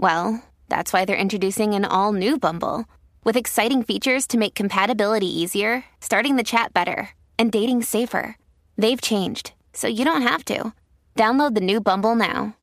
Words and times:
Well, 0.00 0.44
that's 0.68 0.92
why 0.92 1.04
they're 1.04 1.16
introducing 1.16 1.74
an 1.74 1.84
all 1.84 2.12
new 2.12 2.38
Bumble 2.38 2.84
with 3.24 3.36
exciting 3.36 3.82
features 3.82 4.28
to 4.28 4.38
make 4.38 4.54
compatibility 4.54 5.26
easier, 5.26 5.84
starting 6.00 6.36
the 6.36 6.44
chat 6.44 6.72
better, 6.72 7.10
and 7.36 7.50
dating 7.50 7.82
safer. 7.82 8.36
They've 8.76 9.00
changed, 9.00 9.54
so 9.72 9.88
you 9.88 10.04
don't 10.04 10.22
have 10.22 10.44
to. 10.46 10.72
Download 11.16 11.56
the 11.56 11.60
new 11.60 11.80
Bumble 11.80 12.14
now. 12.14 12.54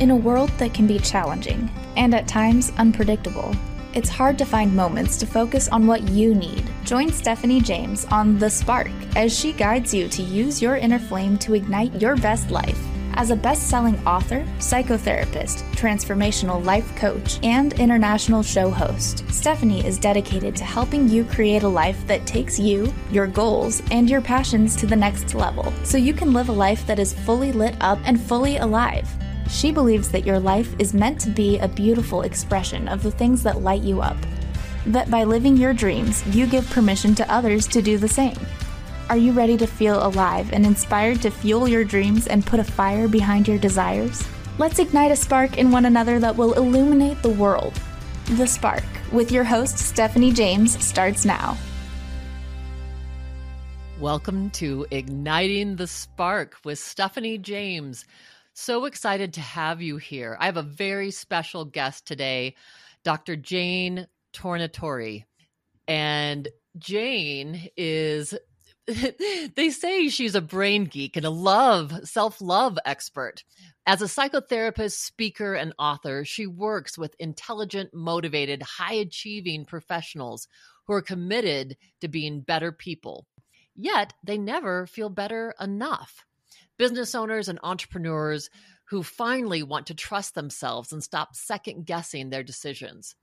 In 0.00 0.10
a 0.10 0.16
world 0.16 0.50
that 0.56 0.72
can 0.72 0.86
be 0.86 0.98
challenging 0.98 1.70
and 1.94 2.14
at 2.14 2.26
times 2.26 2.72
unpredictable, 2.78 3.54
it's 3.94 4.08
hard 4.08 4.38
to 4.38 4.44
find 4.44 4.74
moments 4.74 5.16
to 5.18 5.26
focus 5.26 5.68
on 5.68 5.86
what 5.86 6.08
you 6.08 6.34
need. 6.34 6.64
Join 6.84 7.12
Stephanie 7.12 7.60
James 7.60 8.04
on 8.06 8.38
The 8.38 8.48
Spark 8.48 8.90
as 9.16 9.36
she 9.36 9.52
guides 9.52 9.92
you 9.92 10.08
to 10.08 10.22
use 10.22 10.62
your 10.62 10.76
inner 10.76 10.98
flame 10.98 11.38
to 11.38 11.54
ignite 11.54 12.00
your 12.00 12.16
best 12.16 12.50
life. 12.50 12.78
As 13.14 13.30
a 13.30 13.36
best 13.36 13.68
selling 13.68 13.98
author, 14.06 14.40
psychotherapist, 14.58 15.64
transformational 15.72 16.64
life 16.64 16.96
coach, 16.96 17.38
and 17.42 17.78
international 17.78 18.42
show 18.42 18.70
host, 18.70 19.30
Stephanie 19.30 19.86
is 19.86 19.98
dedicated 19.98 20.56
to 20.56 20.64
helping 20.64 21.08
you 21.08 21.24
create 21.24 21.62
a 21.62 21.68
life 21.68 22.06
that 22.06 22.26
takes 22.26 22.58
you, 22.58 22.92
your 23.10 23.26
goals, 23.26 23.82
and 23.90 24.08
your 24.08 24.22
passions 24.22 24.74
to 24.76 24.86
the 24.86 24.96
next 24.96 25.34
level 25.34 25.72
so 25.84 25.98
you 25.98 26.14
can 26.14 26.32
live 26.32 26.48
a 26.48 26.52
life 26.52 26.86
that 26.86 26.98
is 26.98 27.12
fully 27.12 27.52
lit 27.52 27.76
up 27.80 27.98
and 28.04 28.18
fully 28.18 28.56
alive. 28.56 29.08
She 29.52 29.70
believes 29.70 30.08
that 30.08 30.24
your 30.24 30.40
life 30.40 30.74
is 30.78 30.94
meant 30.94 31.20
to 31.20 31.30
be 31.30 31.58
a 31.58 31.68
beautiful 31.68 32.22
expression 32.22 32.88
of 32.88 33.02
the 33.02 33.10
things 33.10 33.42
that 33.42 33.60
light 33.60 33.82
you 33.82 34.00
up. 34.00 34.16
That 34.86 35.10
by 35.10 35.24
living 35.24 35.58
your 35.58 35.74
dreams, 35.74 36.26
you 36.34 36.46
give 36.46 36.68
permission 36.70 37.14
to 37.16 37.30
others 37.30 37.66
to 37.68 37.82
do 37.82 37.98
the 37.98 38.08
same. 38.08 38.38
Are 39.10 39.16
you 39.18 39.32
ready 39.32 39.58
to 39.58 39.66
feel 39.66 40.04
alive 40.04 40.50
and 40.54 40.64
inspired 40.64 41.20
to 41.20 41.30
fuel 41.30 41.68
your 41.68 41.84
dreams 41.84 42.26
and 42.28 42.46
put 42.46 42.60
a 42.60 42.64
fire 42.64 43.06
behind 43.06 43.46
your 43.46 43.58
desires? 43.58 44.26
Let's 44.56 44.78
ignite 44.78 45.12
a 45.12 45.16
spark 45.16 45.58
in 45.58 45.70
one 45.70 45.84
another 45.84 46.18
that 46.18 46.34
will 46.34 46.54
illuminate 46.54 47.20
the 47.20 47.28
world. 47.28 47.78
The 48.24 48.46
Spark, 48.46 48.84
with 49.12 49.30
your 49.30 49.44
host, 49.44 49.76
Stephanie 49.76 50.32
James, 50.32 50.82
starts 50.82 51.26
now. 51.26 51.58
Welcome 54.00 54.48
to 54.52 54.86
Igniting 54.90 55.76
the 55.76 55.86
Spark 55.86 56.56
with 56.64 56.78
Stephanie 56.78 57.38
James. 57.38 58.06
So 58.54 58.84
excited 58.84 59.32
to 59.34 59.40
have 59.40 59.80
you 59.80 59.96
here. 59.96 60.36
I 60.38 60.46
have 60.46 60.58
a 60.58 60.62
very 60.62 61.10
special 61.10 61.64
guest 61.64 62.06
today, 62.06 62.54
Dr. 63.02 63.34
Jane 63.34 64.06
Tornatore. 64.34 65.24
And 65.88 66.48
Jane 66.78 67.68
is 67.76 68.34
they 69.56 69.70
say 69.70 70.08
she's 70.08 70.34
a 70.34 70.40
brain 70.40 70.84
geek 70.84 71.16
and 71.16 71.24
a 71.24 71.30
love, 71.30 72.06
self 72.06 72.40
love 72.42 72.78
expert. 72.84 73.42
As 73.86 74.02
a 74.02 74.06
psychotherapist, 74.06 74.92
speaker, 74.92 75.54
and 75.54 75.72
author, 75.78 76.24
she 76.24 76.46
works 76.46 76.98
with 76.98 77.16
intelligent, 77.18 77.94
motivated, 77.94 78.62
high 78.62 78.94
achieving 78.94 79.64
professionals 79.64 80.46
who 80.86 80.92
are 80.92 81.02
committed 81.02 81.76
to 82.00 82.08
being 82.08 82.40
better 82.40 82.70
people. 82.70 83.26
Yet 83.74 84.12
they 84.22 84.36
never 84.36 84.86
feel 84.86 85.08
better 85.08 85.54
enough 85.58 86.26
business 86.78 87.14
owners 87.14 87.48
and 87.48 87.58
entrepreneurs 87.62 88.50
who 88.84 89.02
finally 89.02 89.62
want 89.62 89.86
to 89.86 89.94
trust 89.94 90.34
themselves 90.34 90.92
and 90.92 91.02
stop 91.02 91.34
second 91.34 91.86
guessing 91.86 92.30
their 92.30 92.42
decisions. 92.42 93.14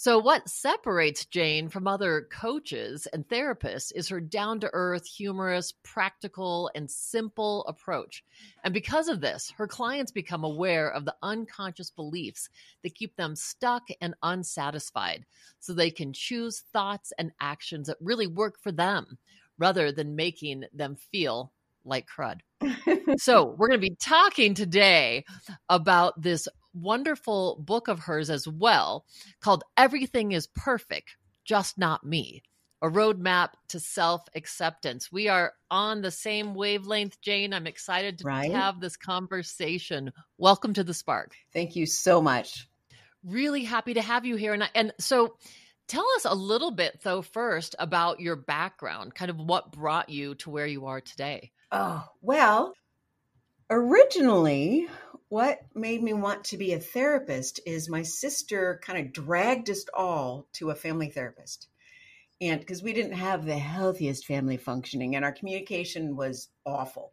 So, 0.00 0.18
what 0.18 0.48
separates 0.48 1.26
Jane 1.26 1.68
from 1.68 1.86
other 1.86 2.26
coaches 2.32 3.06
and 3.12 3.28
therapists 3.28 3.92
is 3.94 4.08
her 4.08 4.18
down 4.18 4.58
to 4.60 4.70
earth, 4.72 5.06
humorous, 5.06 5.74
practical, 5.82 6.70
and 6.74 6.90
simple 6.90 7.66
approach. 7.66 8.24
And 8.64 8.72
because 8.72 9.08
of 9.08 9.20
this, 9.20 9.52
her 9.58 9.66
clients 9.66 10.10
become 10.10 10.42
aware 10.42 10.90
of 10.90 11.04
the 11.04 11.16
unconscious 11.22 11.90
beliefs 11.90 12.48
that 12.82 12.94
keep 12.94 13.14
them 13.16 13.36
stuck 13.36 13.88
and 14.00 14.14
unsatisfied 14.22 15.26
so 15.58 15.74
they 15.74 15.90
can 15.90 16.14
choose 16.14 16.64
thoughts 16.72 17.12
and 17.18 17.32
actions 17.38 17.88
that 17.88 17.98
really 18.00 18.26
work 18.26 18.58
for 18.58 18.72
them 18.72 19.18
rather 19.58 19.92
than 19.92 20.16
making 20.16 20.64
them 20.72 20.96
feel 20.96 21.52
like 21.84 22.08
crud. 22.08 22.40
So, 23.16 23.54
we're 23.58 23.68
going 23.68 23.80
to 23.80 23.88
be 23.88 23.96
talking 23.96 24.54
today 24.54 25.24
about 25.68 26.20
this 26.20 26.48
wonderful 26.74 27.56
book 27.60 27.88
of 27.88 28.00
hers 28.00 28.30
as 28.30 28.46
well 28.46 29.04
called 29.40 29.64
Everything 29.76 30.32
is 30.32 30.46
Perfect, 30.46 31.16
Just 31.44 31.78
Not 31.78 32.04
Me. 32.04 32.42
A 32.82 32.88
roadmap 32.88 33.50
to 33.68 33.80
self 33.80 34.22
acceptance. 34.34 35.12
We 35.12 35.28
are 35.28 35.52
on 35.70 36.00
the 36.00 36.10
same 36.10 36.54
wavelength, 36.54 37.20
Jane. 37.20 37.52
I'm 37.52 37.66
excited 37.66 38.18
to 38.18 38.24
right? 38.24 38.50
have 38.52 38.80
this 38.80 38.96
conversation. 38.96 40.12
Welcome 40.38 40.72
to 40.74 40.84
the 40.84 40.94
Spark. 40.94 41.34
Thank 41.52 41.76
you 41.76 41.84
so 41.84 42.22
much. 42.22 42.66
Really 43.22 43.64
happy 43.64 43.94
to 43.94 44.02
have 44.02 44.24
you 44.24 44.36
here. 44.36 44.54
And, 44.54 44.70
and 44.74 44.92
so, 44.98 45.36
Tell 45.88 46.06
us 46.14 46.24
a 46.24 46.36
little 46.36 46.70
bit, 46.70 47.00
though, 47.02 47.20
first 47.20 47.74
about 47.80 48.20
your 48.20 48.36
background, 48.36 49.12
kind 49.12 49.28
of 49.28 49.38
what 49.38 49.72
brought 49.72 50.08
you 50.08 50.36
to 50.36 50.48
where 50.48 50.64
you 50.66 50.86
are 50.86 51.00
today. 51.00 51.50
Oh, 51.72 52.04
well, 52.20 52.74
originally, 53.70 54.88
what 55.28 55.60
made 55.74 56.02
me 56.02 56.12
want 56.12 56.44
to 56.44 56.56
be 56.56 56.72
a 56.72 56.80
therapist 56.80 57.60
is 57.64 57.88
my 57.88 58.02
sister 58.02 58.80
kind 58.82 58.98
of 58.98 59.12
dragged 59.12 59.70
us 59.70 59.84
all 59.94 60.46
to 60.54 60.70
a 60.70 60.74
family 60.74 61.08
therapist. 61.08 61.68
And 62.40 62.58
because 62.58 62.82
we 62.82 62.92
didn't 62.92 63.12
have 63.12 63.44
the 63.44 63.58
healthiest 63.58 64.26
family 64.26 64.56
functioning 64.56 65.14
and 65.14 65.24
our 65.24 65.32
communication 65.32 66.16
was 66.16 66.48
awful. 66.66 67.12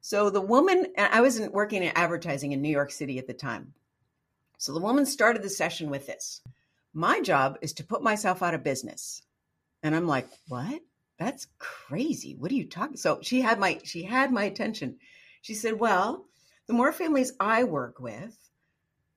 So 0.00 0.30
the 0.30 0.40
woman, 0.40 0.88
I 0.98 1.20
wasn't 1.20 1.54
working 1.54 1.82
in 1.82 1.92
advertising 1.94 2.52
in 2.52 2.60
New 2.60 2.68
York 2.68 2.90
City 2.90 3.18
at 3.18 3.26
the 3.26 3.34
time. 3.34 3.72
So 4.58 4.74
the 4.74 4.80
woman 4.80 5.06
started 5.06 5.42
the 5.42 5.48
session 5.48 5.88
with 5.88 6.06
this 6.06 6.42
My 6.92 7.20
job 7.20 7.56
is 7.62 7.72
to 7.74 7.84
put 7.84 8.02
myself 8.02 8.42
out 8.42 8.54
of 8.54 8.62
business. 8.62 9.22
And 9.82 9.94
I'm 9.94 10.06
like, 10.06 10.28
what? 10.48 10.82
That's 11.18 11.48
crazy. 11.58 12.36
What 12.36 12.52
are 12.52 12.54
you 12.54 12.68
talking? 12.68 12.96
So 12.96 13.18
she 13.22 13.40
had 13.40 13.58
my 13.58 13.80
she 13.84 14.04
had 14.04 14.32
my 14.32 14.44
attention. 14.44 14.98
She 15.42 15.54
said, 15.54 15.78
"Well, 15.78 16.26
the 16.66 16.74
more 16.74 16.92
families 16.92 17.32
I 17.40 17.64
work 17.64 18.00
with 18.00 18.36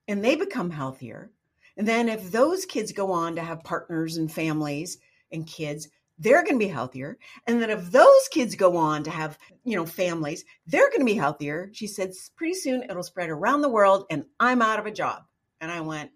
and 0.07 0.23
they 0.23 0.35
become 0.35 0.71
healthier, 0.71 1.31
and 1.77 1.87
then 1.87 2.09
if 2.09 2.31
those 2.31 2.65
kids 2.65 2.91
go 2.91 3.11
on 3.11 3.35
to 3.35 3.43
have 3.43 3.63
partners 3.63 4.17
and 4.17 4.31
families 4.31 4.97
and 5.31 5.45
kids, 5.45 5.89
they're 6.17 6.43
going 6.43 6.59
to 6.59 6.65
be 6.65 6.67
healthier. 6.67 7.17
And 7.47 7.61
then 7.61 7.69
if 7.69 7.91
those 7.91 8.27
kids 8.29 8.55
go 8.55 8.77
on 8.77 9.03
to 9.03 9.11
have, 9.11 9.37
you 9.63 9.75
know, 9.75 9.85
families, 9.85 10.43
they're 10.65 10.89
going 10.89 11.01
to 11.01 11.05
be 11.05 11.15
healthier." 11.15 11.69
She 11.73 11.85
said, 11.85 12.13
"Pretty 12.35 12.55
soon 12.55 12.83
it'll 12.83 13.03
spread 13.03 13.29
around 13.29 13.61
the 13.61 13.69
world 13.69 14.05
and 14.09 14.25
I'm 14.39 14.63
out 14.63 14.79
of 14.79 14.87
a 14.87 14.91
job." 14.91 15.23
And 15.59 15.71
I 15.71 15.81
went, 15.81 16.11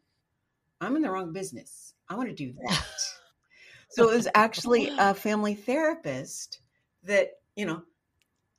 "I'm 0.82 0.96
in 0.96 1.04
the 1.04 1.12
wrong 1.12 1.32
business. 1.32 1.94
I 2.10 2.16
want 2.16 2.30
to 2.30 2.36
do 2.36 2.54
that." 2.68 2.86
So 3.96 4.10
it 4.10 4.16
was 4.16 4.28
actually 4.36 4.90
a 4.98 5.14
family 5.14 5.56
therapist 5.56 6.60
that, 7.04 7.30
you 7.56 7.66
know, 7.66 7.82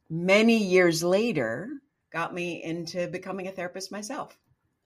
many 0.09 0.57
years 0.57 1.05
later 1.05 1.69
got 2.11 2.33
me 2.33 2.63
into 2.65 3.07
becoming 3.09 3.47
a 3.47 3.53
therapist 3.53 3.93
myself. 3.93 4.35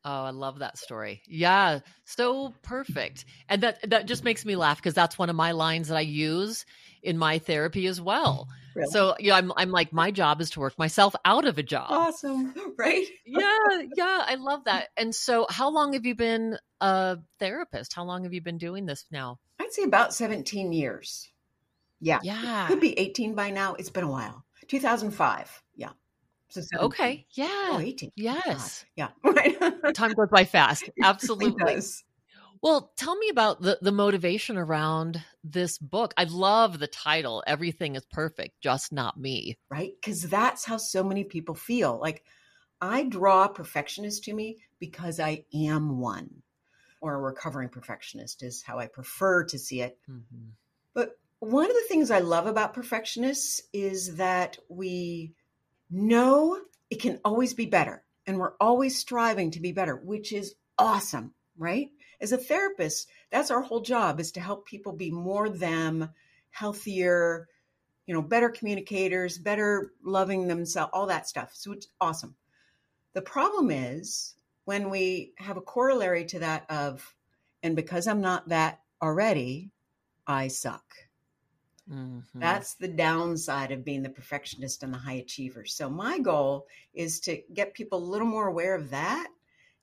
Oh, 0.05 0.25
I 0.25 0.31
love 0.31 0.59
that 0.59 0.77
story. 0.77 1.23
Yeah, 1.27 1.81
so 2.05 2.53
perfect. 2.63 3.27
And 3.49 3.63
that 3.63 3.91
that 3.91 4.07
just 4.07 4.25
makes 4.25 4.45
me 4.45 4.57
laugh 4.57 4.79
because 4.79 4.95
that's 4.95 5.19
one 5.19 5.31
of 5.31 5.37
my 5.37 5.53
lines 5.53 5.89
that 5.89 5.97
I 5.97 6.01
use 6.01 6.65
in 7.03 7.17
my 7.17 7.39
therapy 7.39 7.87
as 7.87 8.01
well. 8.01 8.49
Really? 8.75 8.91
So, 8.91 9.15
yeah, 9.21 9.37
I'm 9.37 9.53
I'm 9.57 9.71
like 9.71 9.93
my 9.93 10.11
job 10.11 10.41
is 10.41 10.51
to 10.51 10.61
work 10.61 10.79
myself 10.79 11.15
out 11.25 11.45
of 11.45 11.59
a 11.59 11.63
job. 11.63 11.93
Awesome, 11.93 12.55
right? 12.79 13.07
yeah, 13.27 13.83
yeah, 13.95 14.25
I 14.27 14.37
love 14.37 14.65
that. 14.65 14.89
And 14.97 15.15
so, 15.15 15.47
how 15.49 15.71
long 15.71 15.93
have 15.93 16.07
you 16.07 16.15
been 16.15 16.57
a 16.81 17.19
therapist? 17.39 17.93
How 17.93 18.05
long 18.05 18.25
have 18.25 18.33
you 18.33 18.41
been 18.41 18.59
doing 18.59 18.87
this 18.87 19.05
now? 19.11 19.39
I'd 19.71 19.75
say 19.75 19.83
about 19.85 20.13
17 20.13 20.73
years. 20.73 21.31
Yeah. 22.01 22.19
Yeah. 22.25 22.65
It 22.65 22.69
could 22.69 22.81
be 22.81 22.99
18 22.99 23.35
by 23.37 23.51
now. 23.51 23.75
It's 23.75 23.89
been 23.89 24.03
a 24.03 24.11
while. 24.11 24.45
2005. 24.67 25.63
Yeah. 25.77 25.91
So 26.49 26.63
okay. 26.81 27.25
Yeah. 27.31 27.47
Oh, 27.49 27.79
18. 27.81 28.11
Yes. 28.17 28.85
Yeah. 28.97 29.11
Right. 29.23 29.57
Time 29.95 30.13
goes 30.15 30.29
by 30.29 30.45
fast. 30.45 30.91
Absolutely. 31.03 31.81
Well, 32.63 32.93
tell 32.97 33.17
me 33.17 33.29
about 33.29 33.63
the, 33.63 33.79
the 33.81 33.93
motivation 33.93 34.57
around 34.59 35.23
this 35.45 35.79
book. 35.79 36.15
I 36.17 36.25
love 36.25 36.81
the 36.81 36.89
title, 36.89 37.45
Everything 37.47 37.95
is 37.95 38.05
Perfect, 38.11 38.61
Just 38.61 38.93
Not 38.93 39.19
Me. 39.19 39.57
Right? 39.71 39.93
Because 40.01 40.23
that's 40.23 40.65
how 40.65 40.79
so 40.79 41.05
many 41.05 41.23
people 41.23 41.55
feel. 41.55 41.99
Like, 41.99 42.25
I 42.81 43.05
draw 43.05 43.47
perfectionist 43.49 44.25
to 44.25 44.35
me 44.35 44.59
because 44.81 45.21
I 45.21 45.45
am 45.55 46.01
one, 46.01 46.43
or 47.01 47.15
a 47.15 47.21
recovering 47.21 47.69
perfectionist 47.69 48.43
is 48.43 48.63
how 48.63 48.79
I 48.79 48.87
prefer 48.87 49.45
to 49.45 49.59
see 49.59 49.81
it. 49.81 49.99
Mm-hmm. 50.09 50.51
But 50.95 51.19
one 51.39 51.67
of 51.67 51.73
the 51.75 51.87
things 51.89 52.11
I 52.11 52.19
love 52.19 52.47
about 52.47 52.75
perfectionists 52.75 53.63
is 53.73 54.17
that 54.17 54.59
we 54.69 55.33
know 55.91 56.61
it 56.91 57.01
can 57.01 57.21
always 57.25 57.55
be 57.55 57.67
better 57.67 58.03
and 58.27 58.39
we're 58.39 58.55
always 58.61 58.99
striving 58.99 59.51
to 59.53 59.61
be 59.61 59.73
better, 59.73 59.97
which 59.97 60.33
is 60.33 60.55
awesome, 60.79 61.33
right? 61.57 61.91
As 62.21 62.33
a 62.33 62.39
therapist, 62.39 63.09
that's 63.31 63.51
our 63.51 63.63
whole 63.63 63.81
job 63.81 64.21
is 64.21 64.33
to 64.33 64.41
help 64.41 64.67
people 64.67 64.93
be 64.93 65.11
more 65.11 65.49
them, 65.49 66.11
healthier, 66.51 67.49
you 68.07 68.15
know, 68.15 68.23
better 68.23 68.51
communicators, 68.51 69.39
better 69.39 69.93
loving 70.05 70.49
themselves, 70.49 70.91
all 70.93 71.07
that 71.07 71.29
stuff. 71.29 71.53
So 71.55 71.73
it's 71.73 71.89
awesome. 72.01 72.35
The 73.15 73.23
problem 73.23 73.71
is 73.71 74.35
when 74.65 74.91
we 74.91 75.33
have 75.39 75.57
a 75.57 75.63
corollary 75.63 76.25
to 76.27 76.39
that 76.41 76.71
of, 76.71 77.15
and 77.63 77.77
because 77.77 78.07
I'm 78.07 78.21
not 78.21 78.49
that 78.49 78.81
already, 79.03 79.71
I 80.27 80.49
suck. 80.49 80.95
Mm-hmm. 81.91 82.39
That's 82.39 82.75
the 82.75 82.89
downside 82.89 83.73
of 83.73 83.85
being 83.85 84.03
the 84.03 84.11
perfectionist 84.11 84.83
and 84.83 84.95
the 84.95 84.99
high 84.99 85.15
achiever. 85.15 85.65
So, 85.65 85.91
my 85.91 86.19
goal 86.19 86.67
is 86.95 87.19
to 87.21 87.43
get 87.53 87.75
people 87.75 87.99
a 87.99 88.05
little 88.05 88.29
more 88.29 88.47
aware 88.47 88.77
of 88.77 88.91
that 88.91 89.29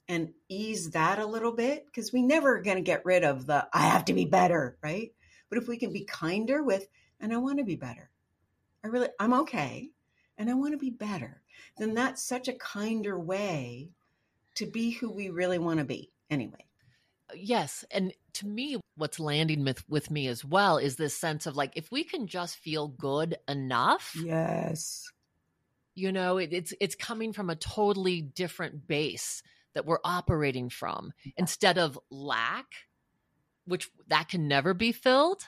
and 0.08 0.30
ease 0.48 0.92
that 0.92 1.20
a 1.20 1.26
little 1.26 1.52
bit 1.52 1.86
because 1.86 2.14
we 2.14 2.22
never 2.22 2.62
going 2.62 2.78
to 2.78 2.84
get 2.84 3.06
rid 3.06 3.24
of 3.24 3.46
the 3.46 3.68
I 3.74 3.82
have 3.82 4.06
to 4.06 4.14
be 4.14 4.26
better, 4.26 4.78
right? 4.82 5.12
But 5.50 5.58
if 5.58 5.68
we 5.68 5.78
can 5.78 5.92
be 5.92 6.06
kinder 6.06 6.64
with, 6.64 6.88
and 7.20 7.34
I 7.34 7.38
want 7.38 7.58
to 7.58 7.66
be 7.66 7.76
better, 7.76 8.10
I 8.84 8.88
really, 8.88 9.10
I'm 9.20 9.34
okay, 9.34 9.90
and 10.38 10.50
I 10.50 10.54
want 10.54 10.74
to 10.74 10.78
be 10.78 10.90
better, 10.90 11.42
then 11.78 11.94
that's 11.94 12.24
such 12.24 12.48
a 12.48 12.54
kinder 12.54 13.20
way 13.20 13.90
to 14.58 14.66
be 14.66 14.92
who 14.92 15.12
we 15.12 15.30
really 15.30 15.60
want 15.60 15.80
to 15.80 15.86
be 15.86 16.12
anyway. 16.30 16.66
Uh, 17.30 17.36
yes. 17.36 17.86
And 17.92 18.14
to 18.34 18.48
me, 18.48 18.78
what's 18.96 19.20
landing 19.20 19.64
with, 19.64 19.88
with 19.88 20.10
me 20.12 20.28
as 20.28 20.44
well 20.44 20.78
is 20.78 20.96
this 20.96 21.16
sense 21.16 21.46
of 21.46 21.56
like, 21.56 21.74
if 21.76 21.92
we 21.92 22.04
can 22.04 22.28
just 22.28 22.58
feel 22.58 22.88
good 22.88 23.38
enough. 23.48 24.16
Yes. 24.22 25.04
You 25.96 26.12
know, 26.12 26.38
it, 26.38 26.54
it's 26.54 26.76
it's 26.80 26.94
coming 26.94 27.34
from 27.34 27.50
a 27.50 27.56
totally 27.56 28.22
different 28.22 28.88
base 28.88 29.42
that 29.74 29.88
we're 29.88 29.98
operating 30.04 30.70
from 30.70 31.12
yeah. 31.24 31.32
instead 31.38 31.80
of 31.80 31.98
lack, 32.12 32.68
which 33.66 33.90
that 34.08 34.30
can 34.30 34.48
never 34.48 34.76
be 34.76 34.92
filled. 34.92 35.42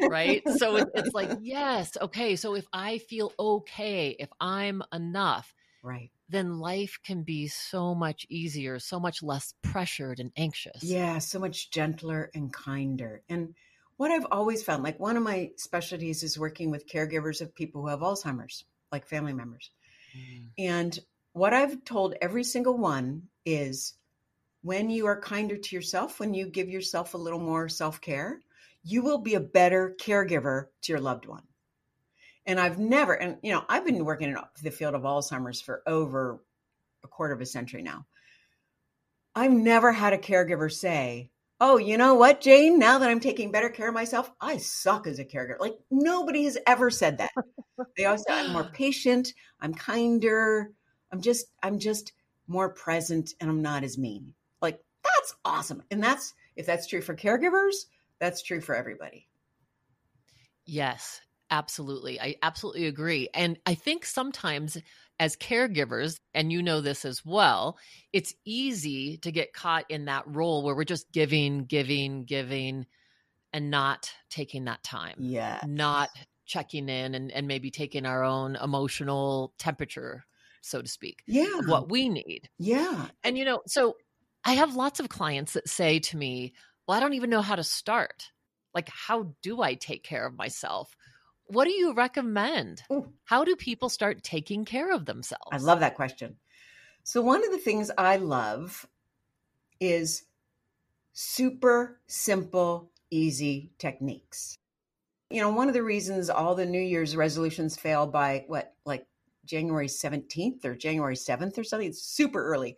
right. 0.00 0.42
so 0.58 0.76
it, 0.76 0.88
it's 0.94 1.12
like, 1.12 1.30
yes, 1.40 1.96
okay. 2.00 2.36
So 2.36 2.54
if 2.54 2.66
I 2.72 2.98
feel 2.98 3.32
okay, 3.36 4.14
if 4.16 4.28
I'm 4.40 4.80
enough, 4.92 5.52
right 5.82 6.12
then 6.28 6.58
life 6.58 6.98
can 7.04 7.22
be 7.22 7.48
so 7.48 7.94
much 7.94 8.26
easier, 8.28 8.78
so 8.78 9.00
much 9.00 9.22
less 9.22 9.54
pressured 9.62 10.20
and 10.20 10.30
anxious. 10.36 10.82
Yeah, 10.82 11.18
so 11.18 11.38
much 11.38 11.70
gentler 11.70 12.30
and 12.34 12.52
kinder. 12.52 13.22
And 13.28 13.54
what 13.96 14.10
I've 14.10 14.26
always 14.30 14.62
found, 14.62 14.82
like 14.82 15.00
one 15.00 15.16
of 15.16 15.22
my 15.22 15.50
specialties 15.56 16.22
is 16.22 16.38
working 16.38 16.70
with 16.70 16.88
caregivers 16.88 17.40
of 17.40 17.54
people 17.54 17.82
who 17.82 17.88
have 17.88 18.00
Alzheimer's, 18.00 18.64
like 18.92 19.06
family 19.06 19.32
members. 19.32 19.70
Mm. 20.16 20.46
And 20.58 20.98
what 21.32 21.54
I've 21.54 21.84
told 21.84 22.14
every 22.20 22.44
single 22.44 22.76
one 22.76 23.22
is 23.44 23.94
when 24.62 24.90
you 24.90 25.06
are 25.06 25.20
kinder 25.20 25.56
to 25.56 25.76
yourself, 25.76 26.20
when 26.20 26.34
you 26.34 26.46
give 26.46 26.68
yourself 26.68 27.14
a 27.14 27.18
little 27.18 27.40
more 27.40 27.68
self 27.68 28.00
care, 28.00 28.40
you 28.82 29.02
will 29.02 29.18
be 29.18 29.34
a 29.34 29.40
better 29.40 29.96
caregiver 30.00 30.66
to 30.82 30.92
your 30.92 31.00
loved 31.00 31.26
one. 31.26 31.42
And 32.48 32.58
I've 32.58 32.78
never, 32.78 33.12
and 33.12 33.36
you 33.42 33.52
know, 33.52 33.62
I've 33.68 33.84
been 33.84 34.06
working 34.06 34.30
in 34.30 34.36
the 34.62 34.70
field 34.70 34.94
of 34.94 35.02
Alzheimer's 35.02 35.60
for 35.60 35.82
over 35.86 36.40
a 37.04 37.08
quarter 37.08 37.34
of 37.34 37.42
a 37.42 37.46
century 37.46 37.82
now. 37.82 38.06
I've 39.34 39.52
never 39.52 39.92
had 39.92 40.14
a 40.14 40.18
caregiver 40.18 40.72
say, 40.72 41.30
Oh, 41.60 41.76
you 41.76 41.98
know 41.98 42.14
what, 42.14 42.40
Jane? 42.40 42.78
Now 42.78 42.98
that 42.98 43.10
I'm 43.10 43.20
taking 43.20 43.52
better 43.52 43.68
care 43.68 43.88
of 43.88 43.94
myself, 43.94 44.30
I 44.40 44.56
suck 44.56 45.06
as 45.06 45.18
a 45.18 45.24
caregiver. 45.24 45.60
Like 45.60 45.76
nobody 45.90 46.44
has 46.44 46.56
ever 46.66 46.90
said 46.90 47.18
that. 47.18 47.32
they 47.96 48.06
always 48.06 48.24
say 48.26 48.32
I'm 48.32 48.52
more 48.52 48.64
patient, 48.72 49.34
I'm 49.60 49.74
kinder, 49.74 50.72
I'm 51.12 51.20
just, 51.20 51.46
I'm 51.62 51.78
just 51.78 52.12
more 52.46 52.70
present 52.70 53.34
and 53.40 53.50
I'm 53.50 53.60
not 53.60 53.84
as 53.84 53.98
mean. 53.98 54.32
Like 54.62 54.80
that's 55.04 55.34
awesome. 55.44 55.82
And 55.90 56.02
that's 56.02 56.32
if 56.56 56.64
that's 56.64 56.86
true 56.86 57.02
for 57.02 57.14
caregivers, 57.14 57.74
that's 58.18 58.42
true 58.42 58.62
for 58.62 58.74
everybody. 58.74 59.28
Yes. 60.64 61.20
Absolutely. 61.50 62.20
I 62.20 62.36
absolutely 62.42 62.86
agree. 62.86 63.28
And 63.32 63.58
I 63.64 63.74
think 63.74 64.04
sometimes 64.04 64.76
as 65.18 65.36
caregivers, 65.36 66.20
and 66.34 66.52
you 66.52 66.62
know 66.62 66.80
this 66.80 67.04
as 67.04 67.24
well, 67.24 67.78
it's 68.12 68.34
easy 68.44 69.16
to 69.18 69.32
get 69.32 69.52
caught 69.52 69.84
in 69.88 70.04
that 70.04 70.24
role 70.26 70.62
where 70.62 70.76
we're 70.76 70.84
just 70.84 71.10
giving, 71.10 71.64
giving, 71.64 72.24
giving, 72.24 72.86
and 73.52 73.70
not 73.70 74.12
taking 74.30 74.66
that 74.66 74.82
time. 74.84 75.16
Yeah. 75.18 75.60
Not 75.66 76.10
checking 76.44 76.88
in 76.88 77.14
and, 77.14 77.32
and 77.32 77.48
maybe 77.48 77.70
taking 77.70 78.06
our 78.06 78.22
own 78.22 78.56
emotional 78.56 79.54
temperature, 79.58 80.24
so 80.60 80.82
to 80.82 80.88
speak. 80.88 81.22
Yeah. 81.26 81.60
What 81.66 81.90
we 81.90 82.08
need. 82.08 82.48
Yeah. 82.58 83.06
And, 83.24 83.36
you 83.36 83.44
know, 83.44 83.62
so 83.66 83.96
I 84.44 84.52
have 84.52 84.76
lots 84.76 85.00
of 85.00 85.08
clients 85.08 85.54
that 85.54 85.68
say 85.68 85.98
to 85.98 86.16
me, 86.16 86.52
well, 86.86 86.96
I 86.96 87.00
don't 87.00 87.14
even 87.14 87.30
know 87.30 87.42
how 87.42 87.56
to 87.56 87.64
start. 87.64 88.30
Like, 88.74 88.88
how 88.88 89.34
do 89.42 89.62
I 89.62 89.74
take 89.74 90.04
care 90.04 90.26
of 90.26 90.36
myself? 90.36 90.94
What 91.48 91.64
do 91.64 91.72
you 91.72 91.94
recommend? 91.94 92.82
Ooh. 92.92 93.12
How 93.24 93.44
do 93.44 93.56
people 93.56 93.88
start 93.88 94.22
taking 94.22 94.64
care 94.64 94.92
of 94.92 95.06
themselves? 95.06 95.48
I 95.50 95.56
love 95.56 95.80
that 95.80 95.94
question. 95.94 96.36
So, 97.04 97.22
one 97.22 97.44
of 97.44 97.50
the 97.50 97.58
things 97.58 97.90
I 97.96 98.16
love 98.16 98.86
is 99.80 100.24
super 101.12 102.00
simple, 102.06 102.90
easy 103.10 103.72
techniques. 103.78 104.58
You 105.30 105.40
know, 105.40 105.50
one 105.50 105.68
of 105.68 105.74
the 105.74 105.82
reasons 105.82 106.30
all 106.30 106.54
the 106.54 106.66
New 106.66 106.80
Year's 106.80 107.16
resolutions 107.16 107.76
fail 107.76 108.06
by 108.06 108.44
what, 108.46 108.74
like 108.84 109.06
January 109.44 109.88
17th 109.88 110.64
or 110.64 110.74
January 110.74 111.16
7th 111.16 111.58
or 111.58 111.64
something, 111.64 111.88
it's 111.88 112.02
super 112.02 112.44
early, 112.44 112.76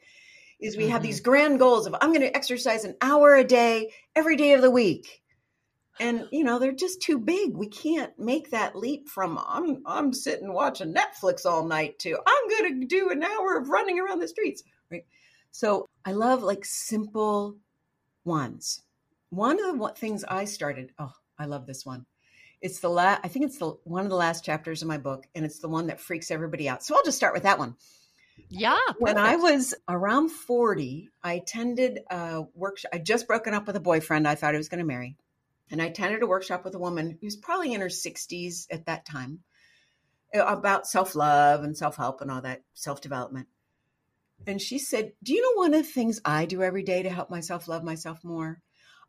is 0.61 0.77
we 0.77 0.85
mm-hmm. 0.85 0.93
have 0.93 1.03
these 1.03 1.21
grand 1.21 1.59
goals 1.59 1.87
of 1.87 1.95
I'm 2.01 2.11
going 2.11 2.21
to 2.21 2.37
exercise 2.37 2.85
an 2.85 2.97
hour 3.01 3.35
a 3.35 3.45
day 3.45 3.91
every 4.15 4.37
day 4.37 4.53
of 4.53 4.63
the 4.63 4.71
week 4.71 5.20
and 5.99 6.29
you 6.31 6.45
know 6.45 6.59
they're 6.59 6.73
just 6.73 7.03
too 7.03 7.19
big 7.19 7.57
we 7.57 7.67
can't 7.67 8.17
make 8.19 8.51
that 8.51 8.77
leap 8.77 9.09
from 9.09 9.39
i'm 9.47 9.83
i'm 9.87 10.13
sitting 10.13 10.53
watching 10.53 10.95
netflix 10.95 11.45
all 11.45 11.65
night 11.67 11.99
to 11.99 12.17
i'm 12.27 12.49
going 12.49 12.81
to 12.81 12.87
do 12.87 13.11
an 13.11 13.23
hour 13.23 13.57
of 13.57 13.69
running 13.69 13.99
around 13.99 14.21
the 14.21 14.29
streets 14.29 14.63
right 14.91 15.05
so 15.51 15.87
i 16.05 16.13
love 16.13 16.43
like 16.43 16.65
simple 16.65 17.57
ones 18.25 18.83
one 19.31 19.63
of 19.63 19.79
the 19.79 19.89
things 19.97 20.25
i 20.29 20.45
started 20.45 20.93
oh 20.99 21.13
i 21.39 21.45
love 21.45 21.67
this 21.67 21.85
one 21.85 22.07
it's 22.61 22.81
the 22.81 22.89
last 22.89 23.21
i 23.25 23.29
think 23.29 23.45
it's 23.45 23.59
the 23.59 23.71
one 23.85 24.05
of 24.05 24.11
the 24.11 24.17
last 24.17 24.45
chapters 24.45 24.83
of 24.83 24.89
my 24.89 24.99
book 24.99 25.27
and 25.35 25.45
it's 25.45 25.59
the 25.59 25.69
one 25.69 25.87
that 25.89 26.01
freaks 26.01 26.31
everybody 26.31 26.69
out 26.69 26.85
so 26.85 26.95
i'll 26.95 27.05
just 27.05 27.17
start 27.17 27.35
with 27.35 27.43
that 27.43 27.59
one 27.59 27.75
yeah. 28.49 28.77
Perfect. 28.87 29.01
When 29.01 29.19
I 29.19 29.37
was 29.37 29.75
around 29.89 30.31
40, 30.31 31.11
I 31.23 31.35
attended 31.35 32.01
a 32.11 32.43
workshop. 32.55 32.91
I 32.95 32.99
just 32.99 33.27
broken 33.27 33.55
up 33.55 33.67
with 33.67 33.77
a 33.77 33.81
boyfriend 33.81 34.27
I 34.27 34.35
thought 34.35 34.55
I 34.55 34.59
was 34.59 34.69
going 34.69 34.81
to 34.81 34.87
marry. 34.87 35.17
And 35.71 35.81
I 35.81 35.87
attended 35.87 36.23
a 36.23 36.27
workshop 36.27 36.65
with 36.65 36.75
a 36.75 36.81
woman 36.81 37.19
who's 37.21 37.37
probably 37.37 37.73
in 37.73 37.81
her 37.81 37.89
60s 37.89 38.67
at 38.71 38.87
that 38.87 39.05
time 39.05 39.41
about 40.35 40.87
self 40.87 41.15
love 41.15 41.63
and 41.63 41.77
self 41.77 41.97
help 41.97 42.21
and 42.21 42.31
all 42.31 42.43
that 42.43 42.63
self 42.75 43.01
development. 43.01 43.49
And 44.47 44.61
she 44.61 44.79
said, 44.79 45.13
Do 45.23 45.33
you 45.33 45.43
know 45.43 45.61
one 45.61 45.75
of 45.75 45.83
the 45.83 45.93
things 45.93 46.21
I 46.25 46.47
do 46.47 46.63
every 46.63 46.83
day 46.83 47.03
to 47.03 47.11
help 47.11 47.31
myself 47.31 47.69
love 47.69 47.85
myself 47.85 48.25
more? 48.25 48.61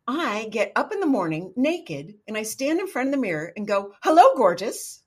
I 0.06 0.48
get 0.50 0.72
up 0.74 0.92
in 0.92 1.00
the 1.00 1.06
morning 1.06 1.52
naked 1.56 2.14
and 2.26 2.36
I 2.36 2.42
stand 2.42 2.80
in 2.80 2.88
front 2.88 3.08
of 3.08 3.12
the 3.12 3.20
mirror 3.20 3.52
and 3.56 3.66
go, 3.66 3.92
Hello, 4.02 4.34
gorgeous, 4.36 5.02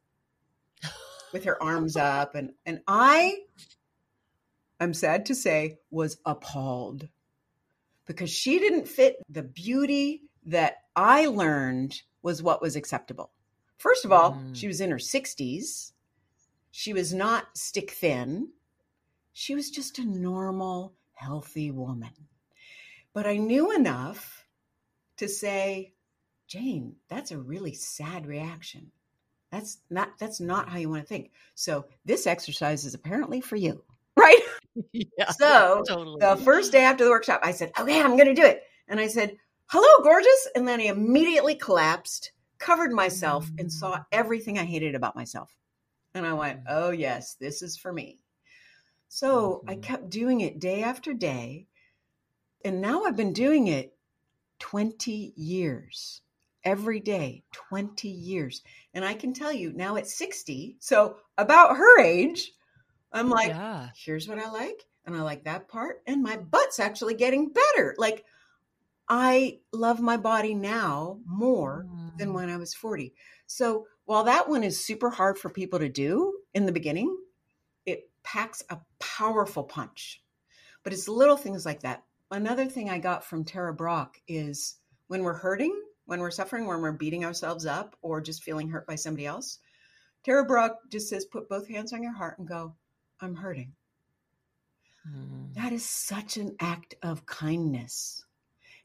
with 1.34 1.44
her 1.46 1.62
arms 1.62 1.96
up. 1.98 2.36
And, 2.36 2.52
and 2.66 2.82
I, 2.88 3.38
I'm 4.80 4.94
sad 4.94 5.28
to 5.28 5.36
say, 5.36 5.78
was 5.92 6.18
appalled 6.26 7.08
because 8.08 8.30
she 8.30 8.60
didn't 8.60 8.88
fit 8.88 9.18
the 9.30 9.44
beauty 9.44 10.22
that 10.46 10.78
I 10.96 11.26
learned 11.26 12.02
was 12.22 12.42
what 12.42 12.62
was 12.62 12.76
acceptable. 12.76 13.32
First 13.78 14.06
of 14.06 14.12
all, 14.12 14.34
mm. 14.34 14.56
she 14.56 14.68
was 14.68 14.82
in 14.82 14.92
her 14.92 14.98
60s. 14.98 15.92
She 16.72 16.94
was 16.94 17.14
not 17.14 17.58
stick 17.58 17.92
thin. 17.92 18.50
She 19.34 19.56
was 19.56 19.70
just 19.70 20.00
a 20.00 20.06
normal, 20.06 20.94
healthy 21.14 21.72
woman. 21.72 22.12
But 23.14 23.28
I 23.28 23.38
knew 23.38 23.74
enough 23.74 24.46
to 25.18 25.28
say, 25.28 25.94
Jane, 26.48 26.96
that's 27.10 27.32
a 27.32 27.38
really 27.38 27.74
sad 27.74 28.26
reaction. 28.26 28.92
That's 29.52 29.78
not 29.90 30.18
that's 30.20 30.42
not 30.42 30.68
how 30.68 30.78
you 30.78 30.90
want 30.90 31.04
to 31.04 31.08
think. 31.08 31.32
So 31.54 31.86
this 32.04 32.28
exercise 32.28 32.84
is 32.86 32.94
apparently 32.94 33.42
for 33.42 33.56
you. 33.56 33.84
Right? 34.18 34.40
Yeah. 34.92 35.32
So 35.32 35.84
totally. 35.88 36.20
the 36.20 36.36
first 36.44 36.72
day 36.74 36.84
after 36.84 37.06
the 37.06 37.10
workshop, 37.10 37.42
I 37.44 37.52
said, 37.52 37.72
Okay, 37.80 38.02
I'm 38.02 38.18
gonna 38.18 38.34
do 38.34 38.44
it. 38.44 38.64
And 38.88 39.00
I 39.00 39.08
said, 39.08 39.38
Hello, 39.68 40.04
gorgeous. 40.04 40.48
And 40.56 40.68
then 40.68 40.80
I 40.80 40.86
immediately 40.86 41.56
collapsed, 41.56 42.32
covered 42.60 42.92
myself, 42.92 43.50
and 43.58 43.72
saw 43.72 44.04
everything 44.12 44.60
I 44.60 44.64
hated 44.66 44.96
about 44.96 45.16
myself. 45.16 45.56
And 46.14 46.26
I 46.26 46.34
went, 46.34 46.60
mm. 46.60 46.68
Oh 46.70 46.92
yes, 46.92 47.36
this 47.36 47.62
is 47.62 47.76
for 47.78 47.92
me. 47.92 48.20
So 49.10 49.62
mm-hmm. 49.64 49.70
I 49.70 49.76
kept 49.76 50.10
doing 50.10 50.42
it 50.42 50.60
day 50.60 50.84
after 50.84 51.14
day. 51.14 51.68
And 52.64 52.82
now 52.82 53.04
I've 53.04 53.18
been 53.18 53.34
doing 53.34 53.68
it 53.68 53.96
20 54.60 55.34
years 55.36 56.22
every 56.64 57.00
day, 57.00 57.44
20 57.52 58.08
years. 58.08 58.62
And 58.94 59.06
I 59.06 59.14
can 59.14 59.34
tell 59.34 59.54
you 59.54 59.72
now 59.74 59.98
at 59.98 60.08
60, 60.08 60.78
so 60.80 61.18
about 61.38 61.78
her 61.78 62.02
age, 62.02 62.52
I'm 63.12 63.30
like, 63.30 63.50
yeah. 63.50 63.90
here's 63.96 64.28
what 64.28 64.40
I 64.40 64.50
like. 64.50 64.84
And 65.06 65.16
I 65.16 65.22
like 65.22 65.44
that 65.44 65.68
part. 65.68 66.02
And 66.08 66.24
my 66.24 66.38
butt's 66.38 66.80
actually 66.80 67.14
getting 67.14 67.54
better. 67.54 67.96
Like, 67.98 68.26
I 69.08 69.60
love 69.72 70.00
my 70.00 70.18
body 70.18 70.56
now 70.56 71.20
more 71.26 71.86
mm. 71.90 72.18
than 72.18 72.34
when 72.34 72.50
I 72.50 72.58
was 72.58 72.74
40. 72.74 73.14
So 73.46 73.86
while 74.06 74.24
that 74.24 74.50
one 74.50 74.64
is 74.64 74.84
super 74.84 75.10
hard 75.10 75.38
for 75.38 75.50
people 75.50 75.80
to 75.80 75.90
do 75.90 76.40
in 76.54 76.66
the 76.66 76.72
beginning, 76.72 77.16
it 77.86 78.10
packs 78.24 78.64
a 78.70 78.80
powerful 79.00 79.64
punch. 79.64 80.22
But 80.84 80.94
it's 80.94 81.08
little 81.08 81.38
things 81.38 81.66
like 81.66 81.82
that. 81.82 82.04
Another 82.32 82.66
thing 82.66 82.90
I 82.90 83.00
got 83.00 83.24
from 83.24 83.46
Tara 83.46 83.74
Brach 83.74 84.18
is 84.28 84.78
when 85.08 85.24
we're 85.24 85.34
hurting, 85.34 85.80
when 86.06 86.20
we're 86.20 86.32
suffering, 86.32 86.66
when 86.66 86.82
we're 86.82 86.92
beating 86.92 87.26
ourselves 87.26 87.66
up 87.66 87.96
or 88.02 88.22
just 88.22 88.44
feeling 88.44 88.70
hurt 88.70 88.88
by 88.88 88.96
somebody 88.96 89.26
else, 89.26 89.60
Tara 90.24 90.44
Brach 90.44 90.74
just 90.92 91.10
says, 91.10 91.26
put 91.26 91.50
both 91.50 91.68
hands 91.68 91.94
on 91.94 92.02
your 92.02 92.14
heart 92.14 92.40
and 92.40 92.48
go, 92.48 92.76
I'm 93.22 93.36
hurting. 93.36 93.74
Mm. 95.08 95.54
That 95.54 95.72
is 95.72 95.88
such 95.88 96.38
an 96.38 96.56
act 96.60 96.96
of 97.04 97.26
kindness. 97.28 98.25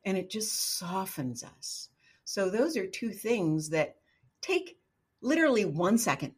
And 0.05 0.17
it 0.17 0.31
just 0.31 0.79
softens 0.79 1.45
us. 1.45 1.89
So, 2.25 2.49
those 2.49 2.77
are 2.77 2.87
two 2.87 3.11
things 3.11 3.71
that 3.71 3.97
take 4.41 4.79
literally 5.21 5.65
one 5.65 5.99
second, 5.99 6.35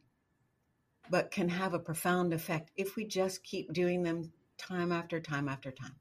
but 1.11 1.31
can 1.31 1.49
have 1.49 1.75
a 1.75 1.79
profound 1.79 2.33
effect 2.33 2.71
if 2.77 2.97
we 2.97 3.05
just 3.05 3.45
keep 3.45 3.73
doing 3.73 4.03
them 4.03 4.33
time 4.59 4.93
after 4.93 5.21
time 5.21 5.49
after 5.49 5.71
time. 5.71 5.95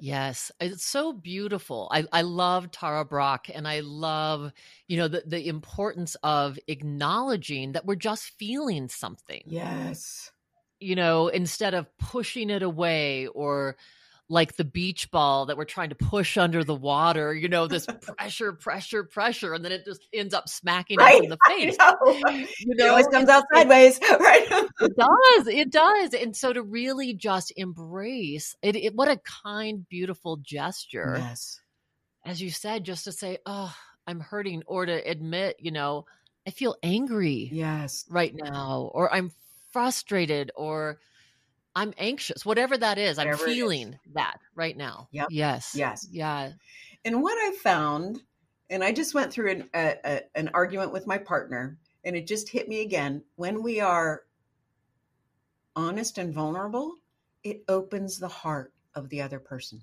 Yes, 0.00 0.52
it's 0.60 0.84
so 0.84 1.12
beautiful. 1.12 1.88
I, 1.90 2.04
I 2.12 2.22
love 2.22 2.70
Tara 2.70 3.04
Brach 3.04 3.50
and 3.52 3.66
I 3.66 3.80
love, 3.80 4.52
you 4.86 4.96
know, 4.96 5.08
the, 5.08 5.24
the 5.26 5.48
importance 5.48 6.16
of 6.22 6.56
acknowledging 6.68 7.72
that 7.72 7.84
we're 7.84 7.96
just 7.96 8.30
feeling 8.38 8.88
something. 8.88 9.42
Yes. 9.46 10.30
You 10.78 10.94
know, 10.94 11.26
instead 11.26 11.74
of 11.74 11.86
pushing 11.98 12.48
it 12.48 12.62
away 12.62 13.26
or 13.26 13.76
like 14.30 14.56
the 14.56 14.64
beach 14.64 15.10
ball 15.10 15.46
that 15.46 15.56
we're 15.56 15.64
trying 15.64 15.88
to 15.88 15.94
push 15.94 16.36
under 16.36 16.62
the 16.62 16.74
water, 16.74 17.34
you 17.34 17.48
know, 17.48 17.66
this 17.66 17.86
pressure, 18.16 18.52
pressure, 18.52 19.04
pressure, 19.04 19.54
and 19.54 19.64
then 19.64 19.72
it 19.72 19.84
just 19.84 20.06
ends 20.12 20.34
up 20.34 20.48
smacking 20.48 20.98
right? 20.98 21.14
us 21.16 21.22
in 21.22 21.30
the 21.30 21.38
face. 21.48 21.76
Know. 21.78 21.96
You 22.58 22.74
know, 22.76 22.96
it 22.96 23.10
comes 23.10 23.28
out 23.28 23.44
sideways, 23.52 23.98
right? 24.20 24.46
it 24.80 24.96
does, 24.96 25.46
it 25.46 25.70
does. 25.70 26.14
And 26.14 26.36
so 26.36 26.52
to 26.52 26.62
really 26.62 27.14
just 27.14 27.52
embrace 27.56 28.54
it, 28.62 28.76
it, 28.76 28.94
what 28.94 29.08
a 29.08 29.18
kind, 29.44 29.88
beautiful 29.88 30.36
gesture. 30.36 31.16
Yes. 31.18 31.60
As 32.24 32.42
you 32.42 32.50
said, 32.50 32.84
just 32.84 33.04
to 33.04 33.12
say, 33.12 33.38
oh, 33.46 33.74
I'm 34.06 34.20
hurting, 34.20 34.62
or 34.66 34.86
to 34.86 34.92
admit, 34.92 35.56
you 35.60 35.70
know, 35.70 36.04
I 36.46 36.50
feel 36.50 36.76
angry. 36.82 37.48
Yes. 37.52 38.04
Right 38.10 38.34
now, 38.34 38.90
or 38.92 39.12
I'm 39.12 39.32
frustrated, 39.70 40.50
or 40.54 40.98
I'm 41.78 41.94
anxious, 41.96 42.44
whatever 42.44 42.76
that 42.76 42.98
is. 42.98 43.18
Whatever 43.18 43.44
I'm 43.44 43.54
feeling 43.54 43.92
is. 43.92 44.12
that 44.14 44.38
right 44.56 44.76
now. 44.76 45.06
Yep. 45.12 45.28
Yes. 45.30 45.74
Yes. 45.76 46.08
Yeah. 46.10 46.50
And 47.04 47.22
what 47.22 47.38
I 47.38 47.56
found, 47.62 48.20
and 48.68 48.82
I 48.82 48.90
just 48.90 49.14
went 49.14 49.32
through 49.32 49.52
an, 49.52 49.70
a, 49.72 49.94
a, 50.04 50.20
an 50.34 50.50
argument 50.54 50.92
with 50.92 51.06
my 51.06 51.18
partner, 51.18 51.78
and 52.02 52.16
it 52.16 52.26
just 52.26 52.48
hit 52.48 52.68
me 52.68 52.80
again. 52.80 53.22
When 53.36 53.62
we 53.62 53.78
are 53.78 54.22
honest 55.76 56.18
and 56.18 56.34
vulnerable, 56.34 56.96
it 57.44 57.62
opens 57.68 58.18
the 58.18 58.26
heart 58.26 58.72
of 58.96 59.08
the 59.08 59.22
other 59.22 59.38
person. 59.38 59.80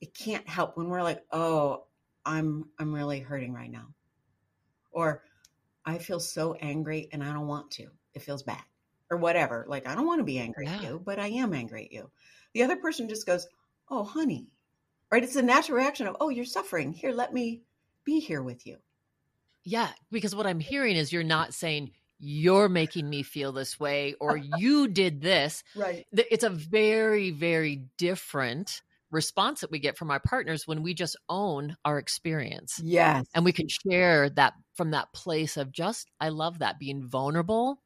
It 0.00 0.14
can't 0.14 0.48
help 0.48 0.76
when 0.76 0.88
we're 0.88 1.04
like, 1.04 1.22
"Oh, 1.30 1.84
I'm 2.26 2.70
I'm 2.80 2.92
really 2.92 3.20
hurting 3.20 3.52
right 3.52 3.70
now," 3.70 3.86
or 4.90 5.22
"I 5.86 5.98
feel 5.98 6.18
so 6.18 6.54
angry 6.54 7.08
and 7.12 7.22
I 7.22 7.32
don't 7.32 7.46
want 7.46 7.70
to." 7.72 7.86
It 8.14 8.22
feels 8.22 8.42
bad 8.42 8.64
or 9.14 9.16
whatever. 9.16 9.64
Like, 9.68 9.86
I 9.86 9.94
don't 9.94 10.06
want 10.06 10.20
to 10.20 10.24
be 10.24 10.38
angry 10.38 10.66
yeah. 10.66 10.74
at 10.74 10.82
you, 10.82 11.00
but 11.04 11.18
I 11.18 11.28
am 11.28 11.54
angry 11.54 11.84
at 11.84 11.92
you. 11.92 12.10
The 12.52 12.62
other 12.62 12.76
person 12.76 13.08
just 13.08 13.26
goes, 13.26 13.46
Oh, 13.88 14.02
honey, 14.02 14.48
right? 15.10 15.22
It's 15.22 15.36
a 15.36 15.42
natural 15.42 15.78
reaction 15.78 16.06
of, 16.06 16.16
Oh, 16.20 16.28
you're 16.28 16.44
suffering. 16.44 16.92
Here, 16.92 17.12
let 17.12 17.32
me 17.32 17.62
be 18.04 18.20
here 18.20 18.42
with 18.42 18.66
you. 18.66 18.78
Yeah. 19.62 19.90
Because 20.10 20.34
what 20.34 20.46
I'm 20.46 20.60
hearing 20.60 20.96
is 20.96 21.12
you're 21.12 21.22
not 21.22 21.54
saying, 21.54 21.92
you're 22.18 22.68
making 22.68 23.08
me 23.08 23.22
feel 23.22 23.52
this 23.52 23.78
way 23.78 24.14
or 24.20 24.36
you 24.36 24.88
did 24.88 25.20
this. 25.20 25.62
Right. 25.76 26.06
It's 26.12 26.44
a 26.44 26.50
very, 26.50 27.30
very 27.30 27.84
different 27.98 28.82
response 29.10 29.60
that 29.60 29.70
we 29.70 29.78
get 29.78 29.96
from 29.96 30.10
our 30.10 30.20
partners 30.20 30.66
when 30.66 30.82
we 30.82 30.94
just 30.94 31.16
own 31.28 31.76
our 31.84 31.98
experience. 31.98 32.80
Yes. 32.82 33.26
And 33.34 33.44
we 33.44 33.52
can 33.52 33.68
share 33.68 34.30
that 34.30 34.54
from 34.74 34.92
that 34.92 35.12
place 35.12 35.56
of 35.56 35.72
just, 35.72 36.10
I 36.20 36.30
love 36.30 36.60
that 36.60 36.78
being 36.78 37.02
vulnerable 37.02 37.80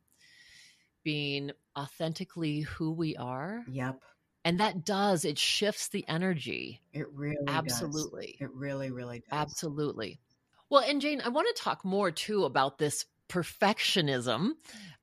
being 1.05 1.53
authentically 1.77 2.61
who 2.61 2.93
we 2.93 3.17
are. 3.17 3.65
Yep. 3.71 4.01
And 4.45 4.61
that 4.61 4.85
does, 4.85 5.25
it 5.25 5.39
shifts 5.39 5.89
the 5.89 6.07
energy. 6.09 6.81
It 6.93 7.07
really 7.13 7.37
does. 7.45 7.55
Absolutely. 7.55 8.37
Does. 8.39 8.49
It 8.49 8.55
really, 8.55 8.91
really 8.91 9.19
does. 9.19 9.29
Absolutely. 9.31 10.21
Well, 10.71 10.83
and 10.87 11.01
Jane, 11.01 11.21
I 11.25 11.29
want 11.29 11.55
to 11.55 11.63
talk 11.63 11.85
more 11.85 12.11
too 12.11 12.45
about 12.45 12.79
this 12.79 13.05
perfectionism 13.29 14.51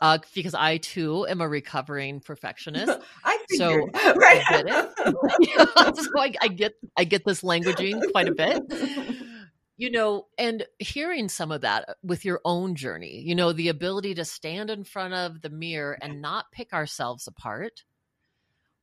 uh, 0.01 0.17
because 0.33 0.55
I 0.55 0.77
too 0.77 1.27
am 1.27 1.41
a 1.41 1.47
recovering 1.47 2.19
perfectionist. 2.19 2.99
I 3.23 3.37
figured. 3.49 3.91
So 3.93 4.13
right. 4.15 4.43
I 4.47 4.63
get 4.63 4.65
it. 4.67 5.95
so 5.97 6.09
I, 6.19 6.33
I, 6.41 6.47
get 6.47 6.73
I 6.97 7.03
get 7.03 7.25
this 7.25 7.41
languaging 7.41 8.01
quite 8.11 8.27
a 8.27 8.33
bit 8.33 8.63
you 9.77 9.91
know, 9.91 10.27
and 10.37 10.65
hearing 10.79 11.27
some 11.29 11.51
of 11.51 11.61
that 11.61 11.89
uh, 11.89 11.93
with 12.03 12.23
your 12.23 12.39
own 12.45 12.75
journey, 12.75 13.21
you 13.21 13.35
know, 13.35 13.51
the 13.51 13.69
ability 13.69 14.15
to 14.15 14.25
stand 14.25 14.69
in 14.69 14.83
front 14.83 15.13
of 15.13 15.41
the 15.41 15.49
mirror 15.49 15.97
and 16.01 16.21
not 16.21 16.51
pick 16.51 16.73
ourselves 16.73 17.27
apart. 17.27 17.83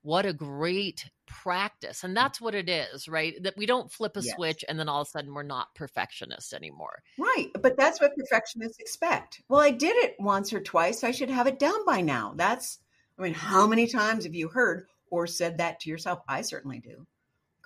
What 0.02 0.26
a 0.26 0.32
great 0.32 1.08
practice. 1.26 2.02
And 2.02 2.16
that's 2.16 2.40
what 2.40 2.56
it 2.56 2.68
is, 2.68 3.08
right? 3.08 3.40
That 3.42 3.56
we 3.56 3.66
don't 3.66 3.90
flip 3.90 4.16
a 4.16 4.20
yes. 4.20 4.34
switch 4.34 4.64
and 4.68 4.78
then 4.78 4.88
all 4.88 5.02
of 5.02 5.06
a 5.06 5.10
sudden 5.10 5.32
we're 5.32 5.44
not 5.44 5.74
perfectionists 5.76 6.52
anymore. 6.52 7.02
Right. 7.18 7.50
But 7.60 7.76
that's 7.76 8.00
what 8.00 8.16
perfectionists 8.16 8.80
expect. 8.80 9.40
Well, 9.48 9.60
I 9.60 9.70
did 9.70 9.96
it 9.96 10.16
once 10.18 10.52
or 10.52 10.60
twice. 10.60 11.04
I 11.04 11.12
should 11.12 11.30
have 11.30 11.46
it 11.46 11.60
down 11.60 11.86
by 11.86 12.00
now. 12.00 12.34
That's, 12.36 12.80
I 13.16 13.22
mean, 13.22 13.34
how 13.34 13.66
many 13.66 13.86
times 13.86 14.24
have 14.24 14.34
you 14.34 14.48
heard 14.48 14.88
or 15.08 15.28
said 15.28 15.58
that 15.58 15.80
to 15.80 15.90
yourself? 15.90 16.18
I 16.28 16.42
certainly 16.42 16.80
do. 16.80 17.06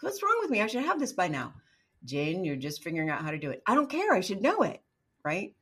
What's 0.00 0.22
wrong 0.22 0.36
with 0.42 0.50
me? 0.50 0.60
I 0.60 0.66
should 0.66 0.84
have 0.84 1.00
this 1.00 1.14
by 1.14 1.28
now. 1.28 1.54
Jane, 2.06 2.44
you're 2.44 2.56
just 2.56 2.82
figuring 2.82 3.10
out 3.10 3.22
how 3.22 3.30
to 3.30 3.38
do 3.38 3.50
it. 3.50 3.62
I 3.66 3.74
don't 3.74 3.90
care. 3.90 4.14
I 4.14 4.20
should 4.20 4.40
know 4.40 4.62
it. 4.62 4.80
Right. 5.24 5.54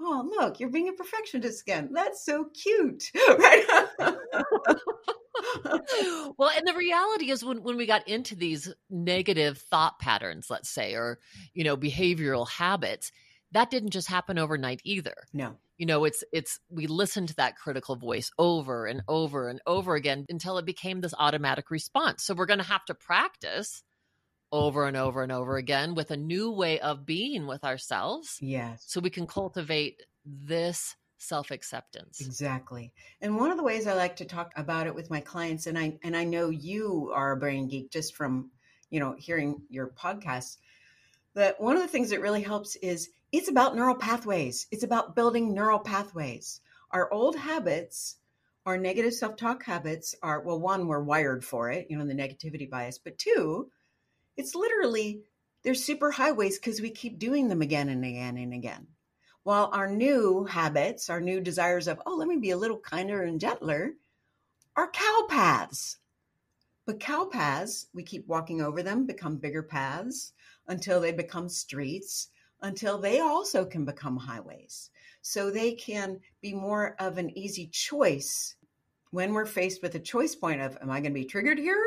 Oh, 0.00 0.28
look, 0.38 0.60
you're 0.60 0.68
being 0.68 0.88
a 0.88 0.92
perfectionist 0.92 1.62
again. 1.62 1.90
That's 1.92 2.24
so 2.24 2.46
cute. 2.54 3.10
Right. 3.38 3.64
well, 6.36 6.50
and 6.56 6.66
the 6.66 6.74
reality 6.76 7.30
is 7.30 7.44
when, 7.44 7.62
when 7.62 7.76
we 7.76 7.86
got 7.86 8.08
into 8.08 8.34
these 8.34 8.72
negative 8.90 9.58
thought 9.58 9.98
patterns, 9.98 10.48
let's 10.50 10.68
say, 10.68 10.94
or, 10.94 11.18
you 11.54 11.64
know, 11.64 11.76
behavioral 11.76 12.48
habits, 12.48 13.12
that 13.52 13.70
didn't 13.70 13.90
just 13.90 14.08
happen 14.08 14.38
overnight 14.38 14.80
either. 14.84 15.14
No. 15.32 15.56
You 15.78 15.86
know, 15.86 16.04
it's 16.04 16.22
it's 16.32 16.60
we 16.70 16.86
listened 16.86 17.28
to 17.28 17.36
that 17.36 17.56
critical 17.56 17.96
voice 17.96 18.30
over 18.38 18.86
and 18.86 19.02
over 19.08 19.48
and 19.48 19.60
over 19.66 19.94
again 19.94 20.26
until 20.28 20.58
it 20.58 20.64
became 20.64 21.00
this 21.00 21.14
automatic 21.18 21.70
response. 21.70 22.24
So 22.24 22.34
we're 22.34 22.46
going 22.46 22.60
to 22.60 22.64
have 22.64 22.84
to 22.86 22.94
practice 22.94 23.82
over 24.52 24.86
and 24.86 24.96
over 24.96 25.22
and 25.22 25.32
over 25.32 25.56
again 25.56 25.94
with 25.94 26.10
a 26.10 26.16
new 26.16 26.50
way 26.50 26.78
of 26.80 27.06
being 27.06 27.46
with 27.46 27.64
ourselves. 27.64 28.38
Yes. 28.40 28.84
So 28.86 29.00
we 29.00 29.10
can 29.10 29.26
cultivate 29.26 30.02
this 30.24 30.94
self 31.16 31.50
acceptance. 31.50 32.20
Exactly. 32.20 32.92
And 33.20 33.36
one 33.36 33.50
of 33.50 33.56
the 33.56 33.62
ways 33.62 33.86
I 33.86 33.94
like 33.94 34.16
to 34.16 34.24
talk 34.24 34.52
about 34.56 34.86
it 34.86 34.94
with 34.94 35.10
my 35.10 35.20
clients, 35.20 35.66
and 35.66 35.78
I 35.78 35.98
and 36.02 36.16
I 36.16 36.24
know 36.24 36.50
you 36.50 37.10
are 37.14 37.32
a 37.32 37.36
brain 37.36 37.68
geek 37.68 37.90
just 37.90 38.14
from 38.14 38.50
you 38.90 39.00
know 39.00 39.14
hearing 39.18 39.62
your 39.70 39.88
podcast, 39.88 40.58
that 41.34 41.60
one 41.60 41.76
of 41.76 41.82
the 41.82 41.88
things 41.88 42.10
that 42.10 42.20
really 42.20 42.42
helps 42.42 42.76
is 42.76 43.10
it's 43.32 43.48
about 43.48 43.74
neural 43.74 43.94
pathways. 43.94 44.66
It's 44.70 44.82
about 44.82 45.16
building 45.16 45.54
neural 45.54 45.78
pathways. 45.78 46.60
Our 46.90 47.10
old 47.10 47.36
habits, 47.36 48.16
our 48.66 48.76
negative 48.76 49.14
self 49.14 49.36
talk 49.36 49.64
habits 49.64 50.14
are 50.22 50.40
well, 50.40 50.60
one, 50.60 50.86
we're 50.86 51.02
wired 51.02 51.44
for 51.44 51.70
it, 51.70 51.86
you 51.88 51.96
know, 51.96 52.06
the 52.06 52.14
negativity 52.14 52.68
bias, 52.68 52.98
but 52.98 53.16
two, 53.16 53.70
it's 54.36 54.54
literally 54.54 55.22
they're 55.62 55.74
super 55.74 56.10
highways 56.10 56.58
because 56.58 56.80
we 56.80 56.90
keep 56.90 57.18
doing 57.18 57.48
them 57.48 57.62
again 57.62 57.88
and 57.88 58.04
again 58.04 58.36
and 58.36 58.52
again. 58.52 58.86
While 59.44 59.70
our 59.72 59.88
new 59.88 60.44
habits, 60.44 61.10
our 61.10 61.20
new 61.20 61.40
desires 61.40 61.88
of, 61.88 62.00
oh, 62.06 62.16
let 62.16 62.28
me 62.28 62.36
be 62.36 62.50
a 62.50 62.56
little 62.56 62.78
kinder 62.78 63.22
and 63.22 63.40
gentler, 63.40 63.94
are 64.76 64.90
cow 64.90 65.26
paths. 65.28 65.98
But 66.86 67.00
cow 67.00 67.26
paths, 67.26 67.86
we 67.94 68.02
keep 68.02 68.26
walking 68.26 68.60
over 68.60 68.82
them, 68.82 69.06
become 69.06 69.36
bigger 69.36 69.62
paths 69.62 70.32
until 70.66 71.00
they 71.00 71.12
become 71.12 71.48
streets, 71.48 72.28
until 72.60 72.98
they 72.98 73.20
also 73.20 73.64
can 73.64 73.84
become 73.84 74.16
highways. 74.16 74.90
So 75.22 75.50
they 75.50 75.72
can 75.72 76.20
be 76.40 76.54
more 76.54 76.96
of 76.98 77.18
an 77.18 77.36
easy 77.36 77.66
choice 77.68 78.56
when 79.10 79.32
we're 79.32 79.46
faced 79.46 79.82
with 79.82 79.94
a 79.94 80.00
choice 80.00 80.34
point 80.34 80.60
of, 80.60 80.76
am 80.80 80.90
I 80.90 81.00
going 81.00 81.12
to 81.12 81.20
be 81.20 81.24
triggered 81.24 81.58
here? 81.58 81.84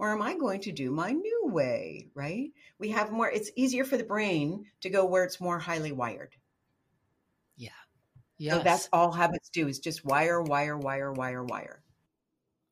Or 0.00 0.12
am 0.12 0.22
I 0.22 0.34
going 0.34 0.62
to 0.62 0.72
do 0.72 0.90
my 0.90 1.10
new 1.10 1.42
way? 1.44 2.08
Right? 2.14 2.52
We 2.78 2.88
have 2.88 3.12
more, 3.12 3.30
it's 3.30 3.50
easier 3.54 3.84
for 3.84 3.98
the 3.98 4.02
brain 4.02 4.64
to 4.80 4.88
go 4.88 5.04
where 5.04 5.24
it's 5.24 5.42
more 5.42 5.58
highly 5.58 5.92
wired. 5.92 6.34
Yeah. 7.58 7.68
Yeah. 8.38 8.54
So 8.54 8.62
that's 8.64 8.88
all 8.94 9.12
habits 9.12 9.50
do 9.50 9.68
is 9.68 9.78
just 9.78 10.02
wire, 10.02 10.40
wire, 10.40 10.78
wire, 10.78 11.12
wire, 11.12 11.44
wire. 11.44 11.82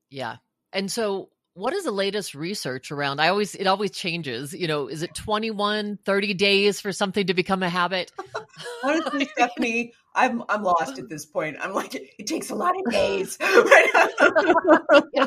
Yeah. 0.09 0.37
And 0.73 0.91
so 0.91 1.29
what 1.53 1.75
is 1.75 1.85
the 1.85 1.91
latest 1.91 2.37
research 2.37 2.93
around 2.93 3.21
i 3.21 3.27
always 3.27 3.57
it 3.57 3.67
always 3.67 3.91
changes 3.91 4.55
you 4.55 4.69
know 4.69 4.87
is 4.87 5.03
it 5.03 5.13
21 5.13 5.99
30 6.05 6.35
days 6.35 6.81
for 6.81 6.93
something 6.93 7.27
to 7.27 7.35
become 7.35 7.65
a 7.65 7.69
habit 7.69 8.13
honestly 8.85 9.25
stephanie 9.33 9.93
i'm 10.19 10.43
i'm 10.49 10.63
lost 10.63 10.99
at 10.99 11.09
this 11.09 11.25
point. 11.25 11.57
I'm 11.61 11.73
like 11.73 11.95
it 11.95 12.27
takes 12.27 12.51
a 12.51 12.55
lot 12.55 12.75
of 12.79 12.93
days 12.93 13.39
yeah. 15.15 15.27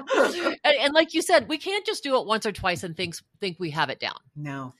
and, 0.63 0.75
and, 0.81 0.93
like 0.93 1.13
you 1.13 1.21
said 1.21 1.47
we 1.47 1.57
can't 1.57 1.85
just 1.85 2.03
do 2.03 2.19
it 2.19 2.27
once 2.27 2.45
or 2.45 2.51
twice 2.51 2.83
and 2.83 2.95
think 2.95 3.15
think 3.39 3.57
we 3.59 3.71
have 3.71 3.89
it 3.89 3.99
down. 3.99 4.19
No. 4.35 4.73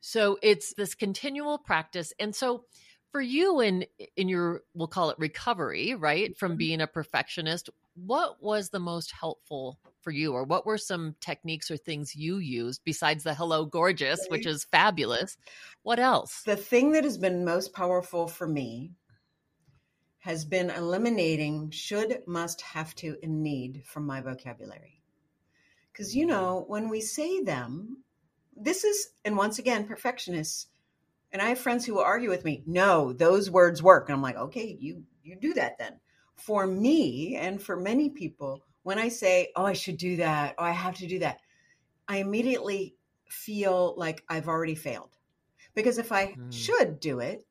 So 0.00 0.38
it's 0.42 0.74
this 0.74 0.94
continual 0.94 1.58
practice. 1.58 2.12
And 2.18 2.34
so 2.34 2.64
for 3.12 3.20
you 3.20 3.60
in 3.60 3.86
in 4.16 4.28
your 4.28 4.62
we'll 4.74 4.88
call 4.88 5.10
it 5.10 5.18
recovery 5.18 5.94
right 5.94 6.36
from 6.36 6.52
mm-hmm. 6.52 6.58
being 6.58 6.80
a 6.80 6.86
perfectionist 6.86 7.70
what 7.94 8.42
was 8.42 8.70
the 8.70 8.78
most 8.78 9.12
helpful 9.12 9.78
for 10.00 10.10
you? 10.10 10.32
Or 10.32 10.44
what 10.44 10.64
were 10.64 10.78
some 10.78 11.14
techniques 11.20 11.70
or 11.70 11.76
things 11.76 12.16
you 12.16 12.38
used 12.38 12.80
besides 12.84 13.24
the 13.24 13.34
hello 13.34 13.66
gorgeous 13.66 14.24
which 14.28 14.46
is 14.46 14.64
fabulous? 14.64 15.36
What 15.82 15.98
else? 15.98 16.42
The 16.44 16.56
thing 16.56 16.92
that 16.92 17.04
has 17.04 17.18
been 17.18 17.44
most 17.44 17.72
powerful 17.72 18.26
for 18.26 18.46
me 18.46 18.92
has 20.20 20.44
been 20.44 20.70
eliminating 20.70 21.70
should 21.70 22.22
must 22.26 22.60
have 22.62 22.94
to 22.94 23.16
and 23.22 23.42
need 23.42 23.82
from 23.84 24.06
my 24.06 24.20
vocabulary 24.20 25.00
because 25.92 26.14
you 26.14 26.26
know 26.26 26.64
when 26.68 26.88
we 26.88 27.00
say 27.00 27.42
them 27.42 27.98
this 28.56 28.84
is 28.84 29.10
and 29.24 29.36
once 29.36 29.58
again 29.58 29.86
perfectionists 29.86 30.66
and 31.32 31.42
i 31.42 31.46
have 31.46 31.58
friends 31.58 31.84
who 31.84 31.94
will 31.94 32.02
argue 32.02 32.30
with 32.30 32.44
me 32.44 32.62
no 32.66 33.12
those 33.12 33.50
words 33.50 33.82
work 33.82 34.08
and 34.08 34.16
i'm 34.16 34.22
like 34.22 34.36
okay 34.36 34.76
you 34.78 35.02
you 35.22 35.36
do 35.36 35.54
that 35.54 35.78
then 35.78 35.98
for 36.36 36.66
me 36.66 37.36
and 37.36 37.62
for 37.62 37.76
many 37.76 38.08
people 38.10 38.62
when 38.82 38.98
I 38.98 39.08
say, 39.08 39.52
oh, 39.56 39.64
I 39.64 39.74
should 39.74 39.96
do 39.96 40.16
that, 40.16 40.54
oh, 40.58 40.64
I 40.64 40.70
have 40.70 40.96
to 40.96 41.06
do 41.06 41.18
that, 41.20 41.40
I 42.08 42.18
immediately 42.18 42.96
feel 43.28 43.94
like 43.96 44.24
I've 44.28 44.48
already 44.48 44.74
failed. 44.74 45.10
Because 45.74 45.98
if 45.98 46.12
I 46.12 46.28
mm. 46.32 46.52
should 46.52 46.98
do 46.98 47.20
it, 47.20 47.46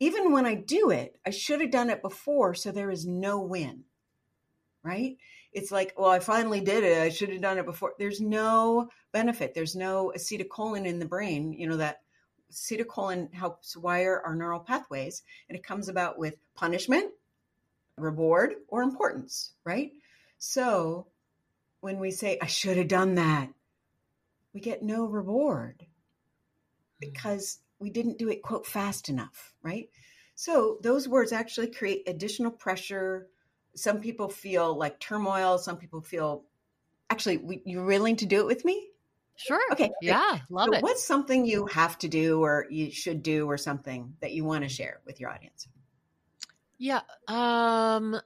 even 0.00 0.32
when 0.32 0.46
I 0.46 0.54
do 0.54 0.90
it, 0.90 1.18
I 1.26 1.30
should 1.30 1.60
have 1.60 1.70
done 1.70 1.90
it 1.90 2.02
before, 2.02 2.54
so 2.54 2.70
there 2.70 2.90
is 2.90 3.06
no 3.06 3.40
win. 3.40 3.84
Right? 4.82 5.16
It's 5.52 5.72
like, 5.72 5.94
well, 5.96 6.10
I 6.10 6.20
finally 6.20 6.60
did 6.60 6.84
it. 6.84 6.98
I 6.98 7.08
should 7.08 7.30
have 7.30 7.40
done 7.40 7.58
it 7.58 7.66
before. 7.66 7.94
There's 7.98 8.20
no 8.20 8.90
benefit. 9.12 9.54
There's 9.54 9.74
no 9.74 10.12
acetylcholine 10.16 10.86
in 10.86 10.98
the 10.98 11.06
brain, 11.06 11.52
you 11.52 11.66
know, 11.66 11.78
that 11.78 12.02
acetylcholine 12.52 13.32
helps 13.34 13.76
wire 13.76 14.22
our 14.24 14.34
neural 14.34 14.60
pathways, 14.60 15.22
and 15.48 15.56
it 15.56 15.64
comes 15.64 15.88
about 15.88 16.18
with 16.18 16.34
punishment, 16.54 17.12
reward, 17.96 18.54
or 18.68 18.82
importance, 18.82 19.52
right? 19.64 19.92
So 20.38 21.08
when 21.80 21.98
we 21.98 22.10
say, 22.10 22.38
I 22.40 22.46
should 22.46 22.76
have 22.76 22.88
done 22.88 23.16
that, 23.16 23.48
we 24.54 24.60
get 24.60 24.82
no 24.82 25.04
reward 25.04 25.82
mm. 25.82 25.86
because 27.00 27.58
we 27.78 27.90
didn't 27.90 28.18
do 28.18 28.28
it, 28.28 28.42
quote, 28.42 28.66
fast 28.66 29.08
enough, 29.08 29.54
right? 29.62 29.88
So 30.34 30.78
those 30.82 31.08
words 31.08 31.32
actually 31.32 31.68
create 31.68 32.08
additional 32.08 32.50
pressure. 32.50 33.28
Some 33.74 34.00
people 34.00 34.28
feel 34.28 34.76
like 34.76 35.00
turmoil. 35.00 35.58
Some 35.58 35.76
people 35.76 36.00
feel, 36.00 36.44
actually, 37.10 37.38
we, 37.38 37.62
you're 37.64 37.84
willing 37.84 38.16
to 38.16 38.26
do 38.26 38.40
it 38.40 38.46
with 38.46 38.64
me? 38.64 38.88
Sure. 39.36 39.60
Okay. 39.72 39.90
Yeah. 40.02 40.38
Love 40.50 40.68
so 40.72 40.78
it. 40.78 40.82
What's 40.82 41.04
something 41.04 41.46
you 41.46 41.66
have 41.66 41.96
to 41.98 42.08
do 42.08 42.42
or 42.42 42.66
you 42.70 42.90
should 42.90 43.22
do 43.22 43.46
or 43.46 43.56
something 43.56 44.14
that 44.20 44.32
you 44.32 44.44
want 44.44 44.64
to 44.64 44.68
share 44.68 45.00
with 45.06 45.20
your 45.20 45.30
audience? 45.30 45.68
Yeah. 46.78 47.00
Um, 47.28 48.20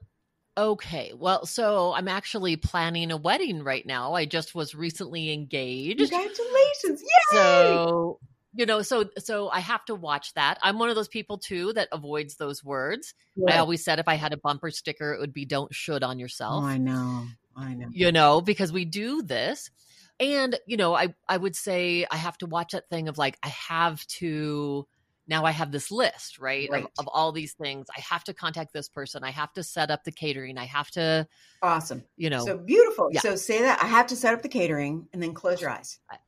Okay. 0.57 1.13
Well, 1.17 1.47
so 1.47 1.95
I'm 1.95 2.09
actually 2.09 2.57
planning 2.57 3.11
a 3.11 3.17
wedding 3.17 3.63
right 3.63 3.87
now. 3.87 4.13
I 4.13 4.27
just 4.27 4.55
was 4.55 4.75
recently 4.75 5.33
engaged. 5.33 5.99
Congratulations. 5.99 7.03
Yay! 7.03 7.79
So, 7.87 8.21
you 8.55 8.67
know, 8.67 8.83
so 8.83 9.09
so 9.19 9.49
I 9.49 9.61
have 9.61 9.85
to 9.87 9.95
watch 9.95 10.35
that. 10.35 10.59
I'm 10.63 10.79
one 10.79 10.91
of 10.91 10.97
those 10.97 11.09
people 11.09 11.39
too 11.39 11.73
that 11.73 11.89
avoids 11.93 12.37
those 12.37 12.63
words. 12.63 13.15
Yeah. 13.35 13.55
I 13.55 13.59
always 13.59 13.85
said 13.85 13.99
if 13.99 14.09
I 14.09 14.15
had 14.15 14.33
a 14.33 14.37
bumper 14.37 14.71
sticker, 14.71 15.13
it 15.13 15.21
would 15.21 15.33
be 15.33 15.45
don't 15.45 15.75
should 15.75 16.03
on 16.03 16.17
oh, 16.17 16.21
yourself. 16.21 16.65
Oh, 16.65 16.67
I 16.67 16.79
know. 16.79 17.27
I 17.57 17.75
know. 17.75 17.89
You 17.91 18.13
know, 18.13 18.41
because 18.41 18.73
we 18.73 18.85
do 18.85 19.23
this. 19.23 19.71
And, 20.21 20.59
you 20.67 20.77
know, 20.77 20.95
I 20.95 21.15
I 21.29 21.37
would 21.37 21.57
say 21.57 22.07
I 22.11 22.17
have 22.17 22.39
to 22.39 22.47
watch 22.47 22.73
that 22.73 22.89
thing 22.89 23.09
of 23.09 23.19
like 23.19 23.39
I 23.43 23.49
have 23.49 24.07
to 24.19 24.87
now 25.29 25.45
I 25.45 25.53
have 25.53 25.71
this 25.71 25.91
list, 25.91 26.39
right, 26.39 26.69
right. 26.71 26.85
Of, 26.85 26.91
of, 26.99 27.09
all 27.09 27.33
these 27.33 27.55
things. 27.55 27.87
I 27.97 28.01
have 28.01 28.25
to 28.25 28.35
contact 28.35 28.73
this 28.73 28.89
person. 28.89 29.23
I 29.23 29.31
have 29.31 29.53
to 29.55 29.63
set 29.63 29.91
up 29.91 30.05
the 30.05 30.13
catering. 30.13 30.59
I 30.59 30.65
have 30.65 30.91
to. 30.93 31.27
Awesome. 31.63 32.05
You 32.17 32.29
know. 32.29 32.45
So 32.45 32.59
beautiful. 32.59 33.09
Yeah. 33.13 33.21
So 33.21 33.37
say 33.37 33.63
that 33.63 33.83
I 33.83 33.87
have 33.87 34.09
to 34.09 34.17
set 34.17 34.35
up 34.35 34.43
the 34.43 34.49
catering 34.49 35.09
and 35.13 35.23
then 35.23 35.33
close 35.33 35.61
your 35.61 35.71
eyes. 35.71 36.01
Okay. 36.13 36.21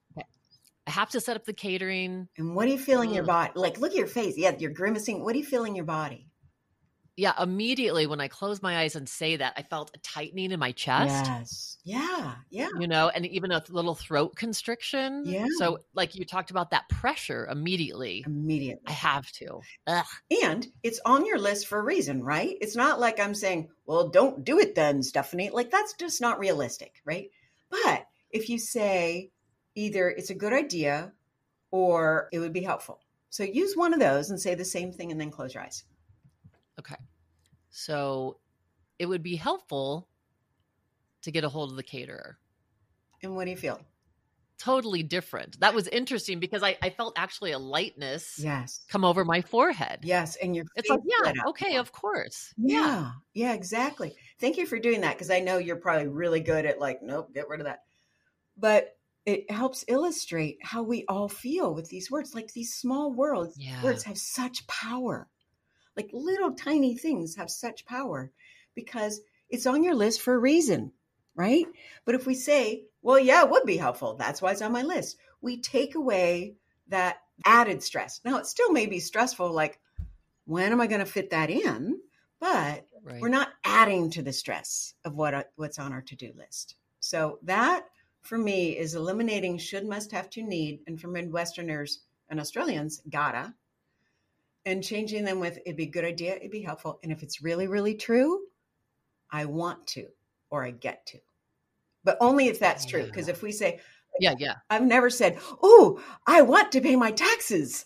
I 0.86 0.90
have 0.90 1.10
to 1.10 1.20
set 1.20 1.36
up 1.36 1.44
the 1.44 1.52
catering. 1.52 2.28
And 2.36 2.54
what 2.54 2.66
are 2.66 2.70
you 2.70 2.78
feeling 2.78 3.08
in 3.08 3.14
your 3.14 3.24
body? 3.24 3.52
Like, 3.54 3.78
look 3.78 3.92
at 3.92 3.98
your 3.98 4.06
face. 4.06 4.36
Yeah, 4.36 4.54
you're 4.58 4.72
grimacing. 4.72 5.24
What 5.24 5.32
do 5.32 5.38
you 5.38 5.44
feel 5.44 5.64
in 5.64 5.74
your 5.74 5.86
body? 5.86 6.28
yeah, 7.16 7.32
immediately 7.40 8.06
when 8.06 8.20
I 8.20 8.28
closed 8.28 8.62
my 8.62 8.78
eyes 8.78 8.96
and 8.96 9.08
say 9.08 9.36
that, 9.36 9.54
I 9.56 9.62
felt 9.62 9.92
a 9.94 9.98
tightening 9.98 10.50
in 10.50 10.58
my 10.58 10.72
chest. 10.72 11.26
Yes. 11.26 11.78
Yeah. 11.84 12.34
Yeah. 12.50 12.68
You 12.78 12.88
know, 12.88 13.08
and 13.08 13.24
even 13.26 13.52
a 13.52 13.62
little 13.68 13.94
throat 13.94 14.34
constriction. 14.34 15.22
Yeah. 15.24 15.46
So, 15.58 15.78
like 15.94 16.16
you 16.16 16.24
talked 16.24 16.50
about 16.50 16.70
that 16.70 16.88
pressure 16.88 17.46
immediately. 17.50 18.24
Immediately. 18.26 18.82
I 18.86 18.92
have 18.92 19.30
to. 19.32 19.60
Ugh. 19.86 20.04
And 20.42 20.66
it's 20.82 21.00
on 21.06 21.24
your 21.24 21.38
list 21.38 21.68
for 21.68 21.78
a 21.78 21.84
reason, 21.84 22.22
right? 22.22 22.56
It's 22.60 22.76
not 22.76 22.98
like 22.98 23.20
I'm 23.20 23.34
saying, 23.34 23.68
well, 23.86 24.08
don't 24.08 24.44
do 24.44 24.58
it 24.58 24.74
then, 24.74 25.02
Stephanie. 25.02 25.50
Like, 25.50 25.70
that's 25.70 25.94
just 25.94 26.20
not 26.20 26.40
realistic, 26.40 26.94
right? 27.04 27.28
But 27.70 28.06
if 28.30 28.48
you 28.48 28.58
say 28.58 29.30
either 29.74 30.10
it's 30.10 30.30
a 30.30 30.34
good 30.34 30.52
idea 30.52 31.12
or 31.70 32.28
it 32.32 32.38
would 32.38 32.52
be 32.52 32.62
helpful. 32.62 33.00
So 33.30 33.42
use 33.42 33.76
one 33.76 33.92
of 33.92 34.00
those 34.00 34.30
and 34.30 34.40
say 34.40 34.54
the 34.54 34.64
same 34.64 34.92
thing 34.92 35.10
and 35.10 35.20
then 35.20 35.30
close 35.30 35.54
your 35.54 35.64
eyes. 35.64 35.84
Okay. 36.78 36.96
So 37.70 38.38
it 38.98 39.06
would 39.06 39.22
be 39.22 39.36
helpful 39.36 40.08
to 41.22 41.30
get 41.30 41.42
a 41.42 41.48
hold 41.48 41.70
of 41.70 41.76
the 41.76 41.82
caterer. 41.82 42.38
And 43.22 43.34
what 43.34 43.44
do 43.44 43.50
you 43.50 43.56
feel? 43.56 43.80
Totally 44.56 45.02
different. 45.02 45.58
That 45.60 45.74
was 45.74 45.88
interesting 45.88 46.38
because 46.38 46.62
I, 46.62 46.76
I 46.80 46.90
felt 46.90 47.18
actually 47.18 47.50
a 47.50 47.58
lightness 47.58 48.38
yes 48.38 48.82
come 48.88 49.04
over 49.04 49.24
my 49.24 49.40
forehead. 49.40 50.00
Yes. 50.02 50.36
And 50.36 50.54
your 50.54 50.64
it's 50.76 50.88
like, 50.88 51.00
yeah, 51.04 51.32
okay, 51.48 51.76
of 51.76 51.90
course. 51.90 52.54
Yeah. 52.56 52.78
yeah. 52.78 53.10
Yeah, 53.34 53.52
exactly. 53.54 54.14
Thank 54.38 54.56
you 54.56 54.66
for 54.66 54.78
doing 54.78 55.00
that 55.00 55.14
because 55.14 55.30
I 55.30 55.40
know 55.40 55.58
you're 55.58 55.76
probably 55.76 56.06
really 56.06 56.40
good 56.40 56.66
at 56.66 56.78
like, 56.78 57.02
nope, 57.02 57.34
get 57.34 57.48
rid 57.48 57.60
of 57.60 57.66
that. 57.66 57.80
But 58.56 58.96
it 59.26 59.50
helps 59.50 59.84
illustrate 59.88 60.58
how 60.62 60.82
we 60.82 61.04
all 61.08 61.28
feel 61.28 61.74
with 61.74 61.88
these 61.88 62.10
words. 62.10 62.34
Like 62.34 62.52
these 62.52 62.74
small 62.74 63.12
words, 63.12 63.56
yeah. 63.58 63.82
words 63.82 64.02
have 64.04 64.18
such 64.18 64.66
power. 64.66 65.28
Like 65.96 66.10
little 66.12 66.52
tiny 66.52 66.96
things 66.96 67.36
have 67.36 67.50
such 67.50 67.86
power 67.86 68.30
because 68.74 69.20
it's 69.48 69.66
on 69.66 69.84
your 69.84 69.94
list 69.94 70.20
for 70.20 70.34
a 70.34 70.38
reason, 70.38 70.92
right? 71.34 71.66
But 72.04 72.14
if 72.14 72.26
we 72.26 72.34
say, 72.34 72.84
well, 73.02 73.18
yeah, 73.18 73.44
it 73.44 73.50
would 73.50 73.64
be 73.64 73.76
helpful, 73.76 74.16
that's 74.16 74.42
why 74.42 74.52
it's 74.52 74.62
on 74.62 74.72
my 74.72 74.82
list, 74.82 75.16
we 75.40 75.60
take 75.60 75.94
away 75.94 76.56
that 76.88 77.18
added 77.44 77.82
stress. 77.82 78.20
Now, 78.24 78.38
it 78.38 78.46
still 78.46 78.72
may 78.72 78.86
be 78.86 78.98
stressful, 78.98 79.52
like, 79.52 79.78
when 80.46 80.72
am 80.72 80.80
I 80.80 80.86
going 80.86 81.00
to 81.00 81.06
fit 81.06 81.30
that 81.30 81.50
in? 81.50 82.00
but 82.44 82.86
right. 83.02 83.22
we're 83.22 83.28
not 83.28 83.48
adding 83.64 84.10
to 84.10 84.22
the 84.22 84.32
stress 84.32 84.92
of 85.06 85.16
what 85.16 85.32
uh, 85.32 85.44
what's 85.56 85.78
on 85.78 85.94
our 85.94 86.02
to-do 86.02 86.30
list. 86.36 86.76
So 87.00 87.38
that 87.44 87.86
for 88.24 88.38
me 88.38 88.76
is 88.76 88.94
eliminating 88.94 89.58
should, 89.58 89.86
must, 89.86 90.10
have 90.12 90.28
to, 90.30 90.42
need, 90.42 90.80
and 90.86 91.00
for 91.00 91.08
Midwesterners 91.08 91.98
and 92.28 92.40
Australians, 92.40 93.02
gotta, 93.08 93.54
and 94.66 94.82
changing 94.82 95.24
them 95.24 95.40
with 95.40 95.58
it'd 95.66 95.76
be 95.76 95.84
a 95.84 95.90
good 95.90 96.04
idea, 96.04 96.36
it'd 96.36 96.50
be 96.50 96.62
helpful, 96.62 96.98
and 97.02 97.12
if 97.12 97.22
it's 97.22 97.42
really, 97.42 97.66
really 97.66 97.94
true, 97.94 98.40
I 99.30 99.44
want 99.44 99.86
to 99.88 100.06
or 100.50 100.64
I 100.64 100.70
get 100.70 101.06
to, 101.06 101.18
but 102.02 102.16
only 102.20 102.48
if 102.48 102.58
that's 102.58 102.86
true. 102.86 103.04
Because 103.04 103.28
if 103.28 103.42
we 103.42 103.52
say, 103.52 103.80
yeah, 104.18 104.34
yeah, 104.38 104.54
I've 104.70 104.82
never 104.82 105.10
said, 105.10 105.38
oh, 105.62 106.00
I 106.26 106.42
want 106.42 106.72
to 106.72 106.80
pay 106.80 106.96
my 106.96 107.10
taxes. 107.10 107.84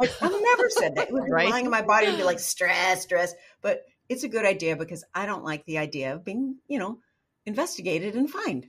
Like 0.00 0.10
I've 0.20 0.32
never 0.32 0.70
said 0.70 0.96
that. 0.96 1.08
It 1.08 1.12
would 1.12 1.26
be 1.26 1.30
right? 1.30 1.50
lying 1.50 1.66
in 1.66 1.70
my 1.70 1.82
body 1.82 2.06
and 2.06 2.16
be 2.16 2.24
like 2.24 2.40
stress, 2.40 3.02
stress. 3.02 3.34
But 3.60 3.84
it's 4.08 4.24
a 4.24 4.28
good 4.28 4.44
idea 4.44 4.76
because 4.76 5.04
I 5.14 5.26
don't 5.26 5.44
like 5.44 5.64
the 5.66 5.78
idea 5.78 6.14
of 6.14 6.24
being, 6.24 6.56
you 6.66 6.78
know, 6.78 6.98
investigated 7.46 8.14
and 8.14 8.28
fined. 8.28 8.68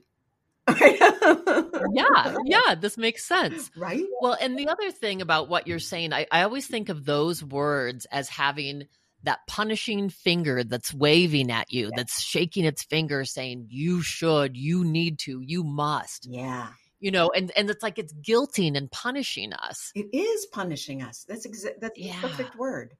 yeah, 0.80 2.36
yeah, 2.44 2.74
this 2.74 2.96
makes 2.96 3.24
sense. 3.24 3.70
Right. 3.76 4.04
Well, 4.20 4.36
and 4.40 4.58
the 4.58 4.68
other 4.68 4.90
thing 4.90 5.20
about 5.20 5.48
what 5.48 5.66
you're 5.66 5.78
saying, 5.78 6.12
I, 6.12 6.26
I 6.30 6.42
always 6.42 6.66
think 6.66 6.88
of 6.88 7.04
those 7.04 7.44
words 7.44 8.06
as 8.06 8.28
having 8.28 8.86
that 9.24 9.40
punishing 9.46 10.08
finger 10.08 10.64
that's 10.64 10.94
waving 10.94 11.50
at 11.50 11.72
you, 11.72 11.86
yeah. 11.86 11.96
that's 11.96 12.20
shaking 12.20 12.64
its 12.64 12.84
finger 12.84 13.24
saying, 13.24 13.66
you 13.70 14.02
should, 14.02 14.56
you 14.56 14.84
need 14.84 15.18
to, 15.20 15.40
you 15.40 15.64
must. 15.64 16.26
Yeah. 16.30 16.68
You 17.00 17.10
know, 17.10 17.30
and, 17.34 17.52
and 17.56 17.68
it's 17.68 17.82
like 17.82 17.98
it's 17.98 18.14
guilting 18.14 18.76
and 18.76 18.90
punishing 18.90 19.52
us. 19.52 19.92
It 19.94 20.06
is 20.14 20.46
punishing 20.46 21.02
us. 21.02 21.26
That's 21.28 21.46
exa- 21.46 21.78
that's 21.80 21.98
yeah. 21.98 22.14
the 22.20 22.28
perfect 22.28 22.56
word. 22.56 22.94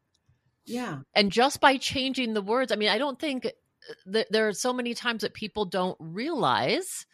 Yeah. 0.67 0.99
And 1.15 1.31
just 1.31 1.61
by 1.61 1.77
changing 1.77 2.35
the 2.35 2.43
words, 2.43 2.73
I 2.73 2.77
mean, 2.77 2.89
I 2.89 2.99
don't 2.99 3.19
think 3.19 3.47
uh, 3.47 3.49
that 4.07 4.27
there 4.31 4.49
are 4.49 4.53
so 4.53 4.73
many 4.73 4.95
times 4.95 5.23
that 5.23 5.35
people 5.35 5.65
don't 5.65 5.97
realize 6.01 7.07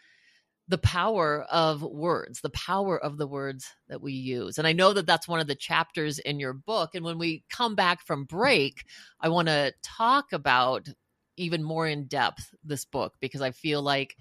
the 0.70 0.78
power 0.78 1.42
of 1.50 1.82
words, 1.82 2.40
the 2.42 2.50
power 2.50 2.96
of 2.96 3.18
the 3.18 3.26
words 3.26 3.66
that 3.88 4.00
we 4.00 4.12
use. 4.12 4.56
And 4.56 4.68
I 4.68 4.72
know 4.72 4.92
that 4.92 5.04
that's 5.04 5.26
one 5.26 5.40
of 5.40 5.48
the 5.48 5.56
chapters 5.56 6.20
in 6.20 6.38
your 6.38 6.52
book. 6.52 6.94
And 6.94 7.04
when 7.04 7.18
we 7.18 7.42
come 7.50 7.74
back 7.74 8.06
from 8.06 8.24
break, 8.24 8.84
I 9.20 9.30
want 9.30 9.48
to 9.48 9.74
talk 9.82 10.32
about 10.32 10.88
even 11.36 11.64
more 11.64 11.88
in 11.88 12.06
depth 12.06 12.54
this 12.62 12.84
book 12.84 13.14
because 13.20 13.40
I 13.40 13.50
feel 13.50 13.82
like 13.82 14.16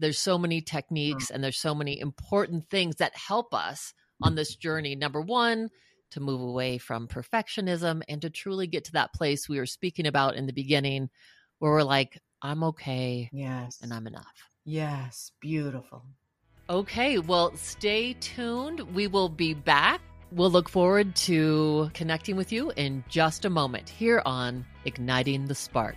there's 0.00 0.18
so 0.18 0.36
many 0.36 0.58
hmm. 0.58 0.64
techniques 0.64 1.30
and 1.30 1.42
there's 1.42 1.58
so 1.58 1.74
many 1.74 2.00
important 2.00 2.68
things 2.68 2.96
that 2.96 3.16
help 3.16 3.54
us 3.54 3.94
on 4.20 4.34
this 4.34 4.56
journey. 4.56 4.96
Number 4.96 5.20
one, 5.20 5.68
to 6.10 6.20
move 6.20 6.40
away 6.40 6.78
from 6.78 7.06
perfectionism 7.06 8.02
and 8.08 8.22
to 8.22 8.30
truly 8.30 8.66
get 8.66 8.86
to 8.86 8.92
that 8.92 9.12
place 9.12 9.48
we 9.48 9.58
were 9.58 9.66
speaking 9.66 10.06
about 10.06 10.34
in 10.34 10.46
the 10.46 10.52
beginning 10.52 11.10
where 11.60 11.70
we're 11.70 11.82
like, 11.82 12.18
I'm 12.42 12.64
okay. 12.64 13.30
Yes. 13.32 13.78
And 13.82 13.92
I'm 13.92 14.06
enough. 14.06 14.50
Yes, 14.68 15.30
beautiful. 15.40 16.02
Okay, 16.68 17.18
well, 17.18 17.56
stay 17.56 18.14
tuned. 18.14 18.80
We 18.92 19.06
will 19.06 19.28
be 19.28 19.54
back. 19.54 20.00
We'll 20.32 20.50
look 20.50 20.68
forward 20.68 21.14
to 21.16 21.88
connecting 21.94 22.34
with 22.34 22.50
you 22.50 22.72
in 22.74 23.04
just 23.08 23.44
a 23.44 23.50
moment 23.50 23.88
here 23.88 24.20
on 24.26 24.66
Igniting 24.84 25.46
the 25.46 25.54
Spark. 25.54 25.94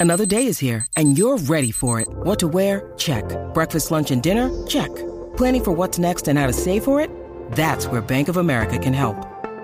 Another 0.00 0.26
day 0.26 0.46
is 0.46 0.58
here, 0.58 0.84
and 0.96 1.16
you're 1.16 1.38
ready 1.38 1.70
for 1.70 2.00
it. 2.00 2.08
What 2.08 2.40
to 2.40 2.48
wear? 2.48 2.92
Check. 2.96 3.24
Breakfast, 3.54 3.92
lunch, 3.92 4.10
and 4.10 4.20
dinner? 4.20 4.66
Check. 4.66 4.94
Planning 5.36 5.64
for 5.64 5.72
what's 5.72 6.00
next 6.00 6.26
and 6.26 6.36
how 6.36 6.48
to 6.48 6.52
save 6.52 6.82
for 6.82 7.00
it? 7.00 7.10
That's 7.52 7.86
where 7.86 8.00
Bank 8.00 8.28
of 8.28 8.36
America 8.36 8.78
can 8.78 8.94
help. 8.94 9.37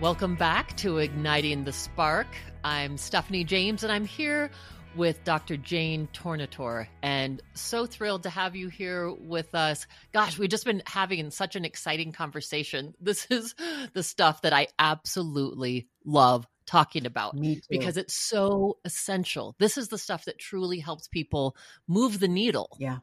Welcome 0.00 0.36
back 0.36 0.76
to 0.76 0.98
Igniting 0.98 1.64
the 1.64 1.72
Spark. 1.72 2.28
I'm 2.62 2.96
Stephanie 2.96 3.42
James, 3.42 3.82
and 3.82 3.90
I'm 3.90 4.04
here 4.04 4.48
with 4.94 5.24
Dr. 5.24 5.56
Jane 5.56 6.08
Tornatore. 6.14 6.86
And 7.02 7.42
so 7.54 7.84
thrilled 7.84 8.22
to 8.22 8.30
have 8.30 8.54
you 8.54 8.68
here 8.68 9.10
with 9.10 9.56
us. 9.56 9.88
Gosh, 10.12 10.38
we've 10.38 10.50
just 10.50 10.64
been 10.64 10.84
having 10.86 11.32
such 11.32 11.56
an 11.56 11.64
exciting 11.64 12.12
conversation. 12.12 12.94
This 13.00 13.26
is 13.28 13.56
the 13.92 14.04
stuff 14.04 14.42
that 14.42 14.52
I 14.52 14.68
absolutely 14.78 15.88
love 16.04 16.46
talking 16.64 17.04
about 17.04 17.34
because 17.68 17.96
it's 17.96 18.14
so 18.14 18.78
essential. 18.84 19.56
This 19.58 19.76
is 19.76 19.88
the 19.88 19.98
stuff 19.98 20.26
that 20.26 20.38
truly 20.38 20.78
helps 20.78 21.08
people 21.08 21.56
move 21.88 22.20
the 22.20 22.28
needle. 22.28 22.76
Yeah. 22.78 22.98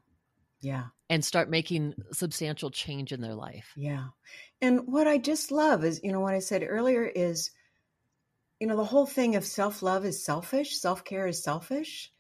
Yeah. 0.66 0.86
And 1.12 1.24
start 1.24 1.52
making 1.52 1.94
substantial 2.12 2.72
change 2.72 3.12
in 3.12 3.22
their 3.22 3.36
life. 3.36 3.72
Yeah. 3.76 4.06
And 4.64 4.88
what 4.88 5.08
I 5.08 5.20
just 5.20 5.52
love 5.52 5.86
is, 5.86 6.02
you 6.04 6.12
know, 6.12 6.22
what 6.22 6.34
I 6.34 6.40
said 6.40 6.66
earlier 6.68 7.06
is, 7.06 7.52
you 8.60 8.66
know, 8.66 8.76
the 8.76 8.84
whole 8.84 9.06
thing 9.06 9.36
of 9.36 9.46
self 9.46 9.84
love 9.84 10.06
is 10.06 10.26
selfish, 10.26 10.76
self 10.80 11.04
care 11.04 11.28
is 11.28 11.44
selfish. 11.44 12.12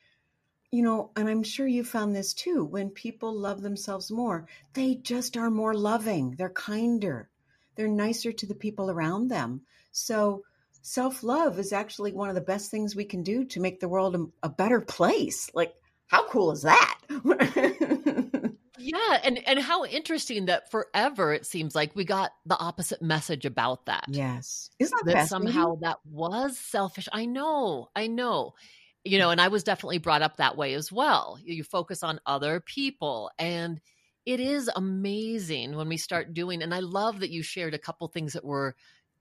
You 0.69 0.83
know, 0.83 1.09
and 1.15 1.27
I'm 1.27 1.41
sure 1.41 1.65
you 1.65 1.83
found 1.83 2.15
this 2.15 2.35
too. 2.35 2.63
When 2.65 2.91
people 2.91 3.33
love 3.33 3.63
themselves 3.63 4.11
more, 4.11 4.47
they 4.73 4.93
just 4.93 5.37
are 5.37 5.49
more 5.49 5.73
loving, 5.73 6.35
they're 6.37 6.49
kinder, 6.49 7.29
they're 7.75 7.87
nicer 7.87 8.31
to 8.31 8.45
the 8.45 8.53
people 8.53 8.91
around 8.91 9.29
them. 9.29 9.61
So, 9.91 10.43
self 10.83 11.23
love 11.23 11.57
is 11.57 11.73
actually 11.73 12.13
one 12.13 12.29
of 12.29 12.35
the 12.35 12.41
best 12.41 12.69
things 12.69 12.95
we 12.95 13.05
can 13.05 13.23
do 13.23 13.43
to 13.45 13.59
make 13.59 13.79
the 13.79 13.89
world 13.89 14.15
a, 14.15 14.25
a 14.43 14.49
better 14.49 14.81
place. 14.81 15.49
Like, 15.55 15.73
how 16.05 16.27
cool 16.27 16.51
is 16.51 16.61
that? 16.61 16.99
Yeah, 18.85 19.19
and 19.23 19.39
and 19.47 19.59
how 19.59 19.85
interesting 19.85 20.45
that 20.45 20.69
forever 20.69 21.33
it 21.33 21.45
seems 21.45 21.73
like 21.73 21.95
we 21.95 22.05
got 22.05 22.31
the 22.45 22.57
opposite 22.57 23.01
message 23.01 23.45
about 23.45 23.87
that. 23.87 24.05
Yes, 24.07 24.69
isn't 24.79 25.05
that, 25.05 25.13
that 25.13 25.27
somehow 25.27 25.75
that 25.81 25.97
was 26.05 26.57
selfish? 26.57 27.07
I 27.11 27.25
know, 27.25 27.89
I 27.95 28.07
know. 28.07 28.53
You 29.03 29.19
know, 29.19 29.29
mm. 29.29 29.33
and 29.33 29.41
I 29.41 29.49
was 29.49 29.63
definitely 29.63 29.99
brought 29.99 30.21
up 30.21 30.37
that 30.37 30.57
way 30.57 30.73
as 30.73 30.91
well. 30.91 31.39
You 31.43 31.63
focus 31.63 32.03
on 32.03 32.19
other 32.25 32.59
people, 32.59 33.31
and 33.39 33.79
it 34.25 34.39
is 34.39 34.69
amazing 34.75 35.75
when 35.75 35.89
we 35.89 35.97
start 35.97 36.33
doing. 36.33 36.61
And 36.61 36.73
I 36.73 36.79
love 36.79 37.19
that 37.19 37.29
you 37.29 37.43
shared 37.43 37.73
a 37.73 37.79
couple 37.79 38.07
things 38.07 38.33
that 38.33 38.45
were 38.45 38.75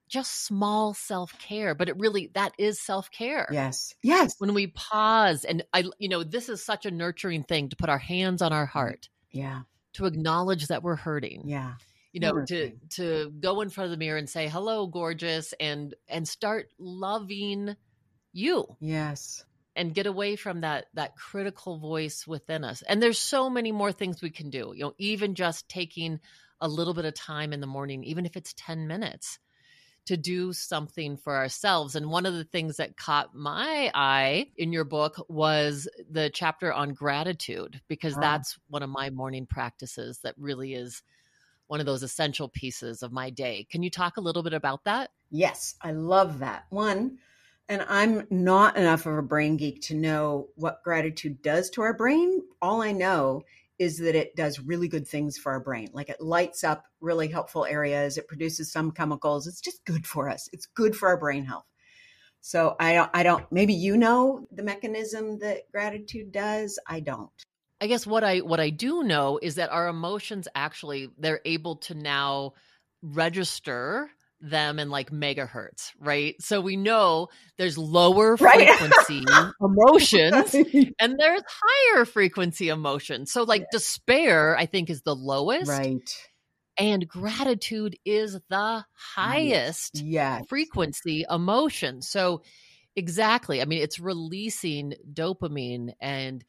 just 0.09 0.45
small 0.45 0.95
self 0.95 1.39
care, 1.39 1.75
but 1.75 1.89
it 1.89 1.99
really 1.99 2.31
that 2.35 2.53
is 2.59 2.81
self 2.81 3.11
care. 3.11 3.49
Yes. 3.51 3.95
Yes. 4.03 4.35
When 4.39 4.55
we 4.55 4.69
pause 4.69 5.45
and 5.45 5.65
I, 5.73 5.85
you 5.99 6.09
know, 6.09 6.23
this 6.23 6.49
is 6.49 6.63
such 6.63 6.87
a 6.87 6.91
nurturing 6.91 7.43
thing 7.43 7.71
to 7.71 7.77
put 7.77 7.89
our 7.89 7.99
hands 7.99 8.43
on 8.43 8.53
our 8.53 8.67
heart 8.67 9.09
yeah. 9.35 9.63
To 9.95 10.07
acknowledge 10.07 10.69
that 10.69 10.83
we're 10.83 10.97
hurting. 10.97 11.43
Yeah. 11.47 11.75
You 12.13 12.21
know, 12.21 12.45
to 12.47 12.73
to 12.91 13.33
go 13.41 13.61
in 13.61 13.71
front 13.71 13.87
of 13.87 13.91
the 13.91 13.97
mirror 13.97 14.17
and 14.17 14.31
say, 14.31 14.49
"Hello, 14.49 14.87
gorgeous," 14.87 15.53
and 15.59 15.95
and 16.09 16.29
start 16.29 16.71
loving 16.79 17.77
you. 18.33 18.77
Yes. 18.81 19.45
And 19.77 19.93
get 19.93 20.07
away 20.07 20.37
from 20.37 20.61
that 20.61 20.87
that 20.95 21.17
critical 21.17 21.79
voice 21.79 22.27
within 22.27 22.63
us. 22.63 22.83
And 22.83 23.03
there's 23.03 23.19
so 23.19 23.51
many 23.51 23.73
more 23.73 23.91
things 23.91 24.23
we 24.23 24.31
can 24.31 24.51
do. 24.51 24.73
You 24.75 24.85
know, 24.85 24.95
even 24.99 25.35
just 25.35 25.69
taking 25.69 26.21
a 26.61 26.69
little 26.69 26.95
bit 26.95 27.05
of 27.05 27.15
time 27.15 27.53
in 27.53 27.61
the 27.61 27.67
morning, 27.67 28.05
even 28.05 28.27
if 28.27 28.37
it's 28.37 28.55
10 28.57 28.87
minutes, 28.87 29.39
to 30.07 30.17
do 30.17 30.53
something 30.53 31.17
for 31.17 31.35
ourselves. 31.35 31.95
And 31.95 32.11
one 32.11 32.27
of 32.27 32.35
the 32.35 32.45
things 32.45 32.77
that 32.77 32.97
caught 32.97 33.35
my 33.35 33.91
eye 33.95 34.49
in 34.57 34.73
your 34.73 34.85
book 34.85 35.25
was 35.29 35.89
the 36.11 36.31
chapter 36.31 36.73
on 36.73 36.93
gratitude, 36.93 37.81
because 37.89 38.15
that's 38.17 38.59
one 38.69 38.83
of 38.83 38.91
my 38.91 39.11
morning 39.11 39.47
practices 39.47 40.19
that 40.23 40.35
really 40.37 40.75
is 40.75 41.03
one 41.67 41.81
of 41.81 41.87
those 41.87 42.03
essential 42.03 42.49
pieces 42.51 43.03
of 43.03 43.13
my 43.13 43.31
day. 43.31 43.67
Can 43.71 43.83
you 43.83 43.89
talk 43.89 44.19
a 44.19 44.21
little 44.21 44.43
bit 44.43 44.53
about 44.53 44.85
that? 44.85 45.11
Yes, 45.31 45.77
I 45.81 45.93
love 45.93 46.41
that. 46.41 46.67
One, 46.69 47.19
And 47.69 47.85
I'm 47.89 48.27
not 48.31 48.77
enough 48.77 49.07
of 49.07 49.17
a 49.17 49.23
brain 49.23 49.57
geek 49.57 49.81
to 49.83 49.95
know 49.95 50.49
what 50.57 50.83
gratitude 50.83 51.41
does 51.41 51.71
to 51.71 51.83
our 51.83 51.95
brain. 51.95 52.43
All 52.61 52.83
I 52.83 52.93
know 52.93 53.43
is 53.79 53.99
that 53.99 54.15
it 54.15 54.37
does 54.37 54.61
really 54.61 54.89
good 54.89 55.07
things 55.07 55.37
for 55.37 55.53
our 55.53 55.61
brain. 55.61 55.89
Like 55.93 56.09
it 56.09 56.21
lights 56.21 56.65
up 56.65 56.85
really 57.01 57.29
helpful 57.29 57.65
areas, 57.65 58.17
it 58.17 58.29
produces 58.29 58.73
some 58.73 58.93
chemicals. 58.93 59.47
It's 59.47 59.61
just 59.61 59.85
good 59.85 60.07
for 60.07 60.29
us. 60.29 60.49
It's 60.53 60.67
good 60.67 60.95
for 60.97 61.09
our 61.09 61.17
brain 61.17 61.45
health. 61.45 61.67
So 62.41 62.77
I 62.79 62.93
don't 62.93 63.11
I 63.15 63.23
don't 63.23 63.51
maybe 63.51 63.73
you 63.73 63.97
know 63.97 64.47
the 64.53 64.63
mechanism 64.63 65.39
that 65.39 65.63
gratitude 65.73 66.31
does. 66.31 66.79
I 66.87 67.01
don't. 67.01 67.31
I 67.81 67.87
guess 67.87 68.07
what 68.07 68.23
I 68.23 68.41
what 68.41 68.61
I 68.61 68.71
do 68.71 69.03
know 69.03 69.39
is 69.43 69.55
that 69.55 69.71
our 69.71 69.89
emotions 69.89 70.47
actually 70.55 71.09
they're 71.19 71.41
able 71.45 71.77
to 71.77 71.95
now 71.95 72.53
register 73.03 74.11
them 74.45 74.79
in 74.79 74.91
like 74.91 75.11
megahertz, 75.11 75.91
right? 75.99 76.35
So 76.41 76.61
we 76.61 76.77
know 76.77 77.29
there's 77.57 77.79
lower 77.79 78.37
Right. 78.37 78.69
frequency 78.69 79.25
emotions 79.61 80.55
and 81.01 81.17
there's 81.19 81.43
higher 81.49 82.05
frequency 82.05 82.69
emotions. 82.69 83.33
So 83.33 83.45
like 83.45 83.65
despair, 83.73 84.57
I 84.57 84.67
think, 84.67 84.91
is 84.91 85.03
the 85.03 85.15
lowest, 85.17 85.71
right. 85.71 86.29
and 86.79 87.09
gratitude 87.09 87.97
is 88.05 88.39
the 88.51 88.85
highest 89.15 90.03
Yeah. 90.05 90.43
frequency 90.49 91.25
emotion. 91.29 92.03
So 92.03 92.43
exactly. 92.95 93.63
I 93.63 93.65
mean, 93.65 93.83
it's 93.83 93.99
releasing 93.99 94.95
dopamine 95.13 95.93
and 96.01 96.45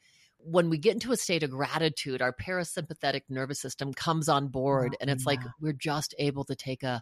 when 0.48 0.70
we 0.70 0.78
get 0.78 0.94
into 0.94 1.12
a 1.12 1.18
state 1.18 1.42
of 1.42 1.50
gratitude, 1.50 2.22
our 2.22 2.32
parasympathetic 2.32 3.22
nervous 3.30 3.60
system 3.60 3.92
comes 3.96 4.30
on 4.30 4.50
board 4.50 4.92
Oh, 4.94 4.98
and 5.02 5.10
it's 5.10 5.26
like 5.26 5.40
we're 5.60 5.74
just 5.74 6.14
able 6.20 6.44
to 6.44 6.56
take 6.56 6.84
a 6.84 7.02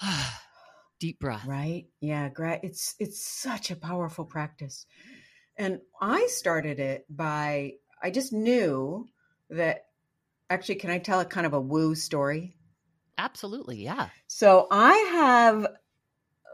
deep 1.00 1.18
breath. 1.18 1.46
Right? 1.46 1.86
Yeah, 2.00 2.28
gra- 2.28 2.60
it's 2.62 2.94
it's 2.98 3.22
such 3.22 3.70
a 3.70 3.76
powerful 3.76 4.24
practice. 4.24 4.86
And 5.56 5.80
I 6.00 6.26
started 6.26 6.78
it 6.80 7.06
by 7.08 7.74
I 8.02 8.10
just 8.10 8.32
knew 8.32 9.08
that 9.50 9.86
actually 10.50 10.76
can 10.76 10.90
I 10.90 10.98
tell 10.98 11.20
a 11.20 11.24
kind 11.24 11.46
of 11.46 11.54
a 11.54 11.60
woo 11.60 11.94
story? 11.94 12.56
Absolutely. 13.18 13.82
Yeah. 13.82 14.08
So 14.26 14.66
I 14.70 14.92
have 15.12 15.66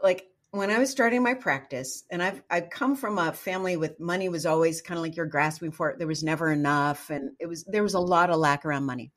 like 0.01 0.27
when 0.51 0.69
I 0.69 0.77
was 0.77 0.91
starting 0.91 1.23
my 1.23 1.33
practice, 1.33 2.03
and 2.11 2.21
I've 2.21 2.41
I've 2.49 2.69
come 2.69 2.95
from 2.95 3.17
a 3.17 3.33
family 3.33 3.75
with 3.75 3.99
money 3.99 4.29
was 4.29 4.45
always 4.45 4.81
kind 4.81 4.97
of 4.97 5.01
like 5.01 5.15
you're 5.15 5.25
grasping 5.25 5.71
for 5.71 5.89
it. 5.89 5.97
There 5.97 6.07
was 6.07 6.23
never 6.23 6.51
enough, 6.51 7.09
and 7.09 7.31
it 7.39 7.47
was 7.47 7.63
there 7.65 7.83
was 7.83 7.95
a 7.95 7.99
lot 7.99 8.29
of 8.29 8.37
lack 8.37 8.63
around 8.63 8.85
money. 8.85 9.11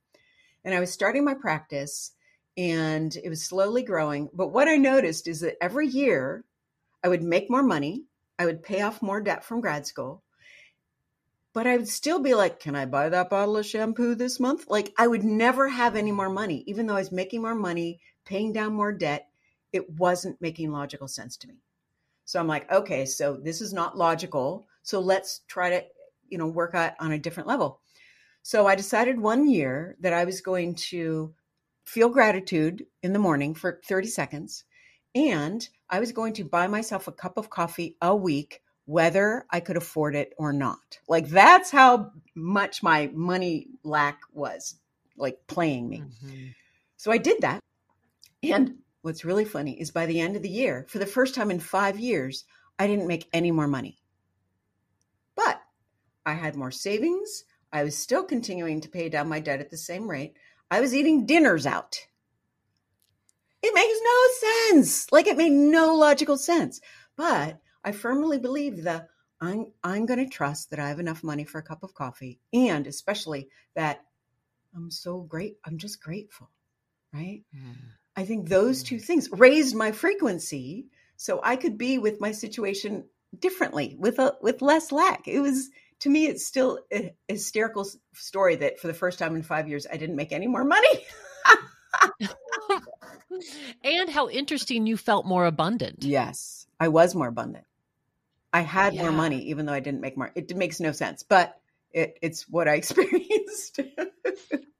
And 0.65 0.75
I 0.75 0.81
was 0.81 0.91
starting 0.91 1.25
my 1.25 1.35
practice, 1.35 2.13
and 2.57 3.17
it 3.17 3.29
was 3.29 3.45
slowly 3.45 3.83
growing. 3.83 4.29
But 4.33 4.49
what 4.49 4.69
I 4.69 4.77
noticed 4.77 5.29
is 5.29 5.41
that 5.41 5.63
every 5.63 5.87
year, 5.87 6.45
I 7.05 7.09
would 7.09 7.23
make 7.23 7.51
more 7.51 7.63
money. 7.63 8.05
I 8.39 8.47
would 8.47 8.63
pay 8.63 8.83
off 8.83 9.03
more 9.03 9.21
debt 9.21 9.45
from 9.45 9.61
grad 9.61 9.87
school. 9.87 10.23
But 11.53 11.67
I 11.67 11.77
would 11.77 11.89
still 11.89 12.19
be 12.19 12.35
like, 12.35 12.61
can 12.61 12.75
I 12.75 12.85
buy 12.85 13.09
that 13.09 13.31
bottle 13.31 13.57
of 13.57 13.65
shampoo 13.65 14.15
this 14.15 14.39
month? 14.39 14.67
Like, 14.69 14.93
I 14.99 15.07
would 15.07 15.25
never 15.25 15.69
have 15.69 15.97
any 15.97 16.13
more 16.13 16.29
money, 16.29 16.65
even 16.67 16.87
though 16.87 16.97
I 16.97 17.01
was 17.01 17.13
making 17.13 17.43
more 17.43 17.55
money, 17.55 18.01
paying 18.25 18.53
down 18.53 18.75
more 18.75 18.93
debt 18.93 19.29
it 19.77 19.91
wasn't 19.99 20.41
making 20.41 20.73
logical 20.73 21.09
sense 21.09 21.37
to 21.37 21.49
me. 21.49 21.55
So 22.25 22.41
I'm 22.41 22.49
like, 22.49 22.71
okay, 22.73 23.05
so 23.05 23.37
this 23.37 23.61
is 23.61 23.73
not 23.73 23.97
logical. 23.97 24.67
So 24.83 24.99
let's 24.99 25.41
try 25.47 25.71
to, 25.71 25.85
you 26.29 26.39
know, 26.39 26.49
work 26.49 26.75
out 26.75 26.95
on 26.99 27.13
a 27.13 27.19
different 27.19 27.49
level. 27.49 27.81
So 28.43 28.67
I 28.67 28.75
decided 28.75 29.21
one 29.21 29.49
year 29.49 29.97
that 30.01 30.13
I 30.13 30.25
was 30.25 30.41
going 30.41 30.75
to 30.91 31.33
feel 31.87 32.09
gratitude 32.09 32.85
in 33.03 33.13
the 33.13 33.19
morning 33.19 33.55
for 33.55 33.81
30 33.87 34.09
seconds. 34.09 34.65
And 35.15 35.67
I 35.89 36.01
was 36.01 36.13
going 36.13 36.35
to 36.35 36.45
buy 36.45 36.67
myself 36.67 37.09
a 37.09 37.13
cup 37.13 37.39
of 37.39 37.49
coffee 37.49 37.97
a 38.03 38.15
week, 38.15 38.61
whether 38.85 39.47
I 39.51 39.61
could 39.61 39.77
afford 39.77 40.15
it 40.15 40.35
or 40.37 40.53
not. 40.53 40.99
Like 41.09 41.29
that's 41.29 41.71
how 41.71 42.13
much 42.35 42.83
my 42.83 43.11
money 43.15 43.69
lack 43.83 44.21
was 44.33 44.79
like 45.17 45.39
playing 45.47 45.89
me. 45.89 46.03
Mhm. 46.03 46.55
So 46.97 47.11
I 47.11 47.19
did 47.19 47.41
that. 47.41 47.61
And 48.43 48.79
what's 49.03 49.25
really 49.25 49.45
funny 49.45 49.81
is 49.81 49.91
by 49.91 50.07
the 50.07 50.21
end 50.21 50.37
of 50.37 50.43
the 50.43 50.49
year, 50.49 50.85
for 50.89 50.99
the 50.99 51.07
first 51.07 51.35
time 51.35 51.51
in 51.51 51.61
five 51.61 51.99
years, 51.99 52.45
I 52.79 52.87
didn't 52.87 53.07
make 53.07 53.29
any 53.33 53.51
more 53.51 53.69
money. 53.69 53.99
But 55.35 55.61
I 56.27 56.35
had 56.35 56.57
more 56.57 56.71
savings. 56.71 57.45
I 57.73 57.85
was 57.85 57.97
still 57.97 58.25
continuing 58.25 58.81
to 58.83 58.89
pay 58.89 59.09
down 59.09 59.29
my 59.29 59.41
debt 59.41 59.61
at 59.61 59.71
the 59.71 59.77
same 59.77 60.11
rate. 60.11 60.35
I 60.71 60.81
was 60.81 60.95
eating 60.95 61.27
dinners 61.27 61.67
out. 61.67 62.07
It 63.63 63.75
makes 63.75 63.99
no 64.03 64.73
sense. 64.73 65.11
Like 65.13 65.27
it 65.27 65.37
made 65.37 65.53
no 65.53 65.95
logical 65.95 66.37
sense. 66.37 66.81
But 67.17 67.59
I 67.85 67.93
firmly 67.93 68.39
believe 68.39 68.83
that 68.85 69.09
I'm 69.41 69.73
I'm 69.83 70.07
going 70.07 70.19
to 70.19 70.29
trust 70.29 70.71
that 70.71 70.79
I 70.79 70.89
have 70.89 71.01
enough 71.01 71.23
money 71.23 71.45
for 71.45 71.59
a 71.59 71.63
cup 71.63 71.83
of 71.83 71.95
coffee 71.95 72.41
and 72.53 72.87
especially 72.87 73.49
that 73.75 74.05
I'm 74.75 74.91
so 74.91 75.21
great. 75.21 75.57
I'm 75.65 75.79
just 75.79 76.03
grateful, 76.03 76.51
right? 77.13 77.43
Mm. 77.55 77.77
I 78.17 78.25
think 78.25 78.49
those 78.49 78.83
two 78.83 78.99
things 78.99 79.29
raised 79.31 79.75
my 79.75 79.93
frequency 79.93 80.87
so 81.17 81.41
I 81.43 81.57
could 81.57 81.79
be 81.79 81.99
with 81.99 82.21
my 82.21 82.33
situation 82.33 83.05
differently 83.39 83.97
with 83.99 84.19
a 84.19 84.35
with 84.41 84.63
less 84.63 84.93
lack. 84.93 85.29
It 85.29 85.41
was 85.41 85.71
to 86.01 86.11
me 86.11 86.27
it's 86.27 86.45
still 86.45 86.81
a 86.93 87.15
hysterical 87.29 87.87
story 88.15 88.57
that 88.57 88.79
for 88.79 88.87
the 88.87 88.95
first 88.95 89.19
time 89.19 89.37
in 89.37 89.43
5 89.43 89.69
years 89.69 89.87
I 89.93 89.97
didn't 89.97 90.17
make 90.17 90.33
any 90.33 90.47
more 90.47 90.65
money. 90.65 91.07
and 93.85 94.11
how 94.11 94.29
interesting 94.29 94.87
you 94.87 94.97
felt 94.97 95.27
more 95.27 95.47
abundant. 95.47 96.05
yes, 96.05 96.67
I 96.79 96.89
was 96.89 97.15
more 97.15 97.29
abundant. 97.29 97.65
I 98.53 98.61
had 98.61 98.95
more 98.95 99.13
money 99.13 99.43
even 99.43 99.67
though 99.67 99.73
I 99.73 99.81
didn't 99.81 100.01
make 100.01 100.17
more. 100.17 100.33
It 100.35 100.55
makes 100.57 100.81
no 100.81 100.93
sense, 100.93 101.23
but 101.23 101.61
it, 101.93 102.19
it's 102.23 102.49
what 102.49 102.69
I 102.69 102.75
experienced. 102.83 103.81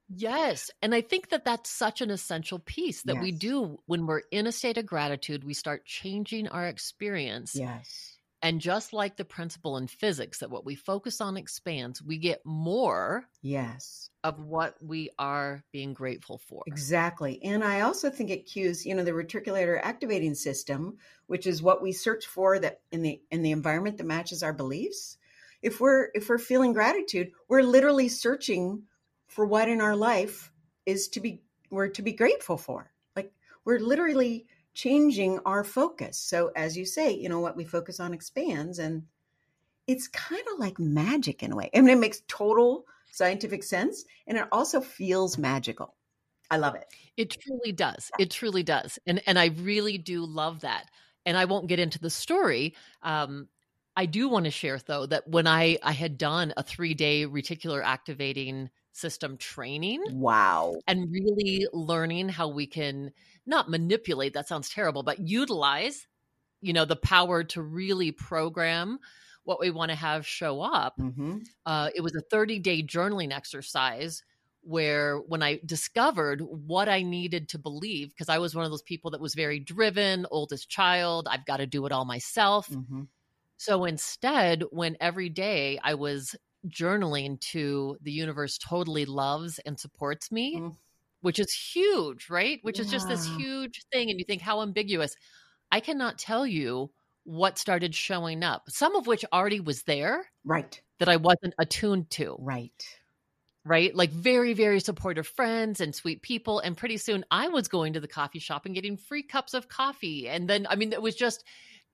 Yes. 0.09 0.71
And 0.81 0.95
I 0.95 1.01
think 1.01 1.29
that 1.29 1.45
that's 1.45 1.69
such 1.69 2.01
an 2.01 2.09
essential 2.09 2.59
piece 2.59 3.03
that 3.03 3.21
we 3.21 3.31
do 3.31 3.77
when 3.85 4.07
we're 4.07 4.23
in 4.31 4.47
a 4.47 4.51
state 4.51 4.77
of 4.77 4.85
gratitude, 4.85 5.43
we 5.43 5.53
start 5.53 5.85
changing 5.85 6.47
our 6.47 6.67
experience. 6.67 7.55
yes. 7.55 8.16
And 8.41 8.61
just 8.61 8.93
like 8.93 9.17
the 9.17 9.25
principle 9.25 9.77
in 9.77 9.87
physics 9.87 10.39
that 10.39 10.49
what 10.51 10.65
we 10.65 10.75
focus 10.75 11.21
on 11.21 11.37
expands, 11.37 12.01
we 12.01 12.17
get 12.17 12.45
more 12.45 13.29
Yes. 13.41 14.11
of 14.23 14.39
what 14.39 14.81
we 14.81 15.09
are 15.19 15.63
being 15.71 15.93
grateful 15.93 16.37
for. 16.37 16.65
Exactly. 16.65 17.41
And 17.43 17.63
I 17.63 17.79
also 17.81 18.09
think 18.09 18.29
it 18.29 18.45
cues, 18.45 18.85
you 18.85 18.93
know, 18.93 19.03
the 19.03 19.11
reticular 19.11 19.79
activating 19.81 20.35
system, 20.35 20.97
which 21.27 21.47
is 21.47 21.61
what 21.61 21.81
we 21.81 21.93
search 21.93 22.25
for 22.25 22.59
that 22.59 22.81
in 22.91 23.01
the 23.03 23.21
in 23.31 23.41
the 23.41 23.51
environment 23.51 23.97
that 23.97 24.03
matches 24.03 24.43
our 24.43 24.51
beliefs. 24.53 25.17
If 25.61 25.79
we're 25.79 26.09
if 26.13 26.27
we're 26.27 26.37
feeling 26.37 26.73
gratitude, 26.73 27.31
we're 27.47 27.61
literally 27.63 28.09
searching 28.09 28.83
for 29.27 29.45
what 29.45 29.69
in 29.69 29.79
our 29.79 29.95
life 29.95 30.51
is 30.85 31.07
to 31.09 31.21
be 31.21 31.41
we're 31.69 31.87
to 31.89 32.01
be 32.01 32.11
grateful 32.11 32.57
for. 32.57 32.91
Like 33.15 33.33
we're 33.63 33.79
literally 33.79 34.47
changing 34.77 35.39
our 35.39 35.63
focus. 35.63 36.19
So 36.19 36.51
as 36.55 36.77
you 36.77 36.85
say, 36.85 37.11
you 37.11 37.29
know, 37.29 37.39
what 37.39 37.57
we 37.57 37.65
focus 37.65 37.99
on 37.99 38.13
expands 38.13 38.77
and 38.77 39.01
it's 39.87 40.07
kind 40.07 40.43
of 40.53 40.59
like 40.59 40.77
magic 40.77 41.41
in 41.41 41.51
a 41.51 41.55
way. 41.55 41.71
I 41.73 41.81
mean, 41.81 41.89
it 41.89 41.99
makes 41.99 42.21
total 42.27 42.85
scientific 43.11 43.63
sense 43.63 44.05
and 44.27 44.37
it 44.37 44.45
also 44.51 44.79
feels 44.79 45.35
magical. 45.35 45.95
I 46.51 46.57
love 46.57 46.75
it. 46.75 46.85
It 47.17 47.31
truly 47.41 47.71
does. 47.71 48.11
It 48.19 48.29
truly 48.29 48.61
does. 48.61 48.99
And 49.07 49.19
and 49.25 49.39
I 49.39 49.47
really 49.47 49.97
do 49.97 50.23
love 50.23 50.61
that. 50.61 50.85
And 51.25 51.35
I 51.35 51.45
won't 51.45 51.67
get 51.67 51.79
into 51.79 51.97
the 51.97 52.11
story. 52.11 52.75
Um, 53.01 53.47
I 53.95 54.05
do 54.05 54.29
want 54.29 54.45
to 54.45 54.51
share 54.51 54.77
though 54.77 55.07
that 55.07 55.27
when 55.27 55.47
I 55.47 55.79
I 55.81 55.91
had 55.93 56.19
done 56.19 56.53
a 56.55 56.63
3-day 56.63 57.25
reticular 57.25 57.83
activating 57.83 58.69
system 58.97 59.37
training 59.37 60.03
Wow. 60.05 60.81
and 60.87 61.11
really 61.11 61.67
learning 61.73 62.29
how 62.29 62.47
we 62.47 62.65
can 62.67 63.11
not 63.45 63.69
manipulate 63.69 64.33
that 64.33 64.47
sounds 64.47 64.69
terrible 64.69 65.03
but 65.03 65.19
utilize 65.19 66.07
you 66.61 66.73
know 66.73 66.85
the 66.85 66.95
power 66.97 67.43
to 67.43 67.61
really 67.63 68.11
program 68.11 68.99
what 69.45 69.59
we 69.59 69.71
want 69.71 69.91
to 69.91 69.95
have 69.97 70.27
show 70.27 70.61
up 70.61 70.97
hmm 70.97 71.47
uh, 71.65 71.89
it 71.95 72.01
was 72.01 72.15
a 72.15 72.21
30 72.31 72.59
day 72.59 72.81
journaling 72.83 73.33
exercise 73.33 74.23
where 74.61 75.19
when 75.19 75.43
I 75.43 75.61
discovered 75.65 76.41
what 76.41 76.89
I 76.89 77.01
needed 77.01 77.49
to 77.49 77.59
believe, 77.59 78.09
because 78.09 78.29
I 78.29 78.39
was 78.39 78.55
one 78.55 78.65
of 78.65 78.71
those 78.71 78.81
people 78.81 79.11
that 79.11 79.21
was 79.21 79.33
very 79.35 79.59
driven, 79.59 80.25
oldest 80.31 80.69
child, 80.69 81.27
I've 81.29 81.45
got 81.45 81.57
to 81.57 81.67
do 81.67 81.85
it 81.85 81.93
all 81.93 82.05
myself. 82.05 82.77
hmm 82.77 83.03
So 83.57 83.85
instead, 83.85 84.63
when 84.71 84.97
every 84.99 85.29
day 85.29 85.79
I 85.83 85.95
was 85.95 86.35
journaling 86.67 87.39
to 87.51 87.97
the 88.01 88.11
universe 88.11 88.57
totally 88.57 89.05
loves 89.05 89.59
and 89.59 89.79
supports 89.79 90.31
me, 90.31 90.57
Mm. 90.57 90.77
which 91.21 91.39
is 91.39 91.51
huge, 91.53 92.29
right? 92.29 92.59
Which 92.63 92.79
is 92.79 92.89
just 92.89 93.07
this 93.07 93.25
huge 93.37 93.83
thing. 93.91 94.09
And 94.09 94.19
you 94.19 94.25
think, 94.25 94.41
how 94.41 94.61
ambiguous. 94.61 95.15
I 95.71 95.79
cannot 95.79 96.17
tell 96.17 96.45
you 96.47 96.91
what 97.23 97.57
started 97.57 97.93
showing 97.93 98.43
up, 98.43 98.63
some 98.69 98.95
of 98.95 99.05
which 99.07 99.25
already 99.33 99.59
was 99.59 99.83
there 99.83 100.29
Right. 100.45 100.81
that 100.99 101.09
I 101.09 101.17
wasn't 101.17 101.53
attuned 101.59 102.09
to, 102.11 102.37
Right. 102.39 102.99
right? 103.65 103.93
Like 103.93 104.11
very, 104.11 104.53
very 104.53 104.79
supportive 104.79 105.27
friends 105.27 105.81
and 105.81 105.93
sweet 105.93 106.21
people. 106.21 106.59
And 106.59 106.77
pretty 106.77 106.97
soon 106.97 107.25
I 107.29 107.49
was 107.49 107.67
going 107.67 107.93
to 107.93 107.99
the 107.99 108.07
coffee 108.07 108.39
shop 108.39 108.65
and 108.65 108.73
getting 108.73 108.95
free 108.97 109.23
cups 109.23 109.53
of 109.53 109.67
coffee. 109.67 110.29
And 110.29 110.49
then, 110.49 110.65
I 110.69 110.75
mean, 110.77 110.93
it 110.93 111.01
was 111.01 111.15
just 111.15 111.43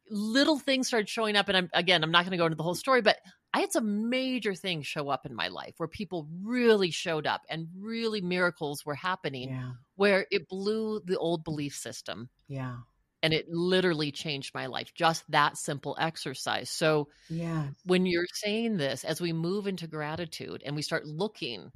little 0.10 0.60
things 0.60 0.88
started 0.88 1.10
showing 1.10 1.36
up. 1.36 1.48
And 1.48 1.58
I'm, 1.58 1.70
again, 1.74 2.04
I'm 2.04 2.12
not 2.12 2.24
going 2.24 2.32
to 2.32 2.38
go 2.38 2.46
into 2.46 2.56
the 2.58 2.64
whole 2.64 2.76
story, 2.76 3.02
but 3.02 3.18
I 3.54 3.60
had 3.60 3.72
some 3.72 4.10
major 4.10 4.56
things 4.56 4.88
show 4.88 5.10
up 5.10 5.26
in 5.26 5.36
my 5.36 5.48
life 5.48 5.76
where 5.78 5.88
people 5.88 6.28
really 6.42 6.92
showed 6.92 7.28
up 7.28 7.42
and 7.50 7.68
really 7.78 8.22
miracles 8.22 8.86
were 8.86 8.96
happening 8.96 9.50
Yeah. 9.50 9.72
where 9.96 10.26
it 10.32 10.48
blew 10.50 11.02
the 11.06 11.18
old 11.18 11.44
belief 11.44 11.76
system 11.76 12.30
Yeah. 12.48 12.78
and 13.22 13.34
it 13.34 13.48
literally 13.50 14.12
changed 14.12 14.54
my 14.56 14.66
life. 14.66 14.92
Just 14.96 15.24
that 15.32 15.58
simple 15.58 15.96
exercise. 16.00 16.70
So 16.70 17.10
Yeah. 17.30 17.70
when 17.86 18.06
you're 18.08 18.26
saying 18.34 18.78
this, 18.78 19.04
as 19.06 19.22
we 19.22 19.34
move 19.34 19.68
into 19.68 19.88
gratitude 19.88 20.64
and 20.66 20.76
we 20.76 20.82
start 20.82 21.06
looking 21.06 21.72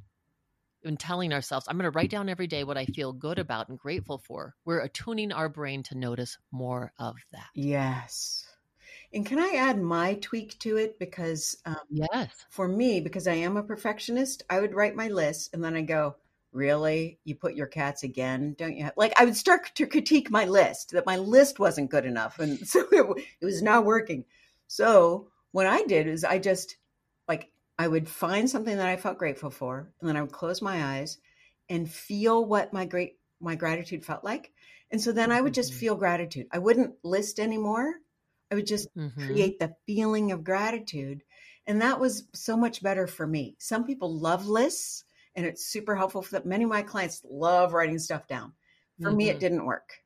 and 0.87 0.99
telling 0.99 1.33
ourselves, 1.33 1.67
I'm 1.67 1.77
going 1.77 1.91
to 1.91 1.95
write 1.95 2.09
down 2.09 2.29
every 2.29 2.47
day 2.47 2.63
what 2.63 2.77
I 2.77 2.85
feel 2.85 3.13
good 3.13 3.39
about 3.39 3.69
and 3.69 3.77
grateful 3.77 4.17
for, 4.17 4.55
we're 4.65 4.79
attuning 4.79 5.31
our 5.31 5.49
brain 5.49 5.83
to 5.83 5.97
notice 5.97 6.37
more 6.51 6.91
of 6.97 7.15
that. 7.31 7.47
Yes. 7.53 8.47
And 9.13 9.25
can 9.25 9.39
I 9.39 9.55
add 9.57 9.81
my 9.81 10.15
tweak 10.15 10.57
to 10.59 10.77
it? 10.77 10.99
Because 10.99 11.57
um, 11.65 11.77
Yes. 11.89 12.29
for 12.49 12.67
me, 12.67 12.99
because 12.99 13.27
I 13.27 13.33
am 13.33 13.57
a 13.57 13.63
perfectionist, 13.63 14.43
I 14.49 14.59
would 14.59 14.73
write 14.73 14.95
my 14.95 15.07
list 15.07 15.53
and 15.53 15.63
then 15.63 15.75
I 15.75 15.81
go, 15.81 16.15
Really? 16.53 17.19
You 17.23 17.35
put 17.35 17.55
your 17.55 17.67
cats 17.67 18.03
again? 18.03 18.55
Don't 18.57 18.75
you? 18.75 18.85
Have? 18.85 18.93
Like, 18.97 19.13
I 19.19 19.25
would 19.25 19.35
start 19.35 19.69
to 19.75 19.85
critique 19.85 20.31
my 20.31 20.45
list 20.45 20.91
that 20.91 21.05
my 21.05 21.17
list 21.17 21.59
wasn't 21.59 21.91
good 21.91 22.05
enough. 22.05 22.39
And 22.39 22.57
so 22.67 22.87
it, 22.91 23.25
it 23.41 23.45
was 23.45 23.61
not 23.61 23.85
working. 23.85 24.25
So 24.67 25.29
what 25.51 25.67
I 25.67 25.83
did 25.83 26.07
is 26.07 26.23
I 26.23 26.39
just, 26.39 26.77
I 27.79 27.87
would 27.87 28.09
find 28.09 28.49
something 28.49 28.77
that 28.77 28.87
I 28.89 28.97
felt 28.97 29.17
grateful 29.17 29.49
for, 29.51 29.93
and 29.99 30.09
then 30.09 30.17
I 30.17 30.21
would 30.21 30.31
close 30.31 30.61
my 30.61 30.97
eyes 30.97 31.19
and 31.69 31.89
feel 31.91 32.45
what 32.45 32.73
my 32.73 32.85
great 32.85 33.19
my 33.39 33.55
gratitude 33.55 34.03
felt 34.05 34.23
like. 34.23 34.51
And 34.89 34.99
so 35.01 35.11
then 35.11 35.31
I 35.31 35.41
would 35.41 35.53
just 35.53 35.73
Mhm. 35.73 35.75
feel 35.75 35.95
gratitude. 35.95 36.47
I 36.51 36.57
wouldn't 36.57 36.95
list 37.03 37.39
anymore. 37.39 37.95
I 38.49 38.55
would 38.55 38.65
just 38.65 38.89
Mhm. 38.95 39.27
create 39.27 39.59
the 39.59 39.75
feeling 39.85 40.31
of 40.31 40.43
gratitude. 40.43 41.23
And 41.67 41.81
that 41.81 41.99
was 41.99 42.27
so 42.33 42.57
much 42.57 42.81
better 42.81 43.05
for 43.05 43.27
me. 43.27 43.57
Some 43.59 43.85
people 43.85 44.17
love 44.17 44.47
lists 44.47 45.03
and 45.35 45.45
it's 45.45 45.65
super 45.67 45.95
helpful 45.95 46.23
for 46.23 46.31
them. 46.39 46.47
Many 46.49 46.63
of 46.63 46.69
my 46.71 46.81
clients 46.81 47.21
love 47.29 47.73
writing 47.73 47.99
stuff 47.99 48.25
down. 48.27 48.53
For 49.01 49.11
me, 49.11 49.29
it 49.29 49.39
Mhm. 49.39 49.39
didn't 49.39 49.65
work. 49.65 49.99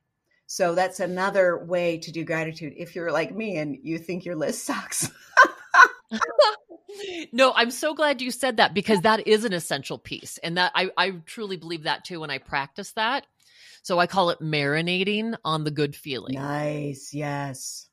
So 0.48 0.76
that's 0.76 1.00
another 1.00 1.64
way 1.64 1.98
to 2.00 2.12
do 2.12 2.26
gratitude. 2.26 2.74
If 2.76 2.96
you're 2.96 3.12
like 3.14 3.34
me 3.34 3.56
and 3.58 3.78
you 3.82 3.98
think 3.98 4.26
your 4.26 4.36
list 4.36 4.66
sucks. 4.66 5.10
no, 7.32 7.54
I'm 7.56 7.72
so 7.72 7.94
glad 7.94 8.22
you 8.22 8.32
said 8.32 8.58
that 8.58 8.74
because 8.74 9.02
that 9.02 9.28
is 9.28 9.46
an 9.46 9.54
essential 9.54 9.98
piece. 9.98 10.38
And 10.40 10.58
that 10.58 10.72
I, 10.76 10.90
I 10.98 11.12
truly 11.26 11.58
believe 11.58 11.84
that 11.84 12.06
too 12.06 12.20
when 12.20 12.30
I 12.30 12.38
practice 12.38 12.92
that. 12.94 13.26
So 13.84 14.00
I 14.00 14.08
call 14.08 14.30
it 14.30 14.40
marinating 14.40 15.36
on 15.44 15.64
the 15.64 15.72
good 15.72 15.96
feeling. 15.96 16.36
nice. 16.36 17.14
Yes. 17.14 17.88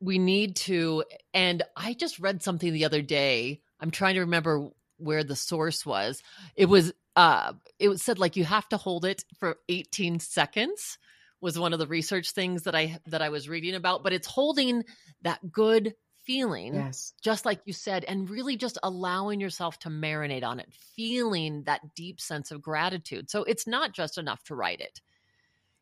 we 0.00 0.18
need 0.18 0.56
to 0.56 1.04
and 1.32 1.62
i 1.76 1.94
just 1.94 2.18
read 2.18 2.42
something 2.42 2.72
the 2.72 2.84
other 2.84 3.02
day 3.02 3.60
i'm 3.80 3.90
trying 3.90 4.14
to 4.14 4.20
remember 4.20 4.68
where 4.98 5.24
the 5.24 5.36
source 5.36 5.86
was 5.86 6.22
it 6.54 6.66
was 6.66 6.92
uh 7.16 7.52
it 7.78 7.88
was 7.88 8.02
said 8.02 8.18
like 8.18 8.36
you 8.36 8.44
have 8.44 8.68
to 8.68 8.76
hold 8.76 9.04
it 9.06 9.24
for 9.38 9.56
18 9.68 10.20
seconds 10.20 10.98
was 11.40 11.58
one 11.58 11.72
of 11.72 11.78
the 11.78 11.86
research 11.86 12.32
things 12.32 12.64
that 12.64 12.74
i 12.74 12.98
that 13.06 13.22
i 13.22 13.30
was 13.30 13.48
reading 13.48 13.74
about 13.74 14.02
but 14.02 14.12
it's 14.12 14.26
holding 14.26 14.84
that 15.22 15.50
good 15.50 15.94
feeling 16.26 16.74
Yes. 16.74 17.14
just 17.22 17.44
like 17.46 17.60
you 17.64 17.72
said 17.72 18.04
and 18.04 18.28
really 18.28 18.56
just 18.56 18.78
allowing 18.82 19.40
yourself 19.40 19.78
to 19.80 19.88
marinate 19.88 20.44
on 20.44 20.58
it 20.60 20.68
feeling 20.94 21.62
that 21.64 21.94
deep 21.94 22.20
sense 22.20 22.50
of 22.50 22.60
gratitude 22.60 23.30
so 23.30 23.44
it's 23.44 23.66
not 23.66 23.92
just 23.92 24.18
enough 24.18 24.42
to 24.44 24.54
write 24.54 24.80
it 24.80 25.00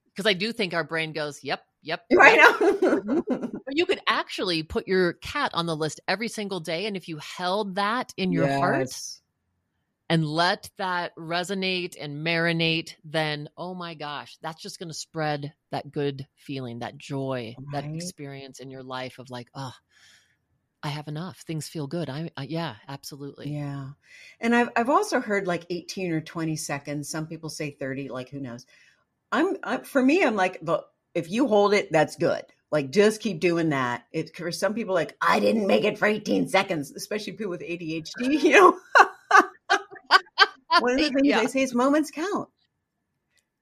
because 0.06 0.26
i 0.26 0.34
do 0.34 0.52
think 0.52 0.74
our 0.74 0.84
brain 0.84 1.12
goes 1.12 1.42
yep 1.42 1.62
yep 1.82 2.04
Right 2.12 2.36
now. 2.36 3.14
But 3.66 3.78
you 3.78 3.86
could 3.86 4.00
actually 4.06 4.62
put 4.62 4.86
your 4.86 5.14
cat 5.14 5.50
on 5.54 5.64
the 5.64 5.74
list 5.74 5.98
every 6.06 6.28
single 6.28 6.60
day. 6.60 6.84
And 6.84 6.98
if 6.98 7.08
you 7.08 7.16
held 7.16 7.76
that 7.76 8.12
in 8.18 8.30
your 8.30 8.46
heart 8.60 8.90
and 10.10 10.26
let 10.26 10.68
that 10.76 11.16
resonate 11.16 11.96
and 11.98 12.24
marinate, 12.26 12.94
then 13.04 13.48
oh 13.56 13.74
my 13.74 13.94
gosh, 13.94 14.36
that's 14.42 14.60
just 14.60 14.78
going 14.78 14.90
to 14.90 14.94
spread 14.94 15.54
that 15.70 15.90
good 15.90 16.26
feeling, 16.36 16.80
that 16.80 16.98
joy, 16.98 17.56
that 17.72 17.84
experience 17.94 18.60
in 18.60 18.70
your 18.70 18.82
life 18.82 19.18
of 19.18 19.30
like, 19.30 19.48
oh, 19.54 19.72
I 20.84 20.88
have 20.88 21.08
enough. 21.08 21.40
Things 21.40 21.66
feel 21.66 21.86
good. 21.86 22.10
I, 22.10 22.30
I 22.36 22.42
yeah, 22.44 22.74
absolutely. 22.88 23.48
Yeah. 23.50 23.88
And 24.40 24.54
I've 24.54 24.68
I've 24.76 24.90
also 24.90 25.18
heard 25.18 25.46
like 25.46 25.64
18 25.70 26.12
or 26.12 26.20
20 26.20 26.56
seconds. 26.56 27.08
Some 27.08 27.26
people 27.26 27.48
say 27.48 27.70
30, 27.70 28.10
like 28.10 28.28
who 28.28 28.38
knows. 28.38 28.66
I'm, 29.32 29.56
i 29.64 29.78
for 29.78 30.02
me, 30.02 30.22
I'm 30.22 30.36
like, 30.36 30.60
the 30.60 30.84
if 31.14 31.30
you 31.30 31.48
hold 31.48 31.72
it, 31.72 31.90
that's 31.90 32.16
good. 32.16 32.42
Like 32.70 32.90
just 32.90 33.22
keep 33.22 33.40
doing 33.40 33.70
that. 33.70 34.04
It 34.12 34.36
for 34.36 34.52
some 34.52 34.74
people, 34.74 34.94
like, 34.94 35.16
I 35.22 35.40
didn't 35.40 35.66
make 35.66 35.84
it 35.84 35.98
for 35.98 36.06
18 36.06 36.48
seconds, 36.48 36.92
especially 36.92 37.32
people 37.32 37.50
with 37.50 37.62
ADHD, 37.62 38.42
you 38.42 38.52
know. 38.52 38.78
One 40.80 40.92
of 40.92 40.98
the 40.98 41.04
things 41.08 41.20
Yeah. 41.22 41.40
they 41.40 41.46
say 41.46 41.62
is 41.62 41.74
moments 41.74 42.10
count. 42.10 42.48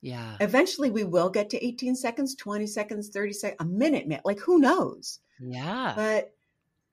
Yeah. 0.00 0.36
Eventually 0.40 0.90
we 0.90 1.04
will 1.04 1.30
get 1.30 1.50
to 1.50 1.64
18 1.64 1.94
seconds, 1.94 2.34
20 2.34 2.66
seconds, 2.66 3.10
30 3.10 3.32
seconds, 3.32 3.60
a 3.60 3.64
minute, 3.64 4.08
man. 4.08 4.22
Like 4.24 4.40
who 4.40 4.58
knows? 4.58 5.20
Yeah. 5.40 5.92
but 5.94 6.34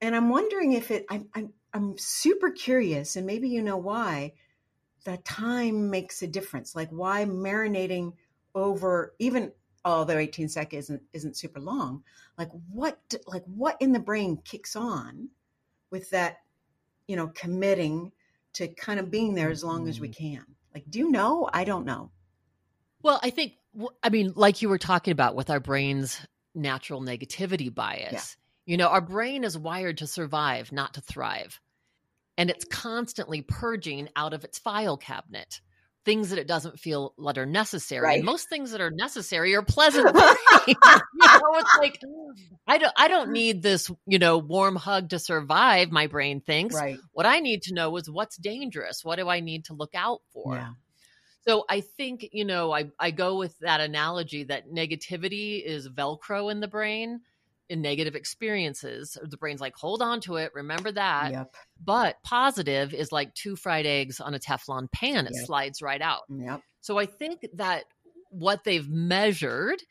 and 0.00 0.16
i'm 0.16 0.28
wondering 0.28 0.72
if 0.72 0.90
it 0.90 1.06
I'm, 1.10 1.28
I'm 1.34 1.52
i'm 1.74 1.98
super 1.98 2.50
curious 2.50 3.16
and 3.16 3.26
maybe 3.26 3.48
you 3.48 3.62
know 3.62 3.76
why 3.76 4.32
that 5.04 5.24
time 5.24 5.90
makes 5.90 6.22
a 6.22 6.26
difference. 6.26 6.74
Like 6.74 6.90
why 6.90 7.24
marinating 7.24 8.12
over 8.54 9.14
even 9.18 9.52
although 9.84 10.18
18 10.18 10.48
seconds 10.48 10.86
isn't 10.86 11.02
isn't 11.14 11.36
super 11.36 11.60
long 11.60 12.02
like 12.36 12.50
what 12.70 12.98
like 13.28 13.44
what 13.46 13.76
in 13.80 13.92
the 13.92 13.98
brain 13.98 14.36
kicks 14.44 14.76
on 14.76 15.28
with 15.90 16.10
that 16.10 16.38
you 17.06 17.16
know 17.16 17.28
committing 17.28 18.10
to 18.52 18.66
kind 18.66 18.98
of 18.98 19.10
being 19.10 19.34
there 19.34 19.50
as 19.50 19.62
long 19.62 19.88
as 19.88 20.00
we 20.00 20.08
mm-hmm. 20.08 20.34
can? 20.34 20.44
Like 20.74 20.84
do 20.90 20.98
you 20.98 21.10
know? 21.10 21.48
I 21.52 21.64
don't 21.64 21.86
know. 21.86 22.10
Well, 23.02 23.18
I 23.22 23.30
think, 23.30 23.54
I 24.02 24.10
mean, 24.10 24.34
like 24.36 24.60
you 24.60 24.68
were 24.68 24.76
talking 24.76 25.12
about 25.12 25.34
with 25.34 25.48
our 25.48 25.60
brain's 25.60 26.20
natural 26.54 27.00
negativity 27.00 27.74
bias, 27.74 28.36
you 28.70 28.76
know, 28.76 28.86
our 28.86 29.00
brain 29.00 29.42
is 29.42 29.58
wired 29.58 29.98
to 29.98 30.06
survive, 30.06 30.70
not 30.70 30.94
to 30.94 31.00
thrive. 31.00 31.60
And 32.38 32.50
it's 32.50 32.64
constantly 32.64 33.42
purging 33.42 34.08
out 34.14 34.32
of 34.32 34.44
its 34.44 34.60
file 34.60 34.96
cabinet 34.96 35.60
things 36.04 36.30
that 36.30 36.38
it 36.38 36.46
doesn't 36.46 36.78
feel 36.78 37.12
that 37.18 37.36
are 37.36 37.46
necessary. 37.46 38.04
Right. 38.04 38.18
And 38.18 38.24
most 38.24 38.48
things 38.48 38.70
that 38.70 38.80
are 38.80 38.92
necessary 38.92 39.56
are 39.56 39.62
pleasant 39.62 40.06
you 40.14 40.14
know, 40.14 41.40
it's 41.56 41.78
like, 41.78 42.00
I 42.68 42.78
don't, 42.78 42.92
I 42.96 43.08
don't 43.08 43.32
need 43.32 43.60
this, 43.60 43.90
you 44.06 44.20
know, 44.20 44.38
warm 44.38 44.76
hug 44.76 45.08
to 45.10 45.18
survive, 45.18 45.90
my 45.90 46.06
brain 46.06 46.40
thinks. 46.40 46.76
right 46.76 47.00
What 47.12 47.26
I 47.26 47.40
need 47.40 47.62
to 47.62 47.74
know 47.74 47.96
is 47.96 48.08
what's 48.08 48.36
dangerous. 48.36 49.04
What 49.04 49.16
do 49.16 49.28
I 49.28 49.40
need 49.40 49.64
to 49.64 49.74
look 49.74 49.96
out 49.96 50.20
for? 50.32 50.54
yeah 50.54 50.70
So 51.44 51.64
I 51.68 51.80
think, 51.80 52.28
you 52.30 52.44
know, 52.44 52.72
I, 52.72 52.90
I 53.00 53.10
go 53.10 53.36
with 53.36 53.58
that 53.62 53.80
analogy 53.80 54.44
that 54.44 54.70
negativity 54.70 55.60
is 55.60 55.88
Velcro 55.88 56.52
in 56.52 56.60
the 56.60 56.68
brain 56.68 57.14
in 57.14 57.20
negative 57.76 58.14
experiences. 58.14 59.16
The 59.22 59.36
brain's 59.36 59.60
like, 59.60 59.74
hold 59.76 60.02
on 60.02 60.20
to 60.22 60.36
it, 60.36 60.52
remember 60.54 60.92
that. 60.92 61.32
yep 61.32 61.54
But 61.82 62.16
positive 62.22 62.92
is 62.94 63.12
like 63.12 63.34
two 63.34 63.56
fried 63.56 63.86
eggs 63.86 64.20
on 64.20 64.34
a 64.34 64.38
Teflon 64.38 64.90
pan, 64.92 65.26
it 65.26 65.34
Yep. 65.34 65.46
slides 65.46 65.82
right 65.82 66.02
out. 66.02 66.22
yep 66.28 66.62
So 66.80 66.98
I 66.98 67.06
think 67.06 67.46
that 67.54 67.84
what 68.30 68.64
they've 68.64 68.88
measured 68.88 69.82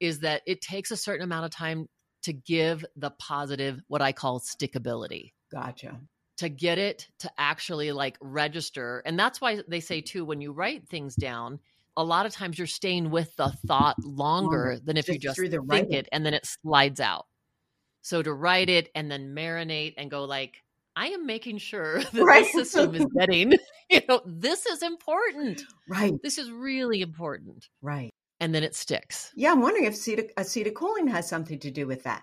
is 0.00 0.20
that 0.20 0.42
it 0.46 0.60
takes 0.60 0.90
a 0.90 0.96
certain 0.96 1.24
amount 1.24 1.44
of 1.46 1.50
time 1.50 1.88
to 2.22 2.32
give 2.32 2.84
the 2.96 3.10
positive, 3.10 3.80
what 3.88 4.02
I 4.02 4.12
call 4.12 4.40
stickability 4.40 5.32
gotcha 5.52 6.00
to 6.38 6.48
get 6.48 6.78
it 6.78 7.06
to 7.20 7.30
actually 7.38 7.92
like 7.92 8.16
register. 8.20 9.02
And 9.06 9.18
that's 9.18 9.40
why 9.40 9.62
they 9.68 9.80
say 9.80 10.00
too, 10.00 10.24
when 10.24 10.40
you 10.40 10.52
write 10.52 10.88
things 10.88 11.14
down, 11.14 11.60
a 11.96 12.04
lot 12.04 12.26
of 12.26 12.32
times 12.32 12.58
you're 12.58 12.66
staying 12.66 13.10
with 13.10 13.34
the 13.36 13.48
thought 13.66 13.96
longer 14.04 14.78
than 14.84 14.96
if 14.96 15.06
you 15.08 15.14
just 15.14 15.22
just 15.22 15.36
through 15.36 15.48
the 15.50 15.58
think 15.58 15.70
writing. 15.70 15.92
it 15.92 16.08
and 16.12 16.24
then 16.26 16.34
it 16.34 16.44
slides 16.46 17.00
out. 17.00 17.26
So 18.02 18.22
to 18.22 18.32
write 18.32 18.68
it 18.68 18.90
and 18.94 19.10
then 19.10 19.34
marinate 19.34 19.94
and 19.96 20.10
go 20.10 20.24
like, 20.24 20.56
I 20.96 21.08
am 21.08 21.26
making 21.26 21.58
sure 21.58 22.00
that 22.12 22.12
Right. 22.22 22.44
the 22.52 22.64
system 22.64 22.94
is 22.94 23.06
getting, 23.18 23.52
you 23.90 24.00
know, 24.08 24.20
this 24.26 24.66
is 24.66 24.82
important. 24.82 25.62
right 25.88 26.14
This 26.22 26.38
is 26.38 26.50
really 26.50 27.00
important. 27.00 27.66
right 27.82 28.12
And 28.40 28.54
then 28.54 28.62
it 28.64 28.74
sticks. 28.74 29.30
Yeah, 29.36 29.52
I'm 29.52 29.60
wondering 29.62 29.84
if 29.86 29.94
acet- 29.94 30.34
acetylcholine 30.36 31.08
has 31.10 31.28
something 31.28 31.58
to 31.60 31.70
do 31.70 31.86
with 31.86 32.02
that. 32.04 32.22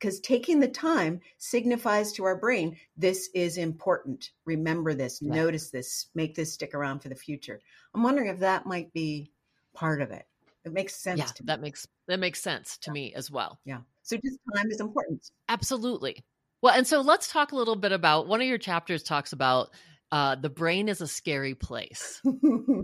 Because 0.00 0.18
taking 0.20 0.60
the 0.60 0.68
time 0.68 1.20
signifies 1.36 2.12
to 2.12 2.24
our 2.24 2.36
brain, 2.36 2.76
this 2.96 3.28
is 3.34 3.58
important. 3.58 4.30
Remember 4.46 4.94
this, 4.94 5.20
Yeah. 5.20 5.34
notice 5.34 5.70
this, 5.70 6.06
make 6.14 6.34
this 6.34 6.54
stick 6.54 6.74
around 6.74 7.00
for 7.00 7.10
the 7.10 7.14
future. 7.14 7.60
I'm 7.94 8.02
wondering 8.02 8.28
if 8.28 8.38
that 8.38 8.64
might 8.64 8.92
be 8.94 9.30
part 9.74 10.00
of 10.00 10.10
it. 10.10 10.26
It 10.64 10.72
makes 10.72 10.96
sense 10.96 11.18
Yeah, 11.18 11.26
to 11.26 11.42
me. 11.42 11.46
that 11.48 11.60
makes 11.60 11.86
that 12.06 12.18
makes 12.18 12.40
sense 12.40 12.78
to 12.78 12.90
me 12.92 13.12
as 13.14 13.30
well. 13.30 13.60
yeah. 13.64 13.80
So 14.02 14.16
just 14.16 14.38
time 14.56 14.70
is 14.70 14.80
important. 14.80 15.30
Absolutely. 15.48 16.24
Well, 16.62 16.74
and 16.74 16.86
so 16.86 17.00
let's 17.02 17.30
talk 17.30 17.52
a 17.52 17.56
little 17.56 17.76
bit 17.76 17.92
about 17.92 18.26
one 18.26 18.40
of 18.40 18.46
your 18.46 18.58
chapters 18.58 19.02
talks 19.02 19.32
about 19.32 19.70
uh, 20.12 20.34
the 20.34 20.50
brain 20.50 20.88
is 20.88 21.00
a 21.00 21.06
scary 21.06 21.54
place. 21.54 22.20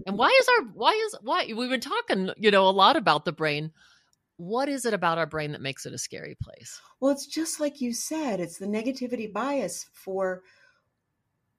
And 0.07 0.17
why 0.19 0.29
is 0.41 0.49
our 0.49 0.65
why 0.75 0.93
is 0.93 1.17
why 1.23 1.51
we've 1.57 1.71
been 1.71 1.81
talking, 1.81 2.31
you 2.37 2.51
know, 2.53 2.69
a 2.69 2.71
lot 2.71 2.97
about 2.97 3.25
the 3.25 3.33
brain. 3.33 3.73
What 4.37 4.69
is 4.69 4.85
it 4.85 4.95
about 4.95 5.19
our 5.19 5.27
brain 5.27 5.53
that 5.53 5.61
makes 5.61 5.87
it 5.87 5.95
a 5.95 5.99
scary 5.99 6.37
place? 6.41 6.81
Well, 7.01 7.13
it's 7.13 7.27
just 7.27 7.61
like 7.61 7.81
you 7.81 7.93
said, 7.93 8.41
it's 8.41 8.59
the 8.59 8.67
negativity 8.67 9.33
bias 9.33 9.87
for 9.93 10.43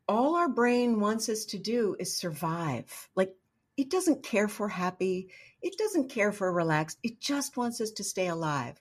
all 0.07 0.35
our 0.35 0.49
brain 0.49 0.99
wants 0.99 1.27
us 1.29 1.45
to 1.45 1.57
do 1.57 1.95
is 1.99 2.15
survive. 2.15 3.09
Like 3.15 3.33
it 3.75 3.89
doesn't 3.89 4.23
care 4.23 4.47
for 4.47 4.67
happy, 4.67 5.29
it 5.61 5.77
doesn't 5.77 6.09
care 6.09 6.31
for 6.31 6.51
relaxed, 6.51 6.97
it 7.03 7.19
just 7.19 7.57
wants 7.57 7.81
us 7.81 7.91
to 7.91 8.03
stay 8.03 8.27
alive. 8.27 8.79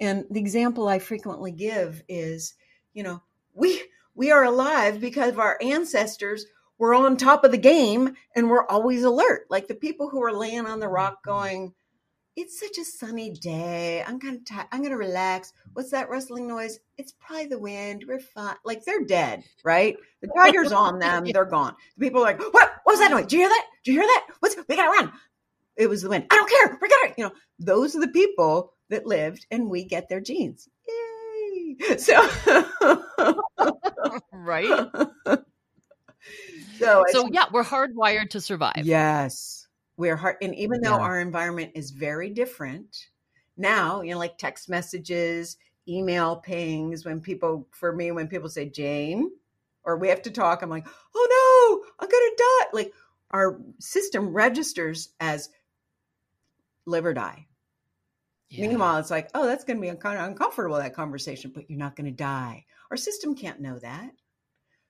And 0.00 0.24
the 0.30 0.40
example 0.40 0.88
I 0.88 0.98
frequently 0.98 1.52
give 1.52 2.02
is, 2.08 2.54
you 2.92 3.02
know, 3.02 3.22
we 3.54 3.82
we 4.14 4.30
are 4.30 4.44
alive 4.44 5.00
because 5.00 5.36
our 5.36 5.58
ancestors 5.60 6.46
were 6.78 6.94
on 6.94 7.16
top 7.16 7.44
of 7.44 7.50
the 7.50 7.58
game 7.58 8.14
and 8.34 8.50
we're 8.50 8.66
always 8.66 9.04
alert. 9.04 9.46
Like 9.48 9.68
the 9.68 9.74
people 9.74 10.08
who 10.10 10.22
are 10.22 10.32
laying 10.32 10.66
on 10.66 10.80
the 10.80 10.88
rock 10.88 11.18
mm-hmm. 11.18 11.30
going, 11.30 11.74
it's 12.36 12.58
such 12.58 12.78
a 12.78 12.84
sunny 12.84 13.30
day. 13.30 14.02
I'm 14.06 14.18
kind 14.18 14.36
of 14.36 14.44
tired. 14.44 14.66
I'm 14.72 14.80
going 14.80 14.92
to 14.92 14.96
relax. 14.96 15.52
What's 15.74 15.90
that 15.90 16.08
rustling 16.08 16.46
noise? 16.46 16.80
It's 16.96 17.12
probably 17.20 17.46
the 17.46 17.58
wind. 17.58 18.04
We're 18.06 18.20
fine. 18.20 18.54
Like 18.64 18.84
they're 18.84 19.04
dead, 19.04 19.44
right? 19.64 19.96
The 20.22 20.28
tiger's 20.28 20.72
on 20.72 20.98
them. 21.00 21.24
They're 21.24 21.44
gone. 21.44 21.74
The 21.96 22.06
people 22.06 22.22
are 22.22 22.24
like, 22.24 22.40
what? 22.40 22.52
What 22.84 22.94
was 22.94 23.00
that 23.00 23.10
noise? 23.10 23.26
Do 23.26 23.36
you 23.36 23.42
hear 23.42 23.48
that? 23.48 23.66
Do 23.84 23.92
you 23.92 24.00
hear 24.00 24.06
that? 24.06 24.26
What's, 24.40 24.56
we 24.68 24.76
got 24.76 24.84
to 24.84 24.90
run. 24.90 25.12
It 25.76 25.88
was 25.88 26.02
the 26.02 26.08
wind. 26.08 26.26
I 26.30 26.36
don't 26.36 26.50
care. 26.50 26.78
We 26.80 26.88
got 26.88 27.08
to, 27.08 27.14
you 27.16 27.24
know, 27.24 27.32
those 27.58 27.94
are 27.96 28.00
the 28.00 28.08
people 28.08 28.72
that 28.88 29.06
lived 29.06 29.46
and 29.50 29.68
we 29.68 29.84
get 29.84 30.08
their 30.08 30.20
genes. 30.20 30.68
Yay. 30.88 30.98
So, 31.98 32.28
right. 34.32 34.88
so, 36.78 37.04
so 37.08 37.28
yeah, 37.32 37.46
we're 37.50 37.64
hardwired 37.64 38.30
to 38.30 38.40
survive. 38.40 38.82
Yes 38.84 39.61
we're 40.02 40.16
hard 40.16 40.34
and 40.42 40.52
even 40.56 40.80
though 40.80 40.96
Yeah. 40.96 40.98
our 40.98 41.20
environment 41.20 41.70
is 41.76 41.92
very 41.92 42.28
different 42.28 43.06
now 43.56 44.00
you 44.00 44.10
know 44.10 44.18
like 44.18 44.36
text 44.36 44.68
messages 44.68 45.56
email 45.88 46.34
pings 46.36 47.04
when 47.04 47.20
people 47.20 47.68
for 47.70 47.94
me 47.94 48.10
when 48.10 48.26
people 48.26 48.48
say 48.48 48.68
jane 48.68 49.30
or 49.84 49.96
we 49.96 50.08
have 50.08 50.20
to 50.22 50.30
talk 50.32 50.60
i'm 50.62 50.68
like 50.70 50.86
oh 51.14 51.82
no 51.86 51.90
i'm 52.00 52.08
gonna 52.10 52.36
die 52.36 52.66
like 52.72 52.92
our 53.30 53.60
system 53.78 54.32
registers 54.32 55.10
as 55.20 55.50
live 56.84 57.06
or 57.06 57.14
die 57.14 57.46
Yeah. 58.48 58.66
meanwhile 58.66 58.98
it's 58.98 59.10
like 59.10 59.30
oh 59.36 59.46
that's 59.46 59.62
gonna 59.62 59.80
be 59.80 59.86
kind 59.94 60.18
of 60.18 60.26
uncomfortable 60.28 60.78
that 60.78 60.94
conversation 60.94 61.52
but 61.54 61.70
you're 61.70 61.78
not 61.78 61.94
gonna 61.94 62.10
die 62.10 62.64
our 62.90 62.96
system 62.96 63.36
can't 63.36 63.60
know 63.60 63.78
that 63.78 64.10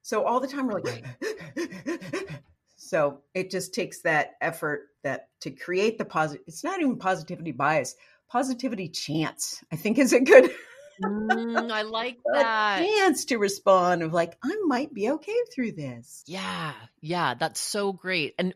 so 0.00 0.24
all 0.24 0.40
the 0.40 0.48
time 0.48 0.68
we're 0.68 0.80
like 0.80 1.04
so 2.76 3.20
it 3.34 3.50
just 3.50 3.74
takes 3.74 4.00
that 4.00 4.36
effort 4.40 4.88
that 5.02 5.28
to 5.40 5.50
create 5.50 5.98
the 5.98 6.04
positive 6.04 6.44
it's 6.46 6.64
not 6.64 6.80
even 6.80 6.98
positivity 6.98 7.52
bias 7.52 7.94
positivity 8.30 8.88
chance 8.88 9.62
i 9.72 9.76
think 9.76 9.98
is 9.98 10.12
a 10.12 10.20
good 10.20 10.50
Mm, 11.00 11.70
I 11.72 11.82
like 11.82 12.18
that. 12.34 12.84
chance 12.84 13.24
to 13.26 13.38
respond 13.38 14.02
of 14.02 14.12
like 14.12 14.36
i 14.44 14.56
might 14.66 14.92
be 14.92 15.10
okay 15.10 15.36
through 15.54 15.72
this 15.72 16.24
Yeah, 16.26 16.72
yeah, 17.00 17.34
that's 17.34 17.60
so 17.60 17.92
great. 17.92 18.34
And 18.38 18.54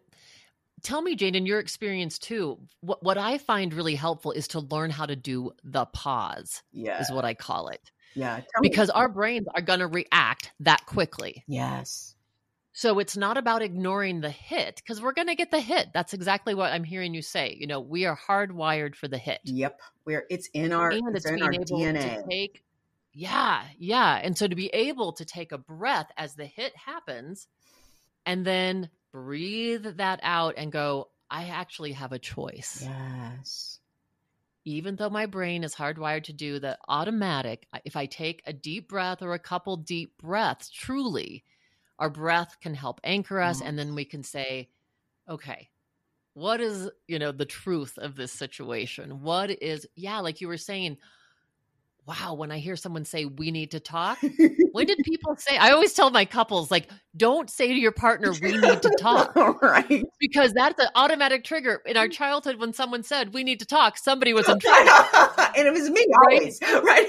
tell 0.83 1.01
me, 1.03 1.17
Jane, 1.17 1.35
in 1.35 1.47
your 1.47 1.59
experience 1.61 2.19
too, 2.19 2.59
what 2.81 3.03
what 3.03 3.19
I 3.19 3.39
find 3.39 3.73
really 3.75 3.95
helpful 3.95 4.33
is 4.33 4.49
to 4.49 4.61
learn 4.61 4.91
how 4.91 5.07
to 5.07 5.17
do 5.17 5.53
the 5.65 5.87
pause, 5.87 6.63
yeah 6.73 7.01
is 7.01 7.11
what 7.11 7.25
I 7.25 7.35
call 7.35 7.69
it, 7.69 7.81
yeah 8.15 8.37
tell 8.37 8.63
me- 8.63 8.69
because 8.69 8.91
our 8.91 9.09
brains 9.09 9.47
are 9.55 9.63
going 9.63 9.81
to 9.81 9.87
react 9.89 10.53
that 10.61 10.85
quickly. 10.87 11.45
yes 11.49 12.15
So 12.77 12.99
it's 12.99 13.17
not 13.17 13.39
about 13.39 13.63
ignoring 13.63 14.21
the 14.21 14.31
hit, 14.31 14.77
because 14.77 15.01
we're 15.01 15.15
going 15.15 15.29
to 15.29 15.35
get 15.35 15.51
the 15.51 15.61
hit. 15.61 15.89
That's 15.95 16.13
exactly 16.13 16.55
what 16.55 16.73
I'm 16.73 16.85
hearing 16.85 17.15
you 17.15 17.23
say. 17.23 17.57
You 17.59 17.67
know, 17.67 17.81
we 17.81 18.05
are 18.05 18.17
hardwired 18.17 18.95
for 18.95 19.09
the 19.09 19.17
hit. 19.19 19.41
yep 19.45 19.81
we're 20.07 20.25
it's 20.31 20.49
in 20.55 20.73
our 20.73 20.91
and 20.91 21.15
it's, 21.15 21.27
it's 21.27 21.35
in 21.35 21.43
our 21.43 21.53
able 21.53 21.65
dna 21.65 22.17
to 22.17 22.25
take 22.31 22.63
yeah 23.13 23.63
yeah 23.79 24.21
and 24.23 24.39
so 24.39 24.47
to 24.47 24.55
be 24.55 24.69
able 24.69 25.13
to 25.13 25.25
take 25.25 25.53
a 25.53 25.59
breath 25.59 26.11
as 26.17 26.35
the 26.35 26.47
hit 26.47 26.75
happens 26.77 27.49
and 28.25 28.45
then 28.47 28.89
breathe 29.13 29.85
that 29.97 30.21
out 30.23 30.55
and 30.57 30.73
go 30.73 31.09
i 31.31 31.45
actually 31.45 31.93
have 31.93 32.13
a 32.13 32.19
choice 32.19 32.83
yes 32.83 33.81
even 34.65 34.97
though 34.97 35.11
my 35.11 35.27
brain 35.27 35.65
is 35.65 35.75
hardwired 35.75 36.25
to 36.25 36.33
do 36.33 36.59
the 36.59 36.79
automatic 36.89 37.67
if 37.85 37.97
i 37.97 38.07
take 38.07 38.43
a 38.47 38.53
deep 38.53 38.89
breath 38.89 39.23
or 39.23 39.35
a 39.35 39.39
couple 39.39 39.77
deep 39.77 40.17
breaths 40.19 40.71
truly 40.71 41.43
our 41.99 42.11
breath 42.11 42.57
can 42.61 42.75
help 42.75 43.01
anchor 43.05 43.41
us 43.41 43.59
mm-hmm. 43.59 43.69
and 43.69 43.79
then 43.79 43.95
we 43.95 44.05
can 44.05 44.23
say 44.23 44.69
okay 45.29 45.69
what 46.37 46.61
is 46.61 46.91
you 47.09 47.19
know 47.19 47.33
the 47.33 47.47
truth 47.47 47.97
of 47.97 48.15
this 48.15 48.31
situation? 48.31 49.23
What 49.23 49.51
is 49.63 49.87
yeah 49.97 50.21
like 50.21 50.43
you 50.43 50.49
were 50.49 50.59
saying 50.59 50.99
wow 52.07 52.35
when 52.35 52.51
i 52.53 52.59
hear 52.59 52.77
someone 52.77 53.05
say 53.05 53.25
we 53.25 53.51
need 53.51 53.71
to 53.73 53.81
talk 53.81 54.19
when 54.73 54.87
did 54.87 54.99
people 55.05 55.35
say 55.37 55.57
i 55.57 55.71
always 55.71 55.93
tell 55.93 56.11
my 56.11 56.25
couples 56.25 56.71
like 56.71 56.89
don't 57.17 57.51
say 57.51 57.69
to 57.69 57.75
your 57.75 57.93
partner 57.93 58.33
we 58.43 58.53
need 58.57 58.83
to 58.83 58.97
talk 59.01 59.35
right. 59.63 60.05
because 60.21 60.53
that's 60.53 60.79
an 60.81 60.89
automatic 60.95 61.43
trigger 61.45 61.81
in 61.87 61.97
our 61.97 62.09
childhood 62.09 62.57
when 62.61 62.73
someone 62.73 63.03
said 63.03 63.33
we 63.35 63.43
need 63.43 63.59
to 63.59 63.67
talk 63.67 63.97
somebody 63.99 64.33
was 64.33 64.49
in 64.49 64.59
trouble. 64.59 64.91
And 65.57 65.67
it 65.67 65.73
was 65.73 65.89
me 65.89 66.07
Right? 66.29 66.39
always 66.39 66.61
right? 66.63 67.09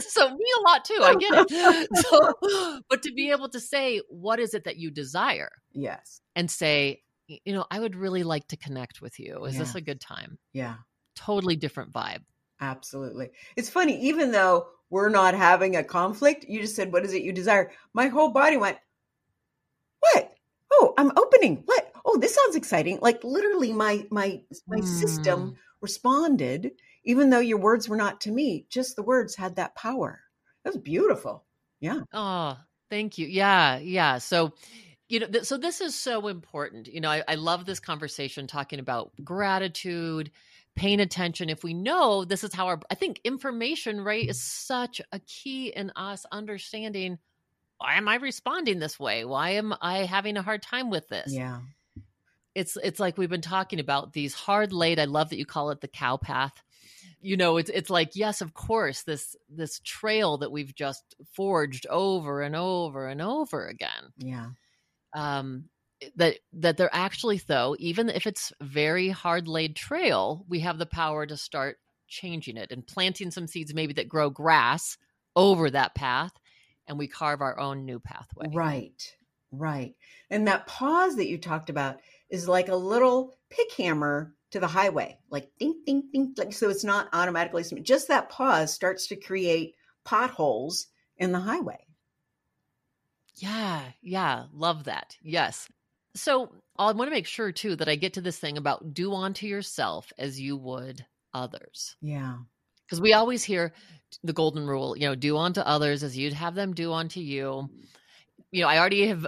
So 0.00 0.28
me 0.28 0.44
a 0.58 0.62
lot 0.68 0.84
too 0.84 0.98
i 1.02 1.14
get 1.14 1.30
it. 1.50 1.88
So 1.96 2.80
but 2.90 3.02
to 3.02 3.12
be 3.12 3.30
able 3.30 3.48
to 3.48 3.60
say 3.60 4.00
what 4.08 4.38
is 4.38 4.54
it 4.54 4.64
that 4.64 4.76
you 4.76 4.90
desire? 4.90 5.50
Yes. 5.72 6.20
and 6.36 6.50
say 6.50 7.00
you 7.28 7.54
know 7.54 7.64
i 7.70 7.80
would 7.80 7.96
really 7.96 8.22
like 8.22 8.46
to 8.48 8.56
connect 8.56 9.00
with 9.00 9.18
you. 9.18 9.44
Is 9.46 9.56
this 9.58 9.74
a 9.74 9.80
good 9.80 10.00
time? 10.00 10.38
Yeah. 10.52 10.74
Totally 11.16 11.56
different 11.56 11.92
vibe 11.92 12.22
Absolutely. 12.60 13.30
It's 13.56 13.70
funny, 13.70 13.96
even 14.00 14.32
though 14.32 14.68
we're 14.90 15.08
not 15.08 15.34
having 15.34 15.76
a 15.76 15.84
conflict, 15.84 16.44
you 16.48 16.60
just 16.60 16.74
said, 16.74 16.92
What 16.92 17.04
is 17.04 17.12
it 17.14 17.22
you 17.22 17.32
desire? 17.32 17.70
My 17.92 18.08
whole 18.08 18.30
body 18.30 18.56
went, 18.56 18.78
What? 20.00 20.34
Oh, 20.72 20.94
I'm 20.98 21.10
opening. 21.16 21.62
What? 21.66 21.92
Oh, 22.04 22.18
this 22.18 22.34
sounds 22.34 22.56
exciting. 22.56 22.98
Like 23.00 23.22
literally 23.24 23.72
my 23.72 24.06
my 24.10 24.42
my 24.66 24.80
Hmm. 24.80 24.84
system 24.84 25.54
responded, 25.80 26.72
even 27.04 27.30
though 27.30 27.40
your 27.40 27.58
words 27.58 27.88
were 27.88 27.96
not 27.96 28.20
to 28.22 28.30
me. 28.32 28.66
Just 28.68 28.96
the 28.96 29.02
words 29.02 29.34
had 29.36 29.56
that 29.56 29.74
power. 29.74 30.22
That 30.64 30.74
was 30.74 30.82
beautiful. 30.82 31.44
Yeah. 31.80 32.00
Oh, 32.12 32.58
thank 32.90 33.18
you. 33.18 33.26
Yeah, 33.26 33.78
yeah. 33.78 34.18
So, 34.18 34.54
you 35.08 35.20
know, 35.20 35.26
th- 35.28 35.44
so 35.44 35.56
this 35.56 35.80
is 35.80 35.94
so 35.98 36.28
important. 36.28 36.88
You 36.88 37.00
know, 37.00 37.10
I, 37.10 37.22
I 37.28 37.34
love 37.36 37.66
this 37.66 37.80
conversation 37.80 38.46
talking 38.46 38.78
about 38.80 39.12
gratitude, 39.24 40.30
paying 40.76 41.00
attention. 41.00 41.48
If 41.50 41.62
we 41.64 41.74
know 41.74 42.24
this 42.24 42.44
is 42.44 42.52
how 42.52 42.66
our, 42.66 42.80
I 42.90 42.94
think 42.94 43.20
information, 43.24 44.00
right, 44.00 44.28
is 44.28 44.42
such 44.42 45.00
a 45.12 45.18
key 45.20 45.68
in 45.68 45.90
us 45.96 46.26
understanding 46.32 47.18
why 47.78 47.94
am 47.96 48.08
I 48.08 48.14
responding 48.16 48.78
this 48.78 48.98
way? 48.98 49.24
Why 49.24 49.50
am 49.50 49.74
I 49.82 50.04
having 50.04 50.36
a 50.36 50.42
hard 50.42 50.62
time 50.62 50.90
with 50.90 51.08
this? 51.08 51.32
Yeah. 51.32 51.58
it's 52.54 52.78
it's 52.82 53.00
like 53.00 53.18
we've 53.18 53.28
been 53.28 53.40
talking 53.40 53.80
about 53.80 54.12
these 54.12 54.32
hard 54.32 54.72
laid 54.72 55.00
i 55.00 55.04
love 55.06 55.30
that 55.30 55.38
you 55.38 55.44
call 55.44 55.70
it 55.70 55.80
the 55.80 55.88
cow 55.88 56.16
path 56.16 56.62
you 57.20 57.36
know 57.36 57.56
it's 57.56 57.68
it's 57.70 57.90
like 57.90 58.14
yes 58.14 58.40
of 58.40 58.54
course 58.54 59.02
this 59.02 59.34
this 59.48 59.80
trail 59.80 60.38
that 60.38 60.52
we've 60.52 60.72
just 60.74 61.16
forged 61.32 61.84
over 61.90 62.42
and 62.42 62.54
over 62.54 63.08
and 63.08 63.20
over 63.20 63.66
again 63.66 64.12
Yeah. 64.18 64.50
um 65.14 65.68
that 66.16 66.38
that 66.52 66.76
they're 66.76 66.94
actually 66.94 67.38
though 67.46 67.76
even 67.78 68.08
if 68.08 68.26
it's 68.26 68.52
very 68.60 69.08
hard 69.08 69.48
laid 69.48 69.76
trail 69.76 70.44
we 70.48 70.60
have 70.60 70.78
the 70.78 70.86
power 70.86 71.26
to 71.26 71.36
start 71.36 71.78
changing 72.08 72.56
it 72.56 72.70
and 72.70 72.86
planting 72.86 73.30
some 73.30 73.46
seeds 73.46 73.74
maybe 73.74 73.92
that 73.92 74.08
grow 74.08 74.30
grass 74.30 74.96
over 75.36 75.70
that 75.70 75.94
path 75.94 76.32
and 76.86 76.98
we 76.98 77.08
carve 77.08 77.40
our 77.40 77.58
own 77.58 77.84
new 77.84 77.98
pathway 77.98 78.46
Right. 78.52 79.16
Right. 79.58 79.94
And 80.30 80.48
that 80.48 80.66
pause 80.66 81.16
that 81.16 81.28
you 81.28 81.38
talked 81.38 81.70
about 81.70 82.00
is 82.28 82.48
like 82.48 82.68
a 82.68 82.76
little 82.76 83.36
pick 83.50 83.72
hammer 83.72 84.34
to 84.50 84.60
the 84.60 84.66
highway, 84.66 85.18
like 85.30 85.50
ding, 85.58 85.80
ding, 85.86 86.04
ding. 86.12 86.34
Like, 86.36 86.52
so 86.52 86.70
it's 86.70 86.84
not 86.84 87.08
automatically, 87.12 87.64
just 87.82 88.08
that 88.08 88.30
pause 88.30 88.72
starts 88.72 89.06
to 89.08 89.16
create 89.16 89.74
potholes 90.04 90.88
in 91.16 91.32
the 91.32 91.40
highway. 91.40 91.86
Yeah, 93.36 93.82
yeah, 94.00 94.44
love 94.52 94.84
that. 94.84 95.16
Yes. 95.22 95.68
So 96.14 96.54
I 96.78 96.92
want 96.92 97.08
to 97.08 97.14
make 97.14 97.26
sure 97.26 97.52
too 97.52 97.76
that 97.76 97.88
I 97.88 97.96
get 97.96 98.14
to 98.14 98.20
this 98.20 98.38
thing 98.38 98.56
about 98.56 98.94
do 98.94 99.12
unto 99.14 99.46
yourself 99.46 100.12
as 100.18 100.40
you 100.40 100.56
would 100.56 101.06
others. 101.32 101.96
Yeah. 102.00 102.44
Because 102.86 103.00
we 103.00 103.14
always 103.14 103.44
hear 103.44 103.74
the 104.22 104.32
golden 104.32 104.66
rule, 104.66 104.96
you 104.96 105.08
know, 105.08 105.14
do 105.14 105.36
unto 105.38 105.60
others 105.60 106.02
as 106.02 106.16
you'd 106.18 106.34
have 106.34 106.54
them 106.54 106.74
do 106.74 106.92
unto 106.92 107.20
you. 107.20 107.70
You 108.52 108.62
know, 108.62 108.68
I 108.68 108.78
already 108.78 109.06
have, 109.08 109.26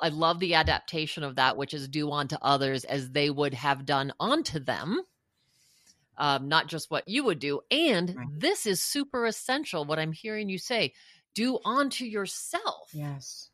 I 0.00 0.10
love 0.10 0.40
the 0.40 0.54
adaptation 0.54 1.24
of 1.24 1.36
that, 1.36 1.56
which 1.56 1.74
is 1.74 1.88
do 1.88 2.10
unto 2.12 2.36
others 2.42 2.84
as 2.84 3.10
they 3.12 3.30
would 3.30 3.54
have 3.54 3.86
done 3.86 4.12
unto 4.20 4.60
them, 4.60 5.02
um, 6.18 6.48
not 6.48 6.66
just 6.68 6.90
what 6.90 7.08
you 7.08 7.24
would 7.24 7.38
do. 7.38 7.60
And 7.70 8.16
Right. 8.16 8.26
this 8.26 8.66
is 8.66 8.82
super 8.82 9.24
essential, 9.26 9.84
what 9.84 9.98
I'm 9.98 10.12
hearing 10.12 10.48
you 10.48 10.58
say 10.58 10.94
do 11.34 11.58
unto 11.64 12.04
yourself. 12.04 12.92
Yes. 12.92 13.50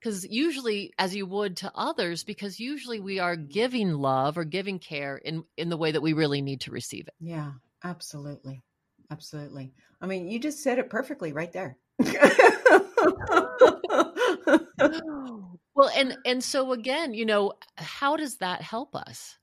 Because 0.00 0.26
usually 0.28 0.92
as 0.98 1.14
you 1.14 1.26
would 1.26 1.56
to 1.58 1.70
others 1.74 2.24
because 2.24 2.58
usually 2.58 3.00
we 3.00 3.18
are 3.18 3.36
mm-hmm. 3.36 3.48
giving 3.48 3.92
love 3.92 4.38
or 4.38 4.44
giving 4.44 4.78
care 4.78 5.16
in 5.16 5.44
in 5.56 5.68
the 5.68 5.76
way 5.76 5.92
that 5.92 6.00
we 6.00 6.12
really 6.12 6.42
need 6.42 6.62
to 6.62 6.70
receive 6.70 7.06
it. 7.06 7.14
Yeah 7.20 7.52
absolutely 7.84 8.62
absolutely. 9.10 9.72
I 10.00 10.06
mean 10.06 10.28
you 10.28 10.38
just 10.38 10.62
said 10.62 10.78
it 10.78 10.90
perfectly 10.90 11.32
right 11.32 11.52
there. 11.52 11.76
Well 15.72 15.90
and 15.96 16.18
and 16.26 16.44
so 16.44 16.72
again 16.72 17.14
you 17.14 17.24
know 17.24 17.52
how 17.76 18.16
does 18.16 18.36
that 18.38 18.60
help 18.60 18.94
us? 18.94 19.38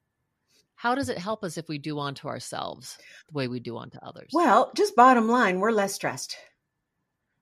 How 0.75 0.93
does 0.93 1.09
it 1.09 1.17
help 1.17 1.43
us 1.43 1.57
if 1.57 1.67
we 1.67 1.79
do 1.79 1.99
unto 1.99 2.27
ourselves 2.27 2.97
the 3.27 3.33
way 3.33 3.47
we 3.47 3.59
do 3.59 3.77
unto 3.77 3.97
others? 4.03 4.29
Well 4.33 4.71
just 4.75 4.95
bottom 4.95 5.29
line 5.29 5.59
we're 5.59 5.71
less 5.71 5.93
stressed 5.93 6.37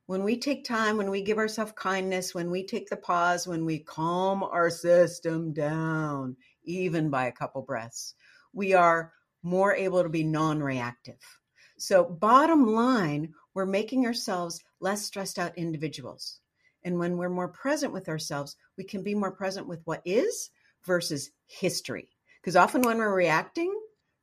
when 0.07 0.23
we 0.23 0.37
take 0.37 0.63
time, 0.63 0.97
when 0.97 1.09
we 1.09 1.21
give 1.21 1.37
ourselves 1.37 1.73
kindness, 1.75 2.35
when 2.35 2.51
we 2.51 2.65
take 2.65 2.89
the 2.89 2.97
pause, 2.97 3.47
when 3.47 3.65
we 3.65 3.79
calm 3.79 4.43
our 4.43 4.69
system 4.69 5.51
down, 5.51 6.35
even 6.63 7.09
by 7.09 7.25
a 7.25 7.31
couple 7.31 7.61
breaths, 7.63 8.13
we 8.53 8.73
are 8.73 9.11
more 9.41 9.75
able 9.75 10.03
to 10.03 10.09
be 10.09 10.23
non 10.23 10.61
reactive. 10.61 11.19
So, 11.77 12.03
bottom 12.03 12.67
line, 12.67 13.33
we're 13.53 13.65
making 13.65 14.05
ourselves 14.05 14.63
less 14.79 15.03
stressed 15.03 15.39
out 15.39 15.57
individuals. 15.57 16.39
And 16.83 16.99
when 16.99 17.17
we're 17.17 17.29
more 17.29 17.49
present 17.49 17.91
with 17.91 18.07
ourselves, 18.07 18.55
we 18.77 18.83
can 18.83 19.01
be 19.01 19.15
more 19.15 19.31
present 19.31 19.67
with 19.67 19.81
what 19.85 20.01
is 20.05 20.51
versus 20.85 21.31
history. 21.47 22.09
Because 22.41 22.55
often 22.55 22.83
when 22.83 22.99
we're 22.99 23.13
reacting, 23.13 23.73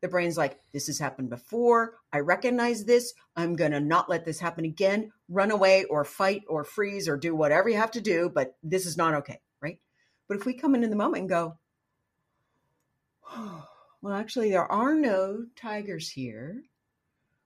the 0.03 0.09
brain's 0.09 0.37
like, 0.37 0.59
this 0.73 0.89
has 0.89 0.99
happened 0.99 1.31
before. 1.31 1.95
I 2.13 2.19
recognize 2.19 2.85
this. 2.85 3.15
I'm 3.37 3.55
going 3.55 3.71
to 3.71 3.81
not 3.81 4.11
let 4.11 4.25
this 4.25 4.41
happen 4.41 4.65
again. 4.65 5.13
Run 5.29 5.53
away 5.53 5.85
or 5.85 6.05
fight 6.05 6.43
or 6.49 6.65
freeze 6.65 7.09
or 7.09 7.17
do 7.17 7.35
whatever 7.35 7.69
you 7.69 7.77
have 7.77 7.93
to 7.93 8.01
do, 8.01 8.31
but 8.35 8.57
this 8.65 8.85
is 8.85 8.97
not 8.97 9.15
okay, 9.15 9.41
right? 9.63 9.79
But 10.29 10.37
if 10.37 10.45
we 10.45 10.55
come 10.55 10.75
in 10.75 10.83
in 10.83 10.91
the 10.91 10.97
moment 10.97 11.21
and 11.21 11.29
go, 11.29 11.57
oh, 13.31 13.65
well, 14.03 14.15
actually, 14.15 14.51
there 14.51 14.71
are 14.71 14.95
no 14.95 15.47
tigers 15.57 16.11
here. 16.11 16.65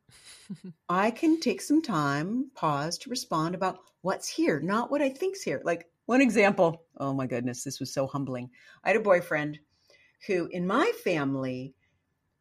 I 0.89 1.11
can 1.11 1.41
take 1.41 1.61
some 1.61 1.83
time, 1.83 2.51
pause 2.55 2.97
to 2.99 3.11
respond 3.11 3.55
about 3.55 3.81
what's 4.01 4.29
here, 4.29 4.61
not 4.61 4.91
what 4.91 5.03
I 5.03 5.11
think's 5.11 5.43
here. 5.43 5.61
Like 5.63 5.87
one 6.07 6.23
example, 6.23 6.87
oh 6.97 7.13
my 7.13 7.27
goodness, 7.27 7.63
this 7.63 7.81
was 7.81 7.93
so 7.93 8.07
humbling. 8.07 8.49
I 8.83 8.89
had 8.89 8.97
a 8.97 9.01
boyfriend 9.01 9.59
who, 10.27 10.47
in 10.47 10.67
my 10.67 10.91
family, 11.05 11.75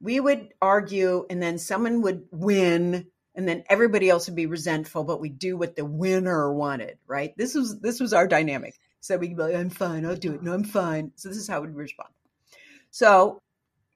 we 0.06 0.20
would 0.20 0.54
argue 0.62 1.26
and 1.32 1.42
then 1.42 1.58
someone 1.58 2.04
would 2.04 2.28
win 2.32 3.08
and 3.34 3.48
then 3.48 3.64
everybody 3.68 4.08
else 4.08 4.28
would 4.28 4.36
be 4.36 4.46
resentful 4.46 5.04
but 5.04 5.20
we'd 5.20 5.40
do 5.40 5.58
what 5.58 5.76
the 5.76 5.84
winner 5.84 6.54
wanted 6.54 7.00
right? 7.08 7.36
This 7.38 7.56
was 7.56 7.80
this 7.80 8.00
was 8.00 8.14
our 8.14 8.28
dynamic. 8.28 8.76
So 9.02 9.18
we'd 9.18 9.36
be 9.36 9.42
like 9.42 9.56
i'm 9.56 9.72
fine 9.72 10.06
i'll 10.06 10.16
do 10.16 10.36
it. 10.36 10.44
No 10.44 10.54
i'm 10.54 10.64
fine. 10.64 11.12
So 11.16 11.28
this 11.28 11.40
is 11.40 11.48
how 11.48 11.62
we'd 11.62 11.72
respond. 11.72 12.10
So 12.92 13.42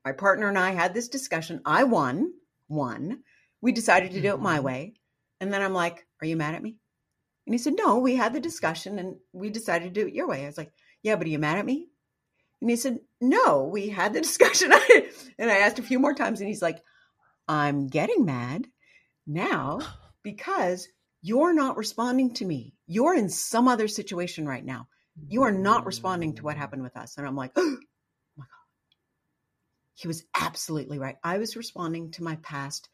my 0.03 0.13
partner 0.13 0.49
and 0.49 0.57
i 0.57 0.71
had 0.71 0.95
this 0.95 1.09
discussion. 1.09 1.61
I 1.63 1.83
won 1.83 2.33
won. 2.69 3.19
We 3.61 3.71
decided 3.71 4.11
to 4.11 4.21
do 4.21 4.33
it 4.33 4.39
my 4.39 4.55
mm-hmm. 4.55 4.65
way. 4.65 4.93
And 5.39 5.53
then 5.53 5.61
i'm 5.61 5.73
like 5.73 6.07
are 6.23 6.27
you 6.27 6.37
mad 6.37 6.55
at 6.55 6.63
me? 6.63 6.75
And 7.45 7.53
he 7.53 7.59
said 7.59 7.75
no 7.77 7.99
we 7.99 8.15
had 8.15 8.33
the 8.33 8.39
discussion 8.39 8.97
and 8.97 9.17
we 9.31 9.51
decided 9.51 9.93
to 9.93 10.01
do 10.01 10.07
it 10.07 10.15
your 10.15 10.27
way. 10.27 10.43
I 10.43 10.47
was 10.47 10.57
like 10.57 10.71
yeah 11.03 11.17
but 11.17 11.27
are 11.27 11.29
you 11.29 11.37
mad 11.37 11.59
at 11.59 11.65
me 11.67 11.89
and 12.61 12.69
he 12.69 12.75
said, 12.75 12.99
No, 13.21 13.63
we 13.63 13.89
had 13.89 14.13
the 14.13 14.21
discussion. 14.21 14.71
and 15.37 15.49
I 15.51 15.59
asked 15.59 15.79
a 15.79 15.83
few 15.83 15.99
more 15.99 16.13
times, 16.13 16.39
and 16.39 16.47
he's 16.47 16.61
like, 16.61 16.83
I'm 17.47 17.87
getting 17.87 18.25
mad 18.25 18.67
now 19.25 19.79
because 20.23 20.87
you're 21.21 21.53
not 21.53 21.77
responding 21.77 22.33
to 22.35 22.45
me. 22.45 22.73
You're 22.87 23.15
in 23.15 23.29
some 23.29 23.67
other 23.67 23.87
situation 23.87 24.47
right 24.47 24.63
now. 24.63 24.87
You 25.27 25.43
are 25.43 25.51
not 25.51 25.85
responding 25.85 26.35
to 26.35 26.43
what 26.43 26.55
happened 26.55 26.83
with 26.83 26.95
us. 26.95 27.17
And 27.17 27.27
I'm 27.27 27.35
like, 27.35 27.51
oh 27.57 27.77
my 28.37 28.45
God. 28.45 28.95
He 29.95 30.07
was 30.07 30.23
absolutely 30.39 30.97
right. 30.97 31.17
I 31.23 31.39
was 31.39 31.57
responding 31.57 32.11
to 32.11 32.23
my 32.23 32.37
past 32.37 32.87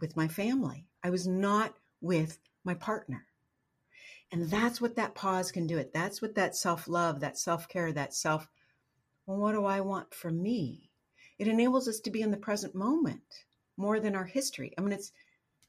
with 0.00 0.16
my 0.16 0.28
family, 0.28 0.86
I 1.02 1.10
was 1.10 1.26
not 1.26 1.74
with 2.00 2.38
my 2.64 2.74
partner. 2.74 3.26
And 4.30 4.48
that's 4.48 4.80
what 4.80 4.96
that 4.96 5.14
pause 5.14 5.50
can 5.50 5.66
do 5.66 5.78
it. 5.78 5.92
That's 5.92 6.22
what 6.22 6.34
that 6.36 6.54
self 6.54 6.86
love, 6.86 7.20
that 7.20 7.38
self 7.38 7.68
care, 7.68 7.90
that 7.92 8.14
self 8.14 8.46
well, 9.28 9.36
what 9.36 9.52
do 9.52 9.66
I 9.66 9.82
want 9.82 10.14
for 10.14 10.30
me? 10.30 10.90
It 11.38 11.48
enables 11.48 11.86
us 11.86 12.00
to 12.00 12.10
be 12.10 12.22
in 12.22 12.30
the 12.30 12.38
present 12.38 12.74
moment 12.74 13.44
more 13.76 14.00
than 14.00 14.16
our 14.16 14.24
history. 14.24 14.72
I 14.76 14.80
mean, 14.80 14.92
it's 14.92 15.12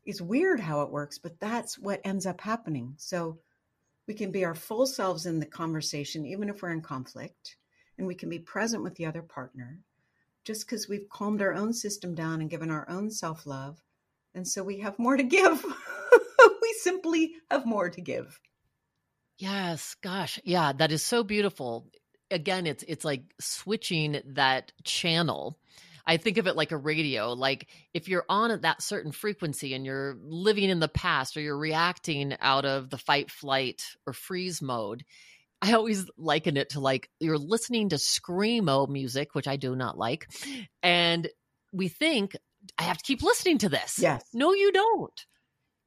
it's 0.06 0.22
weird 0.22 0.62
how 0.62 0.82
it 0.84 0.92
works, 0.92 1.18
but 1.18 1.42
that's 1.42 1.78
what 1.78 2.00
ends 2.06 2.26
up 2.26 2.40
happening. 2.40 2.94
So 2.98 3.40
we 4.08 4.14
can 4.14 4.32
be 4.32 4.46
our 4.46 4.56
full 4.56 4.88
selves 4.88 5.26
in 5.26 5.42
the 5.42 5.46
conversation, 5.46 6.26
even 6.26 6.48
if 6.48 6.62
we're 6.62 6.72
in 6.72 6.82
conflict, 6.82 7.58
and 7.98 8.08
we 8.08 8.16
can 8.16 8.30
be 8.30 8.40
present 8.40 8.82
with 8.82 8.96
the 8.96 9.06
other 9.06 9.22
partner 9.22 9.82
just 10.46 10.66
because 10.66 10.88
we've 10.88 11.10
calmed 11.10 11.42
our 11.42 11.54
own 11.54 11.74
system 11.74 12.16
down 12.16 12.40
and 12.40 12.50
given 12.50 12.72
our 12.72 12.90
own 12.90 13.12
self 13.12 13.46
love. 13.46 13.84
And 14.34 14.48
so 14.48 14.64
we 14.64 14.80
have 14.80 14.98
more 14.98 15.18
to 15.18 15.24
give. 15.24 15.66
we 16.62 16.74
simply 16.80 17.34
have 17.52 17.66
more 17.66 17.90
to 17.90 18.00
give. 18.00 18.40
Yes, 19.38 19.98
gosh. 20.02 20.40
Yeah, 20.46 20.72
that 20.72 20.94
is 20.94 21.04
so 21.04 21.26
beautiful 21.26 21.92
again 22.32 22.68
it's 22.68 22.84
it's 22.88 23.06
like 23.06 23.24
switching 23.40 24.22
that 24.26 24.72
channel 24.84 25.58
I 26.10 26.18
think 26.18 26.40
of 26.40 26.48
it 26.48 26.56
like 26.56 26.72
a 26.72 26.78
radio. 26.78 27.34
Like 27.34 27.68
if 27.94 28.08
you're 28.08 28.26
on 28.28 28.50
at 28.50 28.64
that 28.64 28.82
certain 28.82 29.12
frequency 29.12 29.76
and 29.76 29.86
you're 29.86 30.18
living 30.24 30.68
in 30.68 30.80
the 30.80 30.88
past 30.88 31.38
or 31.38 31.42
you're 31.42 31.56
reacting 31.56 32.36
out 32.42 32.66
of 32.66 32.90
the 32.90 32.98
fight, 32.98 33.30
flight, 33.30 33.84
or 34.08 34.14
freeze 34.14 34.60
mode, 34.60 35.06
I 35.62 35.74
always 35.74 36.10
liken 36.18 36.58
it 36.58 36.70
to 36.72 36.80
like 36.80 37.12
you're 37.20 37.38
listening 37.38 37.90
to 37.90 37.98
screamo 37.98 38.90
music, 38.90 39.36
which 39.36 39.48
I 39.48 39.58
do 39.58 39.76
not 39.76 40.00
like, 40.00 40.28
and 40.82 41.30
we 41.72 41.90
think 41.90 42.36
I 42.80 42.84
have 42.84 42.98
to 42.98 43.04
keep 43.04 43.22
listening 43.22 43.60
to 43.60 43.70
this. 43.70 44.00
Yes. 44.00 44.24
No, 44.34 44.54
you 44.54 44.72
don't 44.72 45.26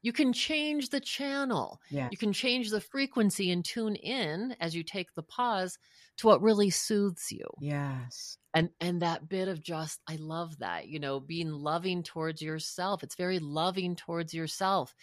you 0.03 0.13
can 0.13 0.33
change 0.33 0.91
the 0.91 1.01
channel. 1.01 1.81
Yes. 1.91 2.09
You 2.11 2.19
can 2.19 2.33
change 2.33 2.71
the 2.71 2.81
frequency 2.81 3.51
and 3.51 3.65
tune 3.65 3.95
in 3.95 4.55
as 4.61 4.75
you 4.75 4.83
take 4.83 5.15
the 5.15 5.23
pause 5.23 5.79
what 6.25 6.43
really 6.43 6.71
soothes 6.71 7.31
you. 7.31 7.47
Yes. 7.61 8.37
And 8.55 8.71
and 8.81 9.03
that 9.03 9.29
bit 9.29 9.49
of 9.49 9.63
just 9.63 10.01
I 10.09 10.17
love 10.17 10.59
that, 10.59 10.89
you 10.89 11.01
know, 11.01 11.21
being 11.21 11.51
loving 11.51 12.03
towards 12.03 12.43
yourself. 12.43 13.03
It's 13.03 13.17
very 13.17 13.39
loving 13.39 13.97
towards 13.97 14.35
yourself. 14.35 14.95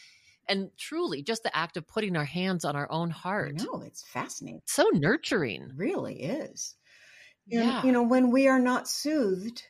And 0.48 0.70
truly 0.78 1.22
just 1.22 1.44
the 1.44 1.56
act 1.56 1.78
of 1.78 1.88
putting 1.88 2.16
our 2.16 2.26
hands 2.26 2.66
on 2.66 2.76
our 2.76 2.92
own 2.92 3.12
heart. 3.12 3.56
No, 3.56 3.82
it's 3.86 4.04
fascinating. 4.04 4.62
So 4.66 4.90
nurturing. 4.94 5.64
It 5.64 5.70
really 5.76 6.22
is. 6.22 6.76
And, 7.52 7.64
yeah. 7.64 7.84
you 7.84 7.92
know, 7.92 8.04
when 8.04 8.32
we 8.32 8.48
are 8.48 8.60
not 8.60 8.88
soothed, 8.88 9.64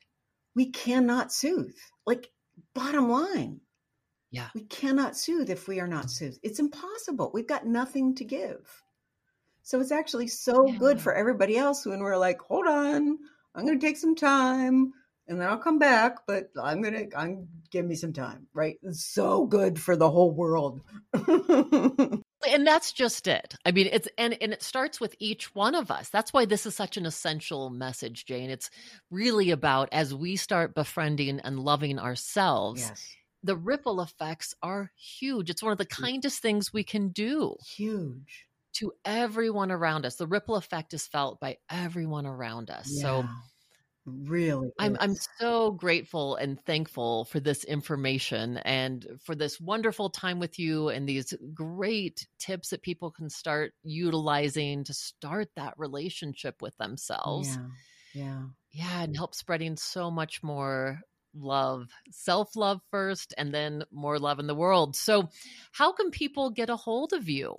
we 0.55 0.71
cannot 0.71 1.31
soothe. 1.31 1.75
Like 2.05 2.29
bottom 2.73 3.09
line, 3.09 3.61
yeah. 4.31 4.49
We 4.53 4.61
cannot 4.61 5.17
soothe 5.17 5.49
if 5.49 5.67
we 5.67 5.79
are 5.79 5.87
not 5.87 6.11
soothed. 6.11 6.39
It's 6.43 6.59
impossible. 6.59 7.31
We've 7.33 7.47
got 7.47 7.65
nothing 7.65 8.15
to 8.15 8.23
give. 8.23 8.83
So 9.69 9.79
it's 9.79 9.91
actually 9.91 10.29
so 10.29 10.65
yeah. 10.65 10.77
good 10.77 10.99
for 10.99 11.13
everybody 11.13 11.55
else 11.55 11.85
when 11.85 11.99
we're 11.99 12.17
like, 12.17 12.41
hold 12.41 12.65
on, 12.65 13.19
I'm 13.53 13.65
going 13.67 13.79
to 13.79 13.85
take 13.85 13.97
some 13.97 14.15
time 14.15 14.93
and 15.27 15.39
then 15.39 15.47
I'll 15.47 15.59
come 15.59 15.77
back, 15.77 16.25
but 16.25 16.49
I'm 16.59 16.81
going 16.81 17.11
to 17.11 17.15
I'm 17.15 17.47
give 17.69 17.85
me 17.85 17.93
some 17.93 18.11
time, 18.11 18.47
right? 18.51 18.77
It's 18.81 19.05
so 19.05 19.45
good 19.45 19.79
for 19.79 19.95
the 19.95 20.09
whole 20.09 20.31
world. 20.31 20.81
and 21.13 22.65
that's 22.65 22.93
just 22.93 23.27
it. 23.27 23.53
I 23.63 23.69
mean, 23.69 23.89
it's 23.91 24.07
and 24.17 24.35
and 24.41 24.53
it 24.53 24.63
starts 24.63 24.99
with 24.99 25.15
each 25.19 25.53
one 25.53 25.75
of 25.75 25.91
us. 25.91 26.09
That's 26.09 26.33
why 26.33 26.45
this 26.45 26.65
is 26.65 26.73
such 26.73 26.97
an 26.97 27.05
essential 27.05 27.69
message, 27.69 28.25
Jane. 28.25 28.49
It's 28.49 28.71
really 29.11 29.51
about 29.51 29.89
as 29.91 30.15
we 30.15 30.35
start 30.35 30.73
befriending 30.73 31.41
and 31.41 31.59
loving 31.59 31.99
ourselves. 31.99 32.81
Yes 32.81 33.15
the 33.43 33.55
ripple 33.55 34.01
effects 34.01 34.53
are 34.61 34.91
huge. 34.97 35.49
It's 35.49 35.63
one 35.63 35.71
of 35.71 35.77
the 35.77 35.85
kindest 35.85 36.41
things 36.41 36.73
we 36.73 36.83
can 36.83 37.09
do. 37.09 37.55
Huge. 37.65 38.48
To 38.79 38.93
everyone 39.05 39.71
around 39.71 40.05
us. 40.05 40.15
The 40.15 40.27
ripple 40.27 40.55
effect 40.55 40.93
is 40.93 41.07
felt 41.07 41.39
by 41.39 41.57
everyone 41.69 42.25
around 42.25 42.69
us. 42.69 42.89
Yeah, 42.89 43.01
so 43.01 43.29
really 44.05 44.71
I'm 44.79 44.95
I'm 44.99 45.15
so 45.37 45.71
grateful 45.71 46.35
and 46.35 46.59
thankful 46.65 47.25
for 47.25 47.39
this 47.41 47.65
information 47.65 48.57
and 48.57 49.05
for 49.21 49.35
this 49.35 49.59
wonderful 49.59 50.09
time 50.09 50.39
with 50.39 50.57
you 50.57 50.87
and 50.89 51.07
these 51.07 51.33
great 51.53 52.25
tips 52.39 52.69
that 52.69 52.81
people 52.81 53.11
can 53.11 53.29
start 53.29 53.73
utilizing 53.83 54.85
to 54.85 54.93
start 54.93 55.49
that 55.55 55.73
relationship 55.77 56.61
with 56.61 56.77
themselves. 56.77 57.57
Yeah. 57.57 57.67
Yeah. 58.13 58.47
Yeah, 58.71 59.03
and 59.03 59.15
help 59.15 59.33
spreading 59.35 59.75
so 59.77 60.11
much 60.11 60.43
more 60.43 61.01
love, 61.33 61.89
self 62.11 62.55
love 62.55 62.81
first, 62.91 63.33
and 63.37 63.53
then 63.53 63.83
more 63.91 64.19
love 64.19 64.39
in 64.39 64.47
the 64.47 64.55
world. 64.55 64.95
So, 64.95 65.29
how 65.71 65.91
can 65.93 66.11
people 66.11 66.49
get 66.51 66.69
a 66.69 66.75
hold 66.75 67.13
of 67.13 67.27
you? 67.29 67.57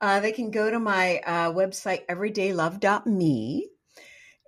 Uh, 0.00 0.20
they 0.20 0.32
can 0.32 0.50
go 0.50 0.70
to 0.70 0.78
my 0.78 1.20
uh, 1.26 1.52
website, 1.52 2.06
everydaylove.me. 2.06 3.68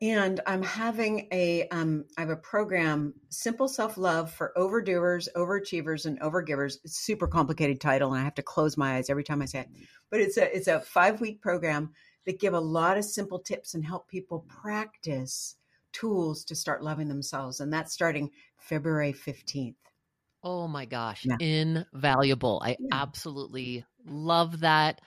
And 0.03 0.41
I'm 0.47 0.63
having 0.63 1.27
a, 1.33 1.67
um, 1.69 2.05
I 2.19 2.21
have 2.21 2.31
a 2.31 2.37
program, 2.37 3.15
Simple 3.31 3.67
Self 3.67 3.97
Love 3.97 4.31
for 4.31 4.53
Overdoers, 4.57 5.29
Overachievers, 5.35 6.05
and 6.05 6.21
Overgivers. 6.21 6.77
It's 6.85 6.99
super 6.99 7.27
complicated 7.27 7.81
title, 7.81 8.13
and 8.13 8.21
I 8.21 8.25
have 8.25 8.35
to 8.35 8.43
close 8.43 8.77
my 8.77 8.97
eyes 8.97 9.09
every 9.09 9.25
time 9.25 9.41
I 9.41 9.47
say 9.47 9.61
it. 9.61 9.69
But 10.11 10.21
it's 10.21 10.37
a, 10.37 10.55
it's 10.55 10.69
a 10.69 10.81
five 10.81 11.23
week 11.23 11.41
program 11.41 11.93
that 12.27 12.41
give 12.41 12.53
a 12.53 12.61
lot 12.61 12.99
of 12.99 13.05
simple 13.05 13.39
tips 13.39 13.73
and 13.73 13.85
help 13.85 14.09
people 14.09 14.45
practice 14.49 15.57
tools 15.93 16.45
to 16.45 16.55
start 16.55 16.85
loving 16.85 17.09
themselves. 17.09 17.61
And 17.61 17.73
that's 17.73 17.95
starting 17.95 18.31
February 18.59 19.15
15th. 19.15 19.77
Oh 20.43 20.69
my 20.69 20.85
gosh, 20.85 21.25
yeah. 21.25 21.37
invaluable. 21.41 22.61
I 22.63 22.77
yeah. 22.79 22.89
absolutely 22.93 23.85
love 24.07 24.61
that. 24.61 25.01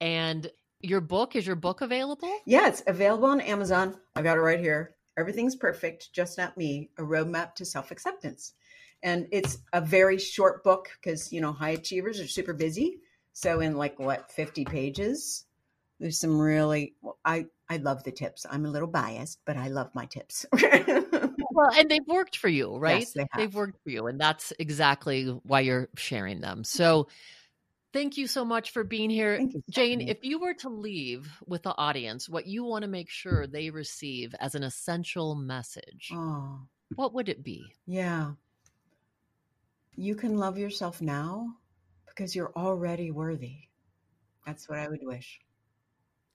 And 0.00 0.50
your 0.80 1.00
book, 1.00 1.36
is 1.36 1.46
your 1.46 1.56
book 1.56 1.80
available? 1.80 2.32
Yeah, 2.46 2.68
it's 2.68 2.82
available 2.86 3.28
on 3.28 3.40
Amazon. 3.40 3.96
I 4.16 4.22
got 4.22 4.38
it 4.38 4.40
right 4.40 4.60
here. 4.60 4.94
Everything's 5.18 5.56
perfect, 5.56 6.12
just 6.12 6.38
not 6.38 6.56
me. 6.56 6.90
A 6.98 7.02
roadmap 7.02 7.54
to 7.56 7.64
self 7.64 7.90
acceptance. 7.90 8.54
And 9.02 9.28
it's 9.32 9.58
a 9.72 9.80
very 9.80 10.18
short 10.18 10.62
book 10.62 10.88
because, 11.00 11.32
you 11.32 11.40
know, 11.40 11.52
high 11.52 11.70
achievers 11.70 12.20
are 12.20 12.26
super 12.26 12.52
busy. 12.52 13.00
So, 13.32 13.60
in 13.60 13.76
like 13.76 13.98
what, 13.98 14.30
50 14.30 14.64
pages, 14.64 15.44
there's 15.98 16.18
some 16.18 16.38
really, 16.38 16.94
well, 17.00 17.18
I, 17.24 17.46
I 17.68 17.76
love 17.78 18.04
the 18.04 18.12
tips. 18.12 18.44
I'm 18.50 18.66
a 18.66 18.70
little 18.70 18.88
biased, 18.88 19.40
but 19.46 19.56
I 19.56 19.68
love 19.68 19.90
my 19.94 20.06
tips. 20.06 20.44
well, 20.52 21.70
and 21.76 21.90
they've 21.90 22.06
worked 22.06 22.36
for 22.36 22.48
you, 22.48 22.76
right? 22.76 23.00
Yes, 23.00 23.12
they 23.12 23.26
have 23.32 23.54
worked 23.54 23.82
for 23.82 23.90
you. 23.90 24.06
And 24.06 24.20
that's 24.20 24.52
exactly 24.58 25.26
why 25.44 25.60
you're 25.60 25.88
sharing 25.96 26.40
them. 26.40 26.64
So, 26.64 27.08
Thank 27.92 28.16
you 28.16 28.26
so 28.28 28.44
much 28.44 28.70
for 28.70 28.84
being 28.84 29.10
here. 29.10 29.40
You, 29.40 29.62
Jane, 29.68 30.00
if 30.00 30.24
you 30.24 30.38
were 30.38 30.54
to 30.54 30.68
leave 30.68 31.28
with 31.46 31.64
the 31.64 31.76
audience 31.76 32.28
what 32.28 32.46
you 32.46 32.64
want 32.64 32.82
to 32.82 32.88
make 32.88 33.10
sure 33.10 33.46
they 33.46 33.70
receive 33.70 34.34
as 34.38 34.54
an 34.54 34.62
essential 34.62 35.34
message, 35.34 36.10
oh. 36.14 36.60
what 36.94 37.14
would 37.14 37.28
it 37.28 37.42
be? 37.42 37.64
Yeah. 37.86 38.32
You 39.96 40.14
can 40.14 40.36
love 40.38 40.56
yourself 40.56 41.02
now 41.02 41.56
because 42.06 42.36
you're 42.36 42.52
already 42.54 43.10
worthy. 43.10 43.56
That's 44.46 44.68
what 44.68 44.78
I 44.78 44.88
would 44.88 45.02
wish. 45.02 45.40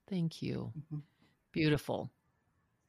Thank 0.09 0.41
you. 0.41 0.71
Mm-hmm. 0.77 0.99
Beautiful. 1.53 2.11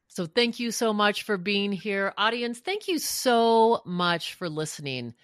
So, 0.08 0.26
thank 0.26 0.60
you 0.60 0.70
so 0.70 0.92
much 0.92 1.22
for 1.22 1.36
being 1.36 1.72
here. 1.72 2.12
Audience, 2.16 2.58
thank 2.60 2.88
you 2.88 2.98
so 2.98 3.82
much 3.84 4.34
for 4.34 4.48
listening. 4.48 5.14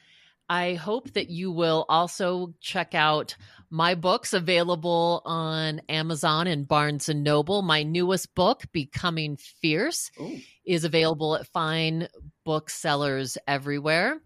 I 0.53 0.75
hope 0.75 1.11
that 1.15 1.31
you 1.31 1.51
will 1.51 1.87
also 1.89 2.53
check 2.61 2.95
out 2.95 3.37
my 3.71 3.95
books 3.95 4.35
available 4.35 5.23
on 5.25 5.81
Amazon 5.89 6.47
and 6.47 6.69
Barnes 6.69 7.09
and 7.09 7.25
Noble. 7.25 7.63
My 7.63 7.85
newest 7.85 8.35
book, 8.35 8.65
Becoming 8.71 9.39
Fierce, 9.39 10.11
Ooh. 10.21 10.39
is 10.67 10.85
available 10.85 11.37
at 11.37 11.47
fine 11.47 12.07
booksellers 12.45 13.39
everywhere. 13.49 14.21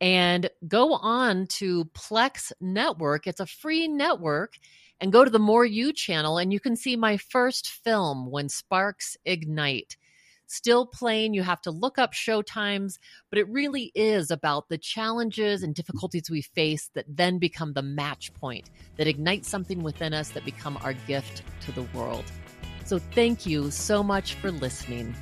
And 0.00 0.48
go 0.68 0.92
on 0.92 1.48
to 1.58 1.86
Plex 1.86 2.52
Network. 2.60 3.26
It's 3.26 3.40
a 3.40 3.46
free 3.46 3.88
network. 3.88 4.54
And 5.00 5.12
go 5.12 5.24
to 5.24 5.30
the 5.30 5.40
More 5.40 5.66
You 5.66 5.92
channel, 5.92 6.38
and 6.38 6.52
you 6.52 6.60
can 6.60 6.76
see 6.76 6.94
my 6.94 7.16
first 7.16 7.68
film, 7.68 8.30
When 8.30 8.48
Sparks 8.48 9.16
Ignite 9.24 9.96
still 10.46 10.86
playing. 10.86 11.34
You 11.34 11.42
have 11.42 11.60
to 11.62 11.70
look 11.70 11.98
up 11.98 12.12
show 12.12 12.42
times, 12.42 12.98
but 13.30 13.38
it 13.38 13.48
really 13.48 13.92
is 13.94 14.30
about 14.30 14.68
the 14.68 14.78
challenges 14.78 15.62
and 15.62 15.74
difficulties 15.74 16.30
we 16.30 16.42
face 16.42 16.90
that 16.94 17.06
then 17.08 17.38
become 17.38 17.72
the 17.72 17.82
match 17.82 18.32
point 18.34 18.70
that 18.96 19.06
ignites 19.06 19.48
something 19.48 19.82
within 19.82 20.14
us 20.14 20.30
that 20.30 20.44
become 20.44 20.78
our 20.82 20.94
gift 21.06 21.42
to 21.62 21.72
the 21.72 21.86
world. 21.94 22.24
So 22.84 22.98
thank 22.98 23.46
you 23.46 23.70
so 23.70 24.02
much 24.02 24.34
for 24.34 24.50
listening. 24.50 25.14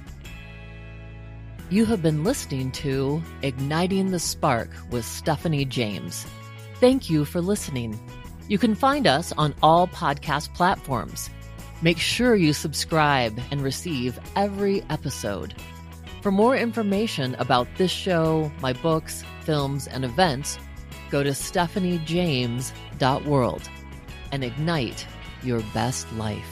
You 1.70 1.87
have 1.87 2.03
been 2.03 2.23
listening 2.23 2.70
to 2.73 3.23
Igniting 3.43 4.11
the 4.11 4.18
Spark 4.18 4.68
with 4.91 5.05
Stephanie 5.05 5.64
James. 5.64 6.27
Thank 6.81 7.09
you 7.09 7.25
for 7.25 7.41
listening. 7.41 7.99
You 8.49 8.59
can 8.59 8.75
find 8.75 9.07
us 9.07 9.33
on 9.39 9.55
all 9.62 9.87
podcast 9.87 10.53
platforms. 10.53 11.31
Make 11.83 11.99
sure 11.99 12.35
you 12.37 12.53
subscribe 12.53 13.41
and 13.51 13.61
receive 13.61 14.20
every 14.37 14.85
episode. 14.89 15.55
For 16.20 16.30
more 16.30 16.57
information 16.57 17.35
about 17.41 17.66
this 17.76 17.91
show, 17.91 18.53
my 18.61 18.72
books, 18.72 19.24
films, 19.41 19.89
and 19.89 20.05
events, 20.05 20.61
go 21.11 21.24
to 21.24 21.30
stephaniejames.world 21.30 23.68
and 24.30 24.45
ignite 24.45 25.05
your 25.43 25.61
best 25.74 26.07
life. 26.12 26.47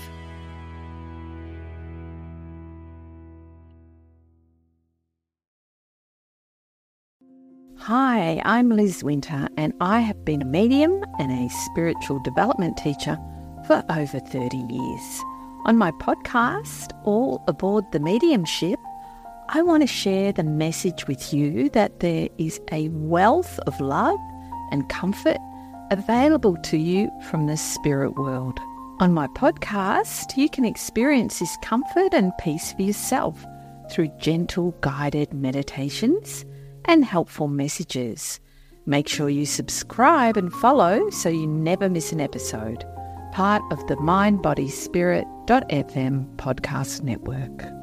Hi, 7.76 8.42
I'm 8.44 8.70
Liz 8.70 9.04
Winter, 9.04 9.46
and 9.56 9.74
I 9.80 10.00
have 10.00 10.24
been 10.24 10.42
a 10.42 10.44
medium 10.44 11.04
and 11.20 11.30
a 11.30 11.48
spiritual 11.50 12.18
development 12.24 12.76
teacher 12.76 13.16
for 13.70 13.84
over 13.88 14.18
30 14.18 14.56
years. 14.68 15.22
On 15.64 15.76
my 15.76 15.92
podcast, 15.92 16.90
All 17.04 17.40
Aboard 17.46 17.84
the 17.92 18.00
Mediumship, 18.00 18.80
I 19.50 19.62
want 19.62 19.84
to 19.84 19.86
share 19.86 20.32
the 20.32 20.42
message 20.42 21.06
with 21.06 21.32
you 21.32 21.68
that 21.68 22.00
there 22.00 22.28
is 22.36 22.60
a 22.72 22.88
wealth 22.88 23.60
of 23.68 23.80
love 23.80 24.18
and 24.72 24.88
comfort 24.88 25.36
available 25.92 26.56
to 26.64 26.78
you 26.78 27.12
from 27.28 27.46
the 27.46 27.56
spirit 27.56 28.16
world. 28.16 28.58
On 28.98 29.14
my 29.14 29.28
podcast, 29.28 30.36
you 30.36 30.48
can 30.48 30.64
experience 30.64 31.38
this 31.38 31.56
comfort 31.62 32.12
and 32.12 32.36
peace 32.40 32.72
for 32.72 32.82
yourself 32.82 33.46
through 33.92 34.10
gentle 34.18 34.72
guided 34.80 35.32
meditations 35.32 36.44
and 36.86 37.04
helpful 37.04 37.46
messages. 37.46 38.40
Make 38.84 39.06
sure 39.06 39.28
you 39.28 39.46
subscribe 39.46 40.36
and 40.36 40.52
follow 40.52 41.08
so 41.10 41.28
you 41.28 41.46
never 41.46 41.88
miss 41.88 42.10
an 42.10 42.20
episode 42.20 42.84
part 43.32 43.62
of 43.70 43.86
the 43.86 43.96
Mind 43.96 44.42
Body 44.42 44.68
Spirit.fm 44.68 46.36
podcast 46.36 47.02
network. 47.02 47.79